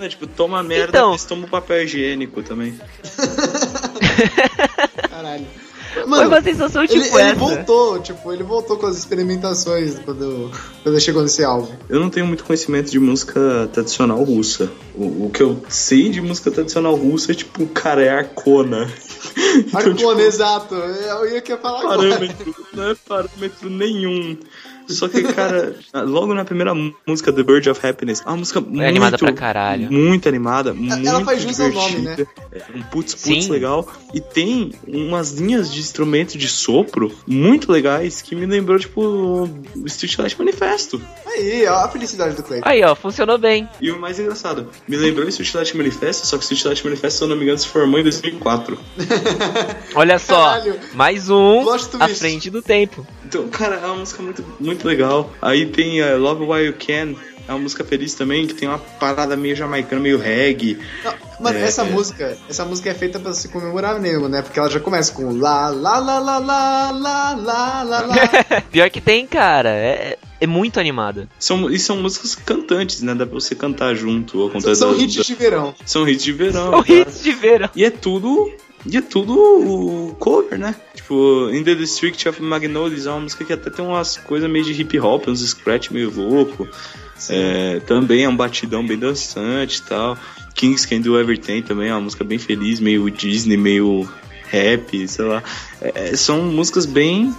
[0.00, 2.74] É, tipo, toma merda, Então- mas toma o papel higiênico também.
[5.08, 5.46] Caralho.
[5.92, 10.50] Foi Mano, uma sensação tipo ele, voltou, tipo, ele voltou com as experimentações quando,
[10.82, 11.72] quando chegou nesse álbum.
[11.88, 14.72] Eu não tenho muito conhecimento de música tradicional russa.
[14.92, 18.88] O, o que eu sei de música tradicional russa é tipo, cara, é Arcona.
[19.56, 20.74] Então, Arcona, tipo, exato.
[20.74, 22.08] Eu ia querer falar agora.
[22.10, 24.36] parâmetro, não é parâmetro nenhum.
[24.88, 25.74] Só que, cara,
[26.04, 26.72] logo na primeira
[27.06, 29.90] música, The Bird of Happiness, é uma música muito, animada pra caralho.
[29.90, 33.50] muito animada, muito faz jus ao nome, divertida, é um putz putz Sim.
[33.50, 39.00] legal, e tem umas linhas de instrumento de sopro muito legais que me lembrou, tipo,
[39.02, 41.00] o Street Light Manifesto.
[41.26, 42.68] Aí, ó, a felicidade do Cleiton.
[42.68, 43.68] Aí, ó, funcionou bem.
[43.80, 46.84] E o mais engraçado, me lembrou o Street Light Manifesto, só que o Street Light
[46.84, 48.78] Manifesto, se eu não me engano, se formou em 2004.
[49.94, 50.80] Olha só, Caralho.
[50.94, 51.64] mais um
[52.00, 53.06] à frente do tempo.
[53.24, 55.30] Então, cara, é uma música muito, muito legal.
[55.40, 57.14] Aí tem uh, Love While You Can,
[57.46, 60.78] é uma música feliz também, que tem uma parada meio jamaicana, meio reggae.
[61.04, 61.84] Não, mano, É, essa é.
[61.84, 64.40] música, essa música é feita pra se comemorar mesmo, né?
[64.42, 68.14] Porque ela já começa com lá, lá, lá, lá, lá, lá, lá, lá, lá.
[68.70, 69.68] Pior que tem, cara.
[69.70, 71.28] É, é muito animada.
[71.38, 73.14] São, e são músicas cantantes, né?
[73.14, 74.40] Dá pra você cantar junto.
[74.40, 75.74] Ao São, são da- hits da- de verão.
[75.84, 76.68] são hits de verão.
[76.78, 77.00] O cara.
[77.00, 77.68] hits de verão.
[77.76, 78.50] E é tudo.
[78.86, 80.74] E é tudo o cover, né?
[80.94, 84.64] Tipo, In the District of Magnolias é uma música que até tem umas coisas meio
[84.64, 86.68] de hip hop, uns scratch meio louco.
[87.30, 90.18] É, também é um batidão bem dançante e tal.
[90.54, 94.08] Kings Can Do Everything também é uma música bem feliz, meio Disney, meio
[94.48, 95.42] rap, sei lá.
[95.80, 97.34] É, é, são músicas bem,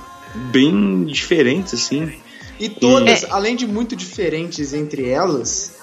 [0.52, 2.12] bem diferentes, assim.
[2.60, 5.75] E todas, além de muito diferentes entre elas,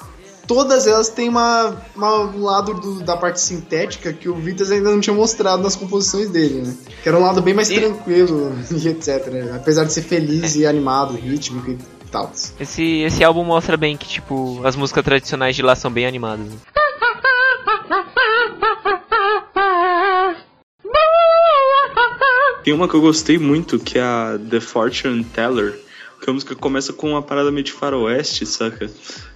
[0.55, 4.91] todas elas têm uma, uma- um lado do- da parte sintética que o Vitas ainda
[4.91, 6.75] não tinha mostrado nas composições dele, né?
[7.03, 9.27] Que era um lado bem mais E- tranquilo e etc.
[9.29, 9.53] né?
[9.57, 11.79] Apesar de ser feliz e animado, rítmico e
[12.11, 12.31] tal.
[12.61, 16.47] Esse, esse álbum mostra bem que, tipo, as músicas tradicionais de lá são bem animadas.
[16.47, 16.57] né?
[22.65, 25.79] Tem uma que eu gostei muito, que é a The Fortune Teller,
[26.23, 28.89] que a música começa com uma parada meio de faroeste, saca?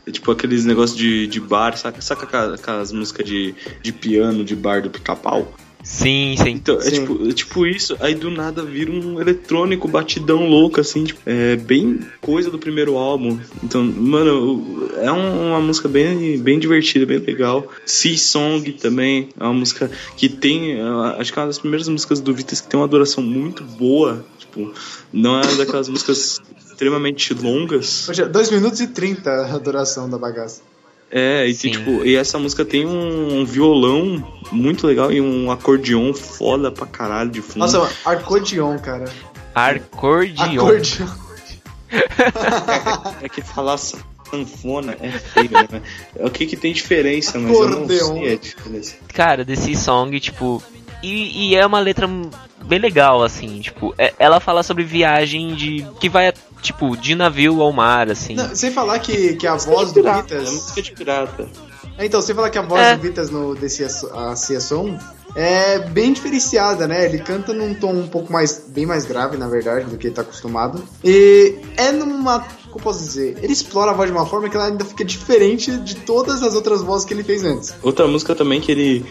[0.07, 2.01] É tipo aqueles negócios de, de bar, saca?
[2.01, 5.53] Saca aquelas, músicas de, de piano de bar do pica-pau?
[5.83, 6.51] Sim, sim.
[6.51, 7.01] Então, é Sim.
[7.07, 11.55] tipo, é tipo isso, aí do nada vira um eletrônico batidão louco, assim, tipo, é
[11.55, 13.39] bem coisa do primeiro álbum.
[13.63, 17.69] Então, mano, é um- uma música bem, bem divertida, bem legal.
[17.85, 20.83] Sea Song também é uma música que tem, é,
[21.21, 24.25] acho que é uma das primeiras músicas do Vitas que tem uma duração muito boa.
[24.41, 24.73] Tipo,
[25.13, 26.41] não é daquelas músicas
[26.77, 28.05] extremamente longas.
[28.07, 30.61] Poxa, 2 minutos e 30 a duração da bagaça.
[31.11, 36.13] É, e, tem, tipo, e essa música tem um, violão muito legal e um acordeon
[36.13, 37.61] foda pra caralho de fundo.
[37.61, 39.05] Nossa, acordeon, cara.
[39.55, 40.61] Acordeon.
[40.61, 41.07] Acordeon.
[43.23, 45.83] É que falar sanfona é feio, né?
[46.17, 48.15] O que que tem diferença, mas eu não Acordeon.
[48.19, 48.95] sei a diferença.
[49.15, 50.63] Cara, desse song, tipo.
[51.03, 52.09] E, e é uma letra
[52.65, 55.87] bem legal, assim, tipo, é- ela fala sobre viagem de.
[56.01, 56.33] que vai,
[56.63, 58.35] tipo, de navio ao mar, assim.
[58.35, 60.55] Não, sem falar que, que a voz do pirata, é Vitas.
[60.55, 61.49] música de pirata.
[61.99, 62.97] É, Então, sem falar que a voz É.
[62.97, 64.99] do Vitas no desse a Cia Som
[65.35, 67.05] é bem diferenciada, né?
[67.05, 70.15] Ele canta num tom um pouco mais, bem mais grave, na verdade, do que ele
[70.15, 70.83] tá acostumado.
[71.05, 74.57] E é numa, como eu posso dizer, ele explora a voz de uma forma que
[74.57, 77.75] ela ainda fica diferente de todas as outras vozes que ele fez antes.
[77.83, 79.07] Outra música também que ele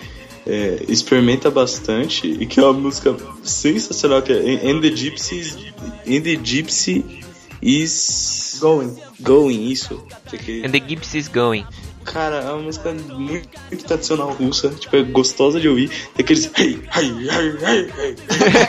[0.46, 5.58] é, experimenta bastante e que é uma música sensacional, que é And the Gypsies
[6.06, 7.24] In the Gypsy
[7.62, 8.96] is Going.
[9.20, 10.04] Going, isso.
[10.30, 11.66] Que- And the Gypsy is going.
[12.04, 15.90] Cara, é uma música muito, muito tradicional russa, tipo, é gostosa de ouvir.
[16.14, 16.46] Tem aqueles.
[16.56, 18.16] Hey, hey, hey, hey, hey.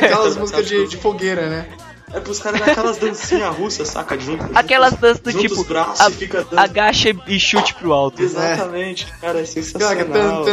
[0.06, 1.68] Aquelas músicas de, de fogueira, né?
[2.16, 4.18] É pros caras daquelas dancinhas russas, saca?
[4.18, 5.62] Junto, Aquelas danças do tipo.
[5.64, 8.22] Braços, a, fica agacha e chute pro alto.
[8.22, 9.20] Exatamente, é.
[9.20, 10.46] cara, é sensacional.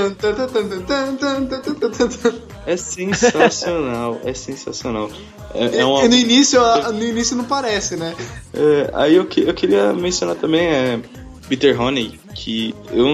[2.65, 5.09] É sensacional, é sensacional.
[5.53, 6.05] É, é uma...
[6.05, 6.59] no, início,
[6.91, 8.13] no início não parece, né?
[8.53, 10.67] É, aí eu, que, eu queria mencionar também.
[10.67, 10.99] É,
[11.47, 13.07] Bitter Honey, que eu,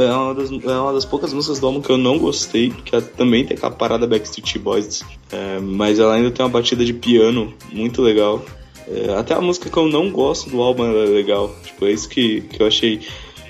[0.00, 3.00] é, uma das, é uma das poucas músicas do álbum que eu não gostei, que
[3.00, 5.02] também tem aquela parada Backstreet Boys,
[5.32, 8.44] é, mas ela ainda tem uma batida de piano muito legal.
[8.86, 12.08] É, até a música que eu não gosto do álbum é legal, tipo, é isso
[12.08, 13.00] que, que eu achei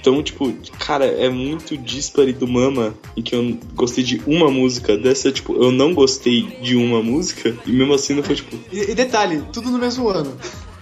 [0.00, 4.96] Então, tipo, cara, é muito dispare do Mama em que eu gostei de uma música.
[4.96, 8.90] Dessa, tipo, eu não gostei de uma música e mesmo assim não foi, tipo, E,
[8.90, 10.34] e detalhe, tudo no mesmo ano.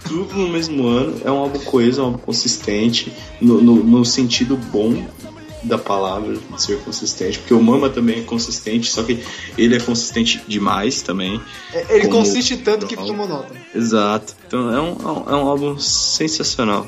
[0.09, 1.21] Tudo no mesmo ano.
[1.23, 5.05] É um álbum coeso, é um álbum consistente, no, no, no sentido bom
[5.63, 7.37] da palavra de ser consistente.
[7.37, 9.23] Porque o Mama também é consistente, só que
[9.57, 11.39] ele é consistente demais também.
[11.71, 13.59] É, Ele consiste tanto que fica monótono.
[13.75, 14.35] Exato.
[14.47, 14.95] Então é um,
[15.29, 16.87] é um álbum sensacional.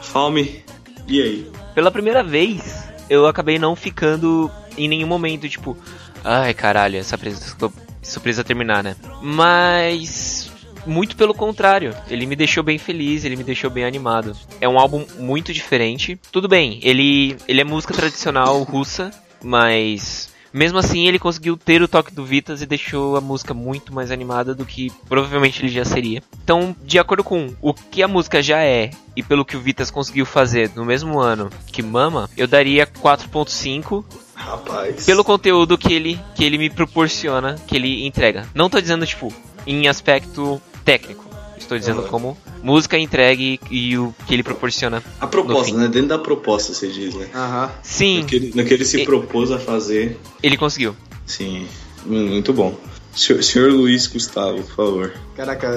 [0.00, 0.64] Fome.
[1.06, 1.50] E aí?
[1.74, 5.76] Pela primeira vez, eu acabei não ficando em nenhum momento, tipo,
[6.24, 7.56] ai caralho, essa presa,
[8.02, 8.96] isso precisa terminar, né?
[9.22, 10.50] Mas.
[10.86, 14.34] Muito pelo contrário, ele me deixou bem feliz, ele me deixou bem animado.
[14.58, 16.18] É um álbum muito diferente.
[16.32, 19.10] Tudo bem, ele, ele é música tradicional russa,
[19.42, 23.92] mas mesmo assim ele conseguiu ter o toque do Vitas e deixou a música muito
[23.92, 26.22] mais animada do que provavelmente ele já seria.
[26.42, 29.90] Então, de acordo com o que a música já é e pelo que o Vitas
[29.90, 34.04] conseguiu fazer no mesmo ano que Mama, eu daria 4.5
[34.50, 35.04] Rapaz.
[35.04, 38.46] pelo conteúdo que ele, que ele me proporciona, que ele entrega.
[38.54, 39.32] Não tô dizendo, tipo,
[39.66, 41.24] em aspecto técnico.
[41.56, 42.08] Estou dizendo Uhum.
[42.08, 45.02] como música entregue e o que ele proporciona.
[45.20, 45.88] A proposta, né?
[45.88, 47.28] Dentro da proposta, você diz, né?
[47.34, 47.70] Aham.
[47.82, 50.18] Sim, No que ele, no que ele se E- propôs a fazer.
[50.42, 50.96] ele conseguiu.
[51.26, 51.66] Sim,
[52.06, 52.74] muito bom.
[53.14, 55.12] Senhor, senhor Luiz Gustavo, por favor.
[55.36, 55.68] Caraca,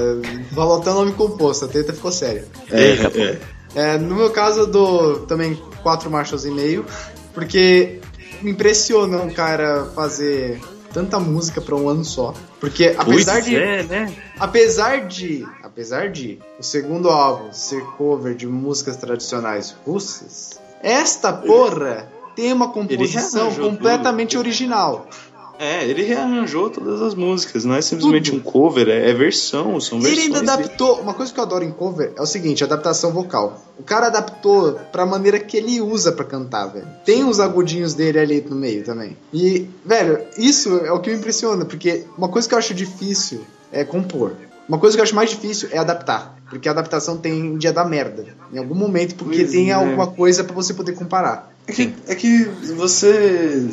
[0.53, 2.45] falou até o nome composto, a treta ficou séria.
[2.69, 2.75] Pô.
[2.75, 3.39] é.
[3.73, 6.85] É, no meu caso, eu dou também quatro marchas e meio,
[7.33, 7.99] porque
[8.43, 10.59] impressiona um cara fazer
[10.93, 12.33] tanta música pra um ano só.
[12.59, 13.55] Porque apesar Pois de.
[13.55, 14.15] é, né?
[14.39, 15.45] Apesar de.
[15.63, 22.69] Apesar de o segundo álbum ser cover de músicas tradicionais russas, esta porra tem uma
[22.71, 24.39] composição completamente tudo.
[24.41, 25.07] original.
[25.63, 28.39] É, ele rearranjou todas as músicas, não é simplesmente Tudo.
[28.39, 30.25] um cover, é, é versão, são Ele versões.
[30.37, 30.99] ainda adaptou.
[30.99, 33.63] Uma coisa que eu adoro em cover é o seguinte: adaptação vocal.
[33.77, 36.87] O cara adaptou pra maneira que ele usa pra cantar, velho.
[37.05, 39.15] Tem os agudinhos dele ali no meio também.
[39.31, 43.41] E, velho, isso é o que me impressiona, porque uma coisa que eu acho difícil
[43.71, 44.31] é compor.
[44.67, 46.37] Uma coisa que eu acho mais difícil é adaptar.
[46.49, 48.25] Porque a adaptação tem dia da merda.
[48.51, 49.73] Em algum momento, porque Pois tem é.
[49.73, 51.53] alguma coisa pra você poder comparar.
[51.67, 53.69] É que, é que você,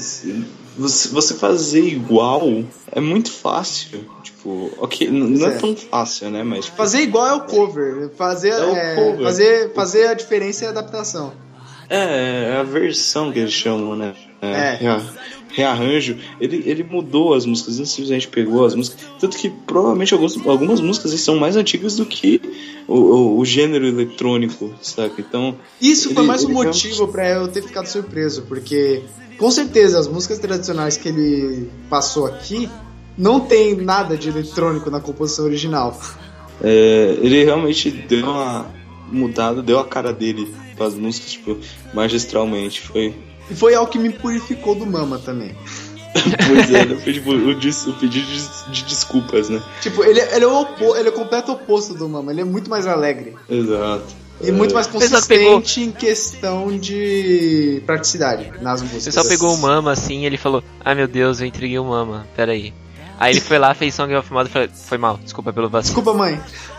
[0.78, 1.08] você.
[1.08, 2.42] Você fazer igual
[2.92, 4.04] é muito fácil.
[4.22, 5.58] Tipo, ok, não é, é.
[5.58, 6.42] tão fácil, né?
[6.42, 6.66] Mas.
[6.66, 8.10] tipo, Fazer igual é o cover.
[8.16, 9.22] Fazer, É é, cover.
[9.24, 11.32] fazer, fazer a diferença é a adaptação.
[11.90, 14.14] É, é a versão que eles chamam, né?
[14.42, 14.76] É.
[14.76, 15.02] rea-
[15.50, 16.16] rearranjo.
[16.40, 19.00] Ele, ele mudou as músicas, não simplesmente pegou as músicas.
[19.18, 22.40] Tanto que provavelmente alguns, algumas músicas são mais antigas do que
[22.86, 25.14] o, o, o gênero eletrônico, saca?
[25.20, 25.56] Então.
[25.80, 29.02] Isso foi Ele- mais um ele motivo pra eu ter ficado surpreso, porque
[29.38, 32.68] com certeza as músicas tradicionais que ele passou aqui
[33.16, 35.98] não tem nada de eletrônico na composição original.
[36.62, 38.66] É, ele realmente deu uma
[39.10, 41.56] mudada, deu a cara dele para as músicas, tipo,
[41.94, 42.80] magistralmente.
[42.80, 43.14] Foi.
[43.50, 45.54] E foi algo que me purificou do Mama também.
[46.46, 46.96] Pois é, né?
[46.96, 49.62] foi tipo o, dis- o pedido de, de desculpas, né?
[49.80, 52.44] Tipo, ele, ele, é o opo, ele é o completo oposto do Mama, ele é
[52.44, 53.34] muito mais alegre.
[53.48, 54.04] Exato.
[54.40, 54.92] E muito mais só
[55.26, 59.02] pegou- consistente em questão de praticidade nas músicas.
[59.04, 61.84] Você só pegou o Mama assim e ele falou: Ai meu Deus, eu entreguei o
[61.84, 62.72] Mama, peraí.
[63.20, 65.94] Aí ele foi lá, fez Song of Mother e falou: Foi mal, desculpa pelo vacilo.
[65.96, 66.40] Desculpa, mãe.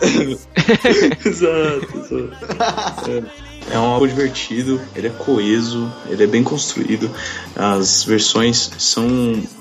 [1.24, 3.10] exato, exato.
[3.10, 3.50] É.
[3.72, 7.08] É um álbum divertido, ele é coeso, ele é bem construído.
[7.54, 9.06] As versões são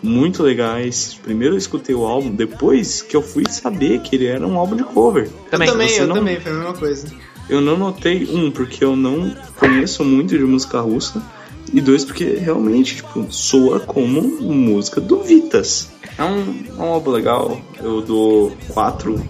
[0.01, 1.19] muito legais.
[1.21, 4.75] Primeiro eu escutei o álbum, depois que eu fui saber que ele era um álbum
[4.77, 5.29] de cover.
[5.51, 5.67] Também.
[5.67, 7.07] eu também, Você eu não- também, foi a mesma coisa.
[7.49, 11.21] Eu não notei, um, porque eu não conheço muito de música russa,
[11.73, 15.89] e dois, porque realmente, tipo, soa como música do Vitas.
[16.17, 19.21] É um, é um álbum legal, eu dou quatro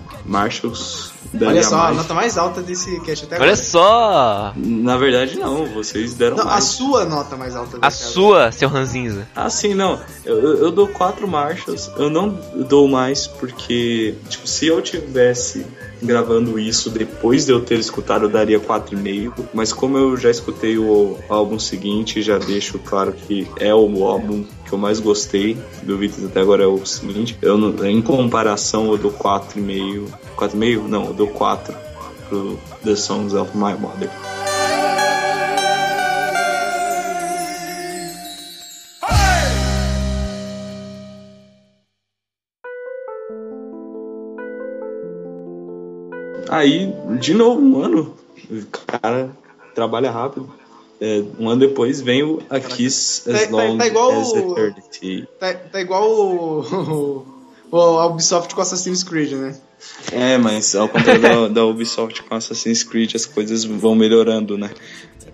[1.33, 1.97] daria Olha só, a mais.
[1.97, 3.55] nota mais alta desse cast até Olha agora.
[3.55, 4.53] só!
[4.55, 9.27] Na verdade, não, vocês deram Não, a sua nota mais alta A sua, seu ranzinza.
[9.35, 9.99] Ah, sim, não.
[10.23, 11.91] Eu, eu eu dou quatro marchas.
[11.97, 15.65] Eu não dou mais porque, tipo, se eu tivesse
[16.01, 19.49] gravando isso depois de eu ter escutado, eu daria 4,5.
[19.53, 24.45] Mas como eu já escutei o álbum seguinte, já deixo claro que é o álbum
[24.65, 27.37] que eu mais gostei do Vitas até agora é o seguinte.
[27.41, 30.07] Eu, em comparação, eu dou 4,5.
[30.37, 30.87] 4,5?
[30.87, 31.75] Não, eu dou 4
[32.27, 34.09] pro The Songs of My Mother.
[46.59, 48.15] Aí, de novo, um ano,
[48.49, 48.65] o
[49.01, 49.29] cara
[49.73, 50.49] trabalha rápido.
[51.01, 54.31] É, um ano depois vem o A Kiss Tá- As tá- Long tá igual as
[54.33, 55.27] o- Eternity.
[55.39, 56.59] Tá, tá igual o,
[57.71, 59.55] o, o Ubisoft com Assassin's Creed, né?
[60.11, 64.69] É, mas ao contrário da, da Ubisoft com Assassin's Creed, as coisas vão melhorando, né?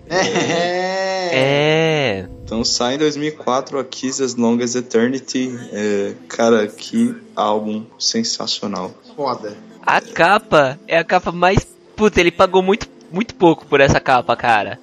[0.08, 1.30] É.
[1.32, 2.28] É.
[2.44, 5.52] Então sai em 2004 A Kiss As Long as Eternity.
[5.72, 8.94] É, cara, que álbum sensacional.
[9.16, 9.56] Foda.
[9.86, 11.66] A capa é a capa mais.
[11.94, 14.78] Puta, ele pagou muito, muito pouco por essa capa, cara.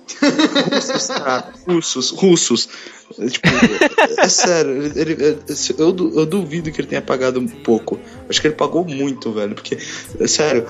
[0.72, 2.70] russos, cara, russos, russos.
[3.20, 5.38] É, Tipo, é, é sério, ele, ele- é,
[5.78, 8.00] eu, eu duvido que ele tenha pagado um pouco.
[8.28, 9.54] Acho que ele pagou muito, velho.
[9.54, 9.78] Porque,
[10.20, 10.66] é sério,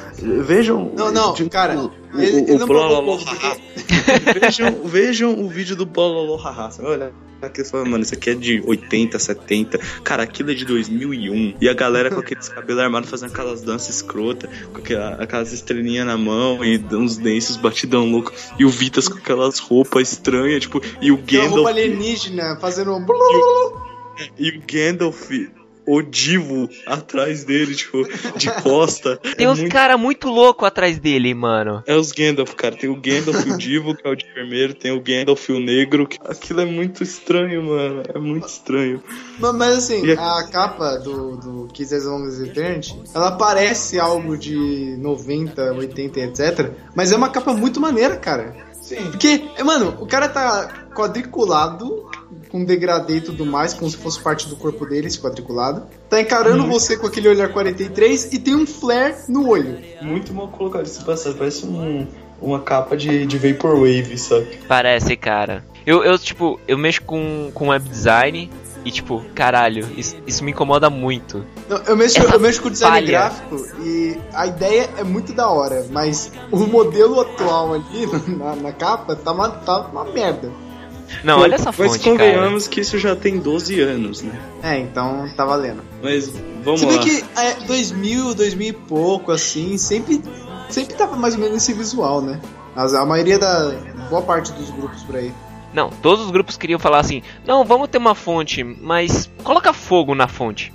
[0.46, 0.92] vejam.
[0.96, 1.90] Não, não, de- cara,
[2.22, 3.58] ele- o, ele o não Bololô Haha.
[4.40, 6.72] vejam, vejam o vídeo do Bololô Haha.
[6.72, 7.12] Você vai olhar
[7.42, 9.78] aqui e falar, mano, isso aqui é de 80, 70.
[10.04, 11.56] Cara, aquilo é de 2001.
[11.60, 16.06] E a galera com aqueles cabelos armados fazendo aquelas danças escrotas, com aquela- aquelas estrelinhas
[16.06, 18.32] na mão e uns dentes batidão louco.
[18.58, 21.68] E o Vitas com aquelas roupas estranhas, tipo, e o Uma roupa Gandalf.
[21.68, 22.96] alienígena fazendo.
[22.96, 23.06] um
[24.40, 25.30] E o Gandalf,
[25.86, 28.04] o divo, atrás dele, tipo,
[28.38, 29.18] de costa.
[29.36, 31.84] Tem é uns muito- cara muito louco atrás dele, mano.
[31.86, 32.76] É os Gandalf, cara.
[32.76, 36.08] Tem o Gandalf o Divo, que é o de enfermeiro, tem o Gandalf o Negro.
[36.08, 38.04] que- Aquilo é muito estranho, mano.
[38.14, 39.04] É muito estranho.
[39.40, 43.32] Mas, mas, assim, E a- a capa do, do Kiss as Long as Eternity, ela
[43.34, 46.72] parece algo de 90, 80 e etc.
[46.96, 48.56] Mas é uma capa muito maneira, cara.
[48.82, 49.12] Sim.
[49.12, 52.10] Porque, é, mano, o cara tá quadriculado,
[52.50, 55.88] com degradê e tudo mais, como se fosse parte do corpo dele, esse quadriculado.
[56.10, 59.80] Tá encarando você com aquele olhar 43 e tem um flare no olho.
[60.02, 61.36] Muito mal colocado esse passado.
[61.36, 62.08] Parece um,
[62.42, 64.60] uma capa de, de Vaporwave, sabe?
[64.68, 65.64] Parece, cara.
[65.86, 68.50] Eu, eu tipo, eu mexo com, com web design
[68.86, 71.46] e, tipo, caralho, isso, isso me incomoda muito.
[71.70, 73.08] Não, eu, mexo, Essa eu mexo com design falha.
[73.08, 78.06] gráfico e a ideia é muito da hora, mas o modelo atual ali
[78.38, 80.52] na, na capa tá uma, tá uma merda.
[81.24, 82.12] Não, olha essa Mas fonte, cara.
[82.12, 84.40] convenhamos que isso já tem 12 anos, né?
[84.62, 85.82] É, então tá valendo.
[86.02, 86.30] Mas
[86.64, 87.04] vamos Se bem lá.
[87.04, 90.22] que é, 2000, 2000 e pouco, assim, sempre,
[90.70, 92.40] sempre tava mais ou menos esse visual, né?
[92.76, 93.72] As- a maioria da.
[94.10, 95.32] boa parte dos grupos por aí.
[95.74, 100.14] Não, todos os grupos queriam falar assim: não, vamos ter uma fonte, mas coloca fogo
[100.16, 100.72] na fonte.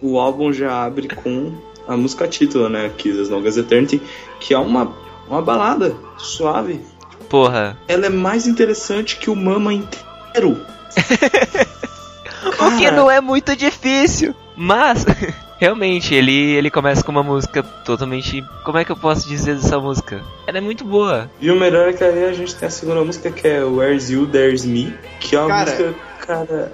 [0.00, 1.54] O álbum já abre com
[1.86, 2.90] a música título, né?
[2.96, 4.00] Kiss As Long as Eternity,
[4.40, 4.92] que é uma,
[5.28, 6.80] uma balada suave.
[7.28, 7.76] Porra.
[7.88, 10.60] Ela é mais interessante que o Mama inteiro.
[12.60, 14.34] O que não é muito difícil.
[14.56, 15.04] Mas,
[15.58, 18.44] realmente, ele, ele começa com uma música totalmente.
[18.64, 20.22] Como é que eu posso dizer dessa música?
[20.46, 21.30] Ela é muito boa.
[21.40, 24.10] E o melhor é que aí a gente tem a segunda música que é Where's
[24.10, 26.72] You, There's Me, que é uma Cara, música, cara.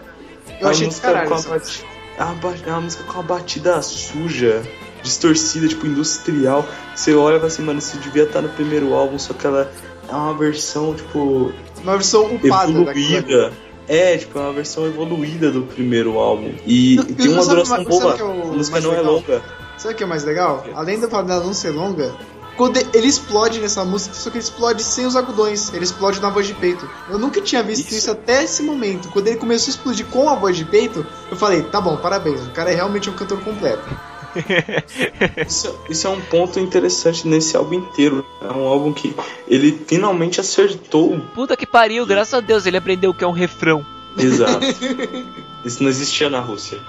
[0.61, 2.23] Eu a achei música com a é
[2.66, 4.62] é uma música com uma batida suja,
[5.03, 6.65] distorcida, tipo industrial.
[6.95, 9.71] Você olha e fala assim, mano, isso devia estar no primeiro álbum, só que ela
[10.09, 11.53] é uma versão, tipo,
[11.83, 13.15] Uma versão upada ali.
[13.15, 13.53] evoluída.
[13.89, 16.53] É, tipo, é uma versão evoluída do primeiro álbum.
[16.67, 18.17] E Não, tem uma duração boa.
[18.17, 19.13] é o a música não é legal?
[19.15, 19.43] longa.
[19.77, 20.65] Sabe o que é mais legal?
[20.75, 22.15] Além da parada não ser longa,
[22.57, 26.29] quando ele explode nessa música, só que ele explode sem os algodões, ele explode na
[26.29, 26.89] voz de peito.
[27.09, 28.11] Eu nunca tinha visto isso, Isso.
[28.11, 29.09] até esse momento.
[29.09, 32.43] Quando ele começou a explodir com a voz de peito, eu falei, tá bom, parabéns,
[32.43, 33.83] o cara é realmente um cantor completo.
[35.47, 38.24] Isso, isso é um ponto interessante nesse álbum inteiro.
[38.43, 39.15] É um álbum que
[39.48, 41.19] ele finalmente acertou.
[41.35, 43.85] Puta que pariu, graças a Deus, ele aprendeu o que é um refrão.
[44.16, 44.66] Exato.
[45.65, 46.78] Isso não existia na Rússia.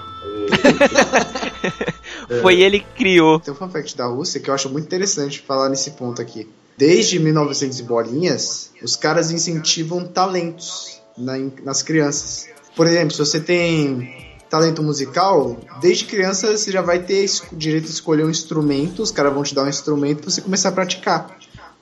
[2.40, 3.38] Foi ele que criou.
[3.40, 6.48] Tem um fun fact da Rússia que eu acho muito interessante falar nesse ponto aqui.
[6.76, 12.48] Desde 1900 e bolinhas, os caras incentivam talentos na- nas crianças.
[12.74, 17.24] Por exemplo, se você tem talento musical, desde criança você já vai ter
[17.54, 20.68] direito de escolher um instrumento, os caras vão te dar um instrumento pra você começar
[20.68, 21.38] a praticar.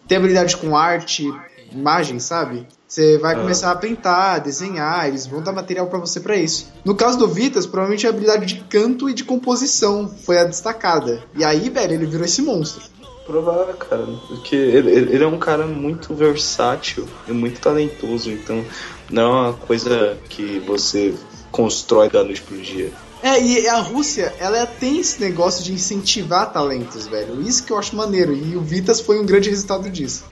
[0.07, 1.29] Tem habilidade com arte,
[1.73, 2.65] imagem, sabe?
[2.87, 3.39] Você vai Ah.
[3.41, 6.69] começar a pintar, desenhar, eles vão dar material pra você pra isso.
[6.85, 11.25] No caso do Vitas, provavelmente a habilidade de canto e de composição foi a destacada.
[11.35, 12.83] E aí, velho, ele virou esse monstro.
[13.27, 14.07] Provável, cara.
[14.29, 18.31] Porque ele ele é um cara muito versátil e muito talentoso.
[18.31, 18.65] Então,
[19.11, 21.15] não é uma coisa que você
[21.51, 22.93] constrói da noite pro dia.
[23.23, 27.41] É, e a Rússia, ela tem esse negócio de incentivar talentos, velho.
[27.43, 28.33] Isso que eu acho maneiro.
[28.33, 30.25] E o Vitas foi um grande resultado disso.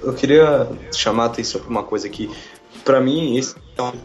[0.00, 2.30] Eu queria chamar a atenção pra uma coisa que,
[2.84, 3.54] pra mim, esse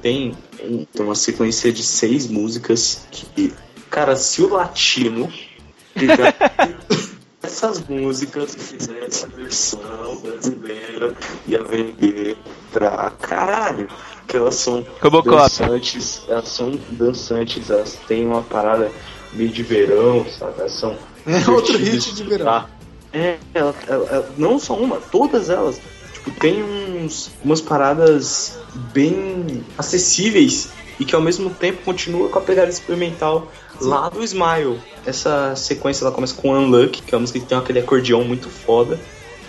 [0.02, 3.54] tem um- uma sequência de seis músicas que,
[3.90, 5.32] cara, se o latino
[7.44, 11.14] essas músicas e fizer essa versão brasileira
[11.48, 12.38] ia vender
[12.72, 13.88] pra caralho.
[14.28, 15.36] Que elas são Robocop.
[15.38, 18.90] dançantes, elas são dançantes, elas têm uma parada
[19.34, 20.60] meio de verão, sabe?
[20.60, 20.96] Elas são
[21.26, 22.46] É outro hit de verão.
[22.46, 22.70] escutar.
[23.14, 25.82] É, ela- ela- ela- não só uma, todas elas.
[26.14, 28.58] Tipo, tem uns, umas paradas
[28.94, 30.70] bem acessíveis
[31.00, 33.52] e que ao mesmo tempo continua com a pegada experimental
[33.82, 34.80] lá do Smile.
[35.06, 38.50] Essa sequência ela começa com Unlucky, que é uma música que tem aquele acordeão muito
[38.50, 39.00] foda.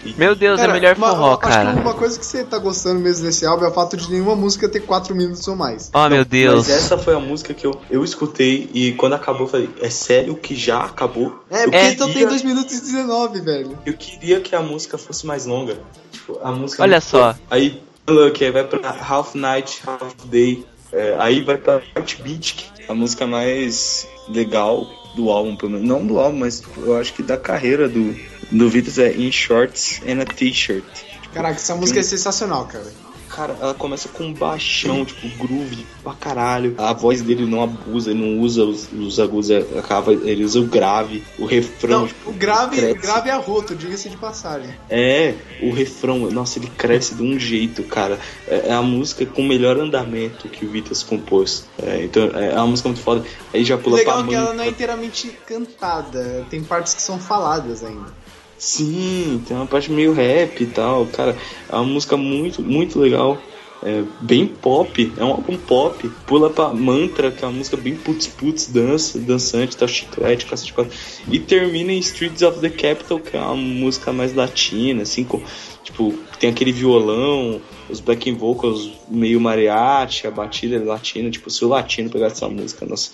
[0.04, 1.74] E- Meu Deus, é Cara, o melhor uma- forró, acho cara.
[1.74, 4.34] que uma coisa que você tá gostando mesmo desse álbum é o fato de nenhuma
[4.34, 5.90] música ter 4 minutos ou mais.
[5.94, 6.66] Oh, meu Deus.
[6.66, 9.88] Mas essa foi a música que eu, eu escutei e quando acabou eu falei, é
[9.88, 11.44] sério que já acabou?
[11.48, 13.78] É, eu porque então tem queria- 2 minutos e 19, velho.
[13.86, 15.76] Eu queria que a música fosse mais longa.
[16.10, 17.36] Tipo, a música Olha só.
[17.48, 20.66] Aí, Lucky, aí vai pra Half Night, Half Day.
[20.92, 25.86] É, aí vai pra Heartbeat, que é a música mais legal do álbum, pelo menos.
[25.86, 28.16] Não do álbum, mas eu acho que da carreira do,
[28.50, 30.84] do Vitas é In Shorts and a T-shirt.
[31.32, 32.92] Caraca, essa música é sensacional, cara.
[33.34, 36.74] Cara, ela começa com um baixão, tipo, groove pra caralho.
[36.78, 40.60] A voz dele não abusa, ele não usa os, os agudos, é, acaba, ele usa
[40.60, 42.00] o grave, o refrão.
[42.00, 42.98] Não, tipo, o grave, cresce.
[42.98, 44.70] grave é arroto, diga-se de passagem.
[44.88, 48.18] É, o refrão, nossa, ele cresce de um jeito, cara.
[48.48, 51.66] É é a música com o melhor andamento que o Vitas compôs.
[51.82, 53.24] É, então, é uma música muito foda.
[53.52, 57.02] Aí já pula legal pra é que ela não é inteiramente cantada, tem partes que
[57.02, 58.21] são faladas ainda.
[58.62, 61.04] Sim, tem uma parte meio rap e tal.
[61.06, 61.36] Cara,
[61.68, 63.36] é uma música muito, muito legal.
[63.82, 66.08] É bem pop, é um álbum pop.
[66.28, 70.72] Pula pra Mantra, que é uma música bem putz putz, dança, dançante, tá chiclete, cacete
[70.72, 70.96] quatro.
[71.28, 75.42] E termina em Streets of the Capital, que é uma música mais latina, assim, com,
[75.82, 77.60] tipo, tem aquele violão,
[77.90, 82.48] os backing vocals meio mariachi, a batida é latina, tipo, se o latino pegasse essa
[82.48, 83.10] música, nossa.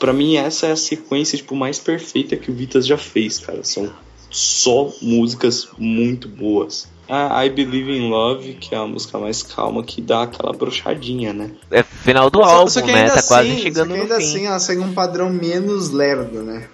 [0.00, 3.62] Pra mim, essa é a sequência, tipo, mais perfeita que o Vitas já fez, cara.
[3.62, 3.88] São
[4.36, 6.88] só músicas muito boas.
[7.08, 11.32] A I Believe in Love, que é a música mais calma, que dá aquela brochadinha,
[11.32, 11.52] né?
[11.70, 13.02] É final do Só- álbum, só que né?
[13.02, 14.24] ainda Tá quase assim- chegando só que no ainda fim.
[14.24, 16.66] assim ela segue um padrão menos lerdo, né?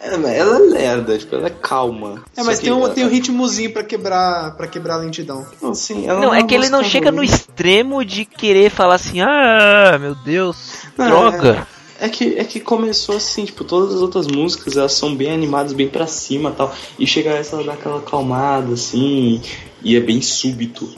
[0.00, 2.22] É, mas ela é lerda, tipo, ela é calma.
[2.36, 4.98] É, mas Só tem que um, ela- tem um ritmozinho pra quebrar, pra quebrar a
[4.98, 5.44] lentidão.
[5.60, 7.26] Não, sim, ela Não, é é que ele não chega no ruim.
[7.26, 11.66] extremo de querer falar assim, ah, meu Deus, Não, droga.
[11.66, 15.72] É que, é que começou assim, tipo, todas as outras músicas elas são bem animadas,
[15.72, 16.70] bem pra cima tal.
[16.98, 19.40] E chega essa ela dá aquela acalmada, assim,
[19.82, 20.88] e é bem súbito.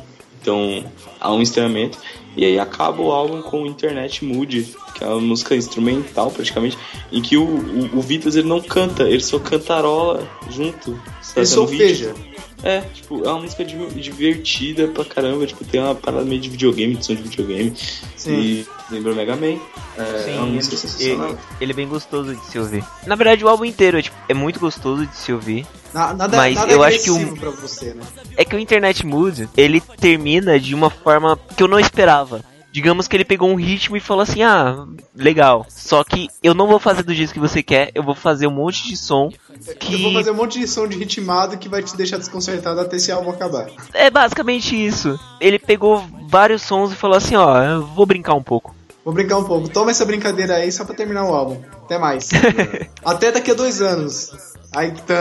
[0.40, 0.84] Então
[1.20, 1.96] há um estranhamento.
[2.36, 6.78] E aí acaba o álbum com Internet Mood, que é uma música instrumental praticamente,
[7.10, 10.92] em que o, o, o Vitas ele não canta, ele só cantarola junto.
[10.92, 12.12] Tá Ele solfeja.
[12.12, 12.30] ritmo.
[12.62, 16.48] É, tipo, é uma música di- divertida pra caramba, tipo, tem uma parada meio de
[16.50, 17.72] videogame, de som de videogame.
[18.16, 18.32] Sim.
[18.40, 19.58] E lembra o Mega Man.
[19.96, 21.28] É, é uma música sensacional.
[21.30, 22.84] ele, ele é bem gostoso de se ouvir.
[23.06, 25.66] Na verdade, o álbum inteiro é, tipo, é muito gostoso de se ouvir.
[25.94, 28.02] Na- Nada, Mas nada eu acho que o- pra você, né?
[28.36, 32.42] É que o Internet Mood, ele termina de uma forma que eu não esperava.
[32.72, 35.66] Digamos que ele pegou um ritmo e falou assim: ah, legal.
[35.68, 38.52] Só que eu não vou fazer do jeito que você quer, eu vou fazer um
[38.52, 39.30] monte de som
[39.78, 39.94] que.
[39.94, 42.96] Eu vou fazer um monte de som de ritmado que vai te deixar desconcertado até
[42.96, 43.66] esse álbum acabar.
[43.92, 45.18] É basicamente isso.
[45.40, 48.74] Ele pegou vários sons e falou assim: ó, eu vou brincar um pouco.
[49.04, 49.68] Vou brincar um pouco.
[49.68, 51.60] Toma essa brincadeira aí só pra terminar o álbum.
[51.84, 52.28] Até mais.
[53.04, 54.30] até daqui a dois anos.
[54.74, 55.14] Aí tá.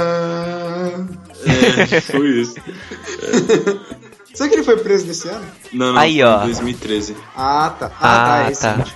[1.91, 2.55] É, foi isso.
[4.39, 5.45] Será que ele foi preso nesse ano?
[5.73, 6.43] Não, não, Aí, foi ó.
[6.43, 7.17] em 2013.
[7.35, 7.87] Ah, tá.
[7.87, 8.35] Ah, tá.
[8.35, 8.71] Ah, esse tá.
[8.71, 8.93] vídeo.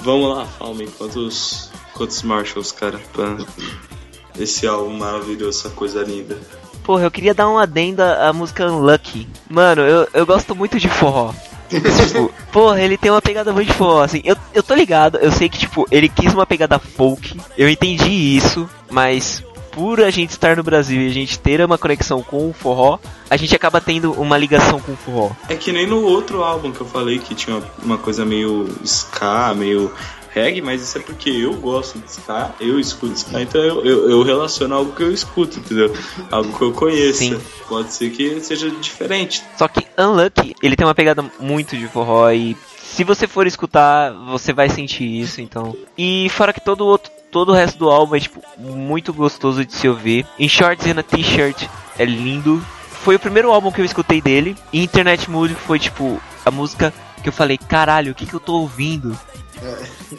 [0.00, 3.36] Vamos lá, Falme, quantos, quantos Marshalls, cara, pra
[4.38, 6.38] esse álbum maravilhoso, essa coisa linda.
[6.82, 9.28] Porra, eu queria dar um adendo à à música Unlucky.
[9.50, 11.34] Mano, eu, eu gosto muito de forró.
[11.80, 14.20] Tipo, porra, ele tem uma pegada muito forró, assim.
[14.24, 17.38] Eu, eu tô ligado, eu sei que, tipo, ele quis uma pegada folk.
[17.56, 19.42] Eu entendi isso, mas
[19.74, 22.98] por a gente estar no Brasil e a gente ter uma conexão com o forró,
[23.28, 25.30] a gente acaba tendo uma ligação com o forró.
[25.48, 29.52] É que nem no outro álbum que eu falei que tinha uma coisa meio ska,
[29.54, 29.92] meio
[30.34, 34.10] reggae, mas isso é porque eu gosto de ska, eu escuto ska, então eu, eu,
[34.10, 35.94] eu relaciono algo que eu escuto, entendeu?
[36.30, 37.18] Algo que eu conheço.
[37.18, 37.40] Sim.
[37.68, 39.42] Pode ser que seja diferente.
[39.56, 42.56] Só que Unlucky, ele tem uma pegada muito de forró e
[42.94, 45.76] se você for escutar, você vai sentir isso, então.
[45.96, 49.64] E fora que todo o outro, todo o resto do álbum é tipo muito gostoso
[49.64, 50.26] de se ouvir.
[50.38, 51.66] Em Shorts and a T-shirt
[51.98, 52.64] é lindo.
[53.02, 54.56] Foi o primeiro álbum que eu escutei dele.
[54.72, 58.40] E Internet Mood foi tipo a música que eu falei, caralho, o que que eu
[58.40, 59.18] tô ouvindo?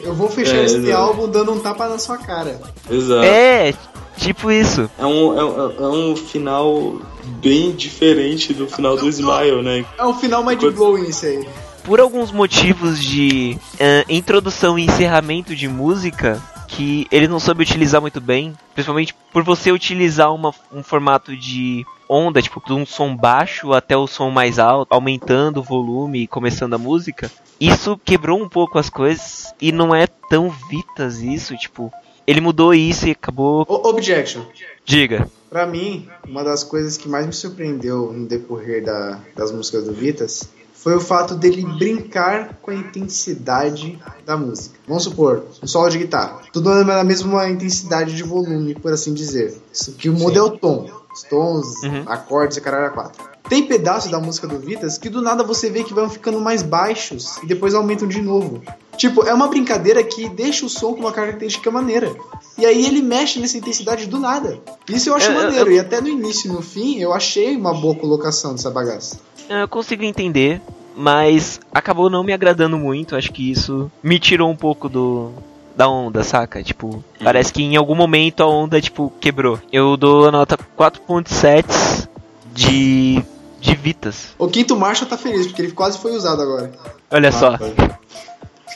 [0.02, 0.96] Eu vou fechar É, esse exato.
[0.96, 2.60] álbum dando um tapa na sua cara.
[2.90, 3.24] Exato.
[3.24, 3.74] É,
[4.16, 4.90] tipo isso.
[4.98, 7.00] É um, é, um- é um final
[7.40, 9.84] bem diferente do final do Smile, né?
[9.98, 11.46] É o final mind Quando- blowing isso aí.
[11.84, 18.00] por alguns motivos de eh, introdução e encerramento de música que ele não soube utilizar
[18.00, 23.14] muito bem, principalmente por você utilizar uma- um formato de onda, tipo, de um som
[23.16, 27.30] baixo até o som mais alto, aumentando o volume e começando a música.
[27.60, 31.92] Isso quebrou um pouco as coisas e não é tão Vitas isso, tipo,
[32.26, 33.64] ele mudou isso e acabou.
[33.68, 34.42] O- Objection.
[34.84, 35.28] Diga.
[35.48, 39.92] Pra mim, uma das coisas que mais me surpreendeu no decorrer da- das músicas do
[39.92, 44.78] Vitas foi o fato dele brincar com a intensidade da música.
[44.86, 46.42] Vamos supor, um solo de guitarra.
[46.52, 49.56] Tudo na mesma intensidade de volume, por assim dizer.
[49.72, 50.88] Isso que muda é o tom.
[51.24, 52.02] Tons, Uhum.
[52.06, 53.24] acordes e caralho a quatro.
[53.48, 56.62] Tem pedaços da música do Vitas que do nada você vê que vão ficando mais
[56.62, 58.60] baixos e depois aumentam de novo.
[58.96, 62.12] Tipo, é uma brincadeira que deixa o som com uma característica maneira.
[62.58, 64.58] E aí ele mexe nessa intensidade do nada.
[64.88, 65.70] Isso eu acho É, eu- maneiro.
[65.70, 69.20] eu- E até no início e no fim, eu achei uma boa colocação dessa bagaça.
[69.48, 70.60] Eu consigo entender,
[70.96, 73.14] mas acabou não me agradando muito.
[73.14, 75.30] Acho que isso me tirou um pouco do
[75.76, 76.62] da onda, saca?
[76.62, 79.60] Tipo, parece que em algum momento a onda tipo quebrou.
[79.72, 82.08] Eu dou a nota 4.7
[82.52, 83.22] de
[83.60, 84.28] de Vitas.
[84.38, 86.70] O quinto Marshall tá feliz, porque ele quase foi usado agora.
[87.10, 87.54] Olha só.
[87.54, 87.98] Ah,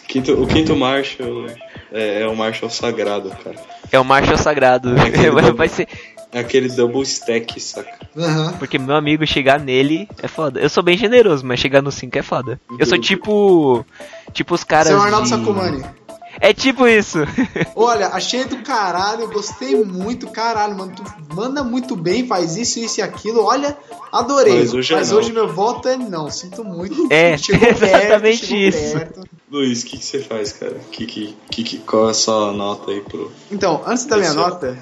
[0.08, 1.46] Quinto, o quinto Marshall
[1.92, 3.56] é, é o Marshall sagrado, cara.
[3.92, 4.92] É o Marshall Sagrado.
[5.56, 5.86] Vai ser
[6.32, 7.92] É aquele double stack, saca?
[8.16, 8.54] Aham.
[8.58, 10.58] porque meu amigo chegar nele é foda.
[10.58, 12.60] Eu sou bem generoso, mas chegar no 5 é foda.
[12.76, 13.86] Eu sou tipo
[14.32, 15.30] tipo os caras Seu Arnaldo de...
[15.30, 15.84] Sacomani.
[16.40, 17.18] É tipo isso.
[17.74, 20.92] Olha, achei do caralho, gostei muito, caralho, mano.
[20.94, 21.02] Tu
[21.34, 23.42] manda muito bem, faz isso, isso e aquilo.
[23.44, 23.76] Olha,
[24.12, 24.60] adorei.
[24.60, 25.16] Mas hoje é não.
[25.16, 27.08] hoje meu voto é não, sinto muito.
[27.12, 28.92] É, Chegou perto, exatamente chegou isso.
[28.98, 29.22] perto.
[29.50, 30.76] Luiz, o que, que você faz, cara?
[30.92, 33.32] Que, que, que, que- qual é a sua nota aí pro.
[33.50, 34.78] Então, antes da minha Esse- nota,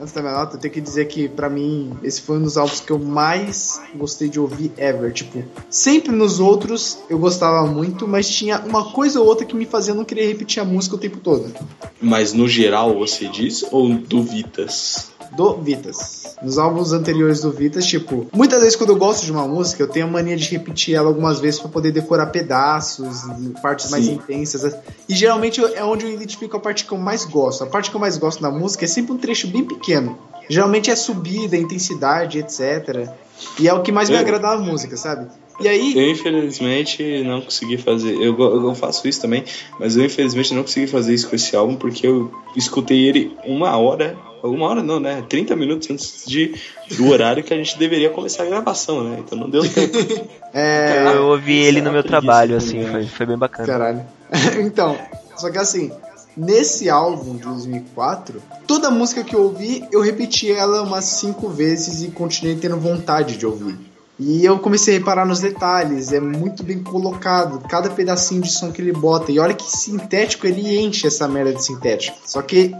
[0.00, 2.56] antes da minha nota, eu tenho que dizer que pra mim esse foi um dos
[2.56, 5.12] álbuns que eu mais gostei de ouvir ever.
[5.12, 9.66] Tipo, sempre nos outros eu gostava muito, mas tinha uma coisa ou outra que me
[9.66, 11.52] fazia não querer repetir a música o tempo todo.
[12.00, 15.10] Mas no geral você diz ou do Vitas?
[15.36, 16.36] Do Vitas.
[16.42, 19.88] Nos álbuns anteriores do Vitas, tipo, muitas vezes quando eu gosto de uma música, eu
[19.88, 23.22] tenho a mania de repetir ela algumas vezes pra poder decorar pedaços,
[23.62, 24.12] partes mais Sim.
[24.14, 24.74] intensas.
[25.08, 27.64] E geralmente é onde eu identifico a parte que eu mais gosto.
[27.64, 30.18] A parte que eu mais gosto da música é sempre um trecho bem pequeno.
[30.48, 33.10] Geralmente é subida, intensidade, etc.
[33.58, 35.28] E é o que mais me Eu- agrada na música, sabe?
[35.60, 38.14] E aí, Eu infelizmente não consegui fazer.
[38.14, 39.44] Eu, eu faço isso também,
[39.78, 43.76] mas eu infelizmente não consegui fazer isso com esse álbum porque eu escutei ele uma
[43.76, 44.16] hora.
[44.40, 45.24] Uma hora não, né?
[45.28, 46.54] 30 minutos antes de,
[46.96, 49.16] do horário que a gente deveria começar a gravação, né?
[49.18, 49.98] Então não deu tempo.
[50.54, 51.12] é.
[51.12, 53.66] Eu ouvi ele no meu trabalho, assim, foi, foi bem bacana.
[53.66, 54.06] Caralho.
[54.64, 54.96] então,
[55.36, 55.90] só que assim,
[56.36, 62.04] nesse álbum de 2004, toda música que eu ouvi, eu repeti ela umas cinco vezes
[62.04, 63.87] e continuei tendo vontade de ouvir.
[64.18, 68.72] E eu comecei a reparar nos detalhes, é muito bem colocado, cada pedacinho de som
[68.72, 69.30] que ele bota.
[69.30, 72.18] E olha que sintético ele enche essa merda de sintético.
[72.24, 72.74] Só que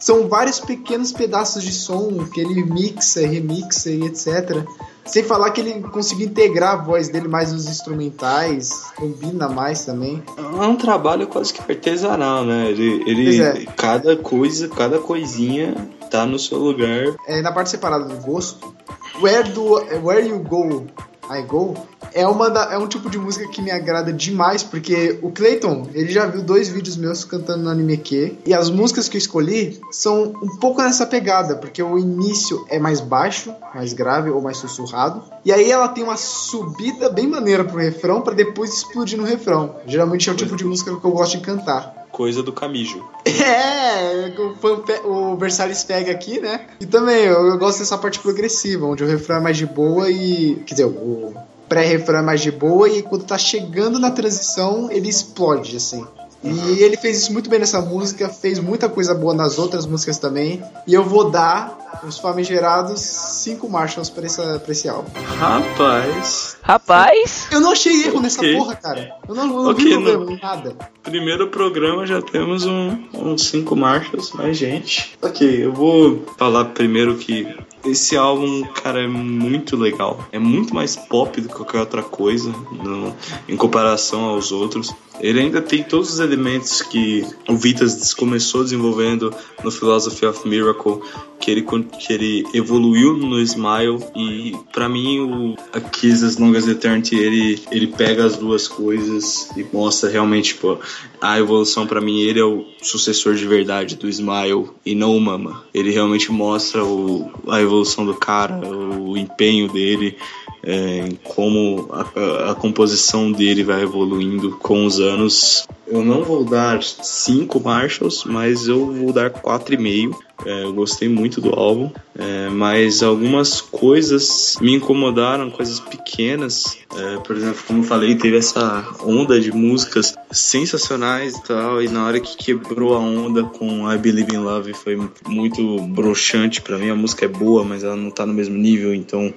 [0.00, 4.64] são vários pequenos pedaços de som que ele mixa, remixa e etc.
[5.04, 10.22] Sem falar que ele conseguiu integrar a voz dele mais nos instrumentais, combina mais também.
[10.38, 12.70] É um trabalho quase que artesanal, né?
[12.70, 13.66] Ele, ele é.
[13.76, 15.74] cada coisa, cada coisinha
[16.10, 17.14] tá no seu lugar.
[17.26, 18.74] É, na parte separada do gosto,
[19.20, 20.86] Where, do, Where You Go,
[21.30, 21.74] I Go,
[22.12, 25.86] é, uma da- é um tipo de música que me agrada demais, porque o Clayton,
[25.94, 29.18] ele já viu dois vídeos meus cantando no Anime Q, e as músicas que eu
[29.18, 34.40] escolhi são um pouco nessa pegada, porque o início é mais baixo, mais grave ou
[34.40, 39.18] mais sussurrado, e aí ela tem uma subida bem maneira pro refrão, pra depois explodir
[39.18, 39.76] no refrão.
[39.86, 41.99] Geralmente é o tipo de música que eu gosto de cantar.
[42.12, 43.04] Coisa do Camijo.
[43.24, 46.66] É, o, o Versalhes pega aqui, né?
[46.80, 50.10] E também eu, eu gosto dessa parte progressiva, onde o refrão é mais de boa
[50.10, 50.56] e.
[50.66, 51.34] Quer dizer, o
[51.68, 56.04] pré-refrão é mais de boa e quando tá chegando na transição ele explode, assim.
[56.42, 60.18] E ele fez isso muito bem nessa música, fez muita coisa boa nas outras músicas
[60.18, 60.62] também.
[60.86, 65.10] E eu vou dar os famigerados 5 Marshalls pra, essa, pra esse álbum.
[65.36, 68.56] Rapaz, Rapaz, Eu não achei erro nessa Ok.
[68.56, 69.16] porra, cara.
[69.28, 70.76] Eu não, eu não Ok, vi problema nada.
[71.02, 75.18] primeiro programa já temos um, uns cinco marchas, mais gente.
[75.20, 77.46] Ok, eu vou falar primeiro que
[77.84, 80.24] esse álbum, cara, é muito legal.
[80.32, 83.14] É muito mais pop do que qualquer outra coisa no-
[83.48, 84.94] em comparação aos outros.
[85.20, 91.00] Ele ainda tem todos os elementos que o Vitas começou desenvolvendo no Philosophy of Miracle,
[91.38, 96.38] que ele, que ele evoluiu no Smile e pra mim o a Kiss as
[96.68, 100.78] Eternity ele, ele pega as duas coisas e mostra realmente tipo,
[101.20, 105.20] a evolução pra mim ele é o sucessor de verdade do Smile e não o
[105.20, 105.64] Mama.
[105.72, 110.16] Ele realmente mostra o, a evolução do cara, o empenho dele,
[110.62, 115.66] é, como a, a- composição dele vai evoluindo com os anos.
[115.86, 120.16] Eu não vou dar cinco Marshalls, mas eu vou dar quatro e meio.
[120.46, 126.78] É, eu gostei muito do álbum, é, mas algumas coisas me incomodaram, coisas pequenas.
[126.96, 131.88] É, por exemplo, como eu falei, teve essa onda de músicas sensacionais e tal, e
[131.88, 136.78] na hora que quebrou a onda com I Believe in Love foi muito broxante pra
[136.78, 136.88] mim.
[136.88, 139.34] A música é boa, mas ela não tá no mesmo nível, então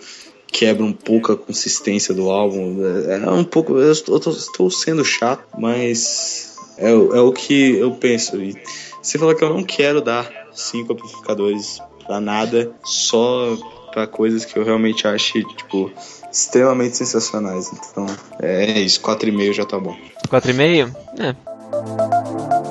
[0.54, 2.78] quebra um pouco a consistência do álbum.
[3.10, 3.78] É é um pouco.
[3.78, 8.38] Eu estou, sendo chato, mas é, o- é o que eu penso.
[8.42, 8.56] E
[9.02, 13.58] você falou que eu não quero dar cinco amplificadores pra nada, só
[13.92, 15.92] pra coisas que eu realmente ache, tipo,
[16.32, 17.72] extremamente sensacionais.
[17.74, 18.06] Então,
[18.40, 19.96] é isso, 4,5 já tá bom.
[20.30, 20.96] 4,5?
[21.20, 22.63] É.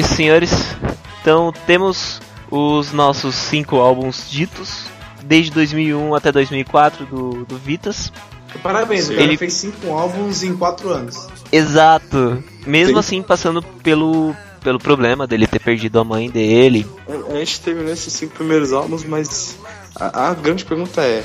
[0.00, 0.50] isso, senhores.
[1.20, 2.20] Então temos
[2.50, 4.84] os nossos cinco álbuns ditos,
[5.22, 8.12] desde 2001 até 2004 do, do Vitas.
[8.62, 11.28] Parabéns, o cara Ele- fez cinco álbuns em quatro anos.
[11.52, 12.42] Exato.
[12.66, 12.98] Mesmo Sim.
[12.98, 16.84] assim, passando pelo, pelo problema dele ter perdido a mãe dele.
[17.30, 19.56] A gente terminou esses cinco primeiros álbuns, mas
[19.94, 21.24] a, a grande pergunta é: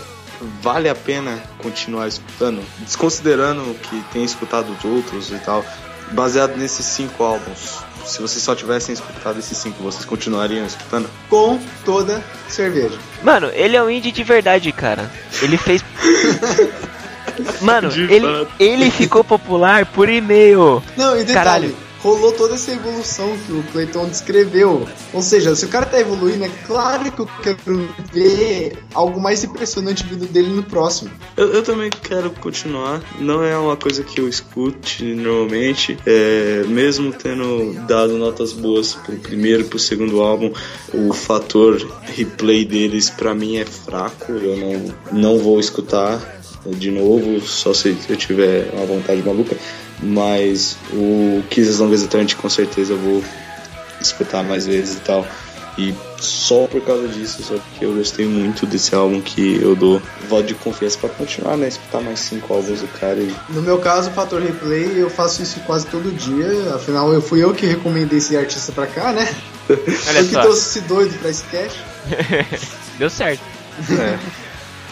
[0.62, 2.62] vale a pena continuar escutando?
[2.80, 5.66] Desconsiderando que tem escutado os outros e tal,
[6.12, 7.80] baseado nesses cinco álbuns.
[8.06, 11.10] Se vocês só tivessem escutado esses cinco, vocês continuariam escutando?
[11.30, 12.98] Com toda cerveja.
[13.24, 15.12] Mano, ele é um indie de verdade, cara.
[15.42, 15.84] Ele fez.
[17.62, 18.48] Mano, De ele, fato.
[18.60, 20.82] ele ficou popular por e-mail.
[20.96, 21.78] Não, e detalhe, Caralho.
[22.06, 24.88] Rolou toda essa evolução que o Clayton descreveu.
[25.12, 29.44] Ou seja, se o cara tá evoluindo, é claro que eu quero ver algo mais
[29.44, 31.10] impressionante vindo dele no próximo.
[31.36, 33.02] Eu, eu também quero continuar.
[33.20, 35.98] Não é uma coisa que eu escute normalmente.
[36.06, 40.54] É, mesmo tendo dado notas boas pro primeiro e pro segundo álbum,
[40.94, 44.32] o fator replay deles pra mim é fraco.
[44.32, 49.58] Eu não, não vou escutar de novo, só se eu tiver uma vontade maluca.
[50.02, 53.24] Mas o Kiss as Long as Eternity com certeza eu vou
[54.02, 55.26] escutar mais vezes e tal.
[55.78, 60.02] E só por causa disso, só porque eu gostei muito desse álbum que eu dou
[60.30, 61.68] voto de confiança pra continuar, né?
[61.68, 63.36] Escutar mais cinco álbuns do cara e.
[63.50, 66.74] No meu caso, o fator replay, eu faço isso quase todo dia.
[66.76, 69.28] Afinal, eu fui eu que recomendei esse artista pra cá, né?
[69.70, 71.78] Olha eu que trouxe esse doido pra esse cast.
[72.98, 73.42] Deu certo.
[74.00, 74.18] É.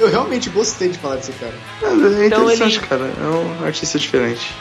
[0.02, 1.54] Eu realmente gostei de falar desse cara.
[1.82, 3.06] É Então interessante, ele- cara.
[3.22, 3.26] É
[3.62, 4.54] um artista diferente.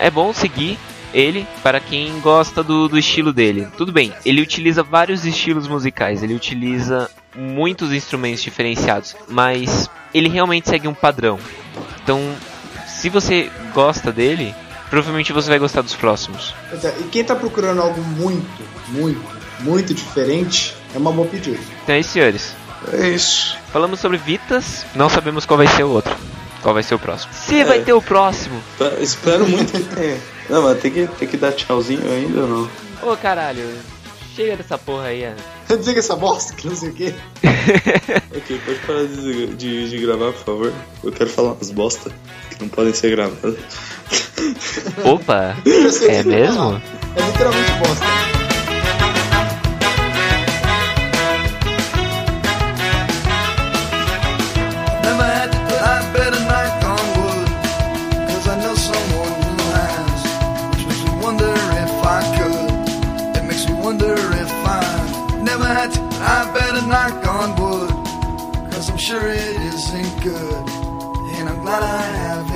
[0.00, 0.78] É bom seguir
[1.12, 3.68] ele para quem gosta do, do estilo dele.
[3.76, 10.68] Tudo bem, ele utiliza vários estilos musicais, ele utiliza muitos instrumentos diferenciados, mas ele realmente
[10.68, 11.38] segue um padrão.
[12.02, 12.20] Então,
[12.86, 14.54] se você gosta dele,
[14.90, 16.54] provavelmente você vai gostar dos próximos.
[17.00, 19.22] E quem tá procurando algo muito, muito,
[19.60, 21.58] muito diferente, é uma boa pedida.
[21.82, 22.54] Então é isso, senhores.
[22.92, 23.56] É isso.
[23.72, 26.14] Falamos sobre Vitas, não sabemos qual vai ser o outro.
[26.62, 27.32] Qual vai ser o próximo.
[27.32, 28.60] Se vai ter o próximo.
[28.78, 30.18] Tá, Espero muito que tenha.
[30.48, 32.70] Não, mas tem que, tem que dar tchauzinho ainda ou não?
[33.02, 33.62] Ô caralho,
[34.34, 35.24] chega dessa porra aí.
[35.24, 35.36] Ana.
[35.82, 37.14] Diga essa bosta que não sei o quê.
[38.36, 40.72] Ok, pode parar de, de, de gravar, por favor.
[41.02, 42.10] Eu quero falar umas bosta
[42.50, 43.56] que não podem ser gravadas.
[45.04, 46.80] Opa, que é mesmo?
[47.16, 48.45] É literalmente bosta.
[66.86, 67.90] Knock on wood.
[68.70, 70.68] Cause I'm sure it isn't good.
[71.36, 71.98] And I'm glad I
[72.48, 72.55] the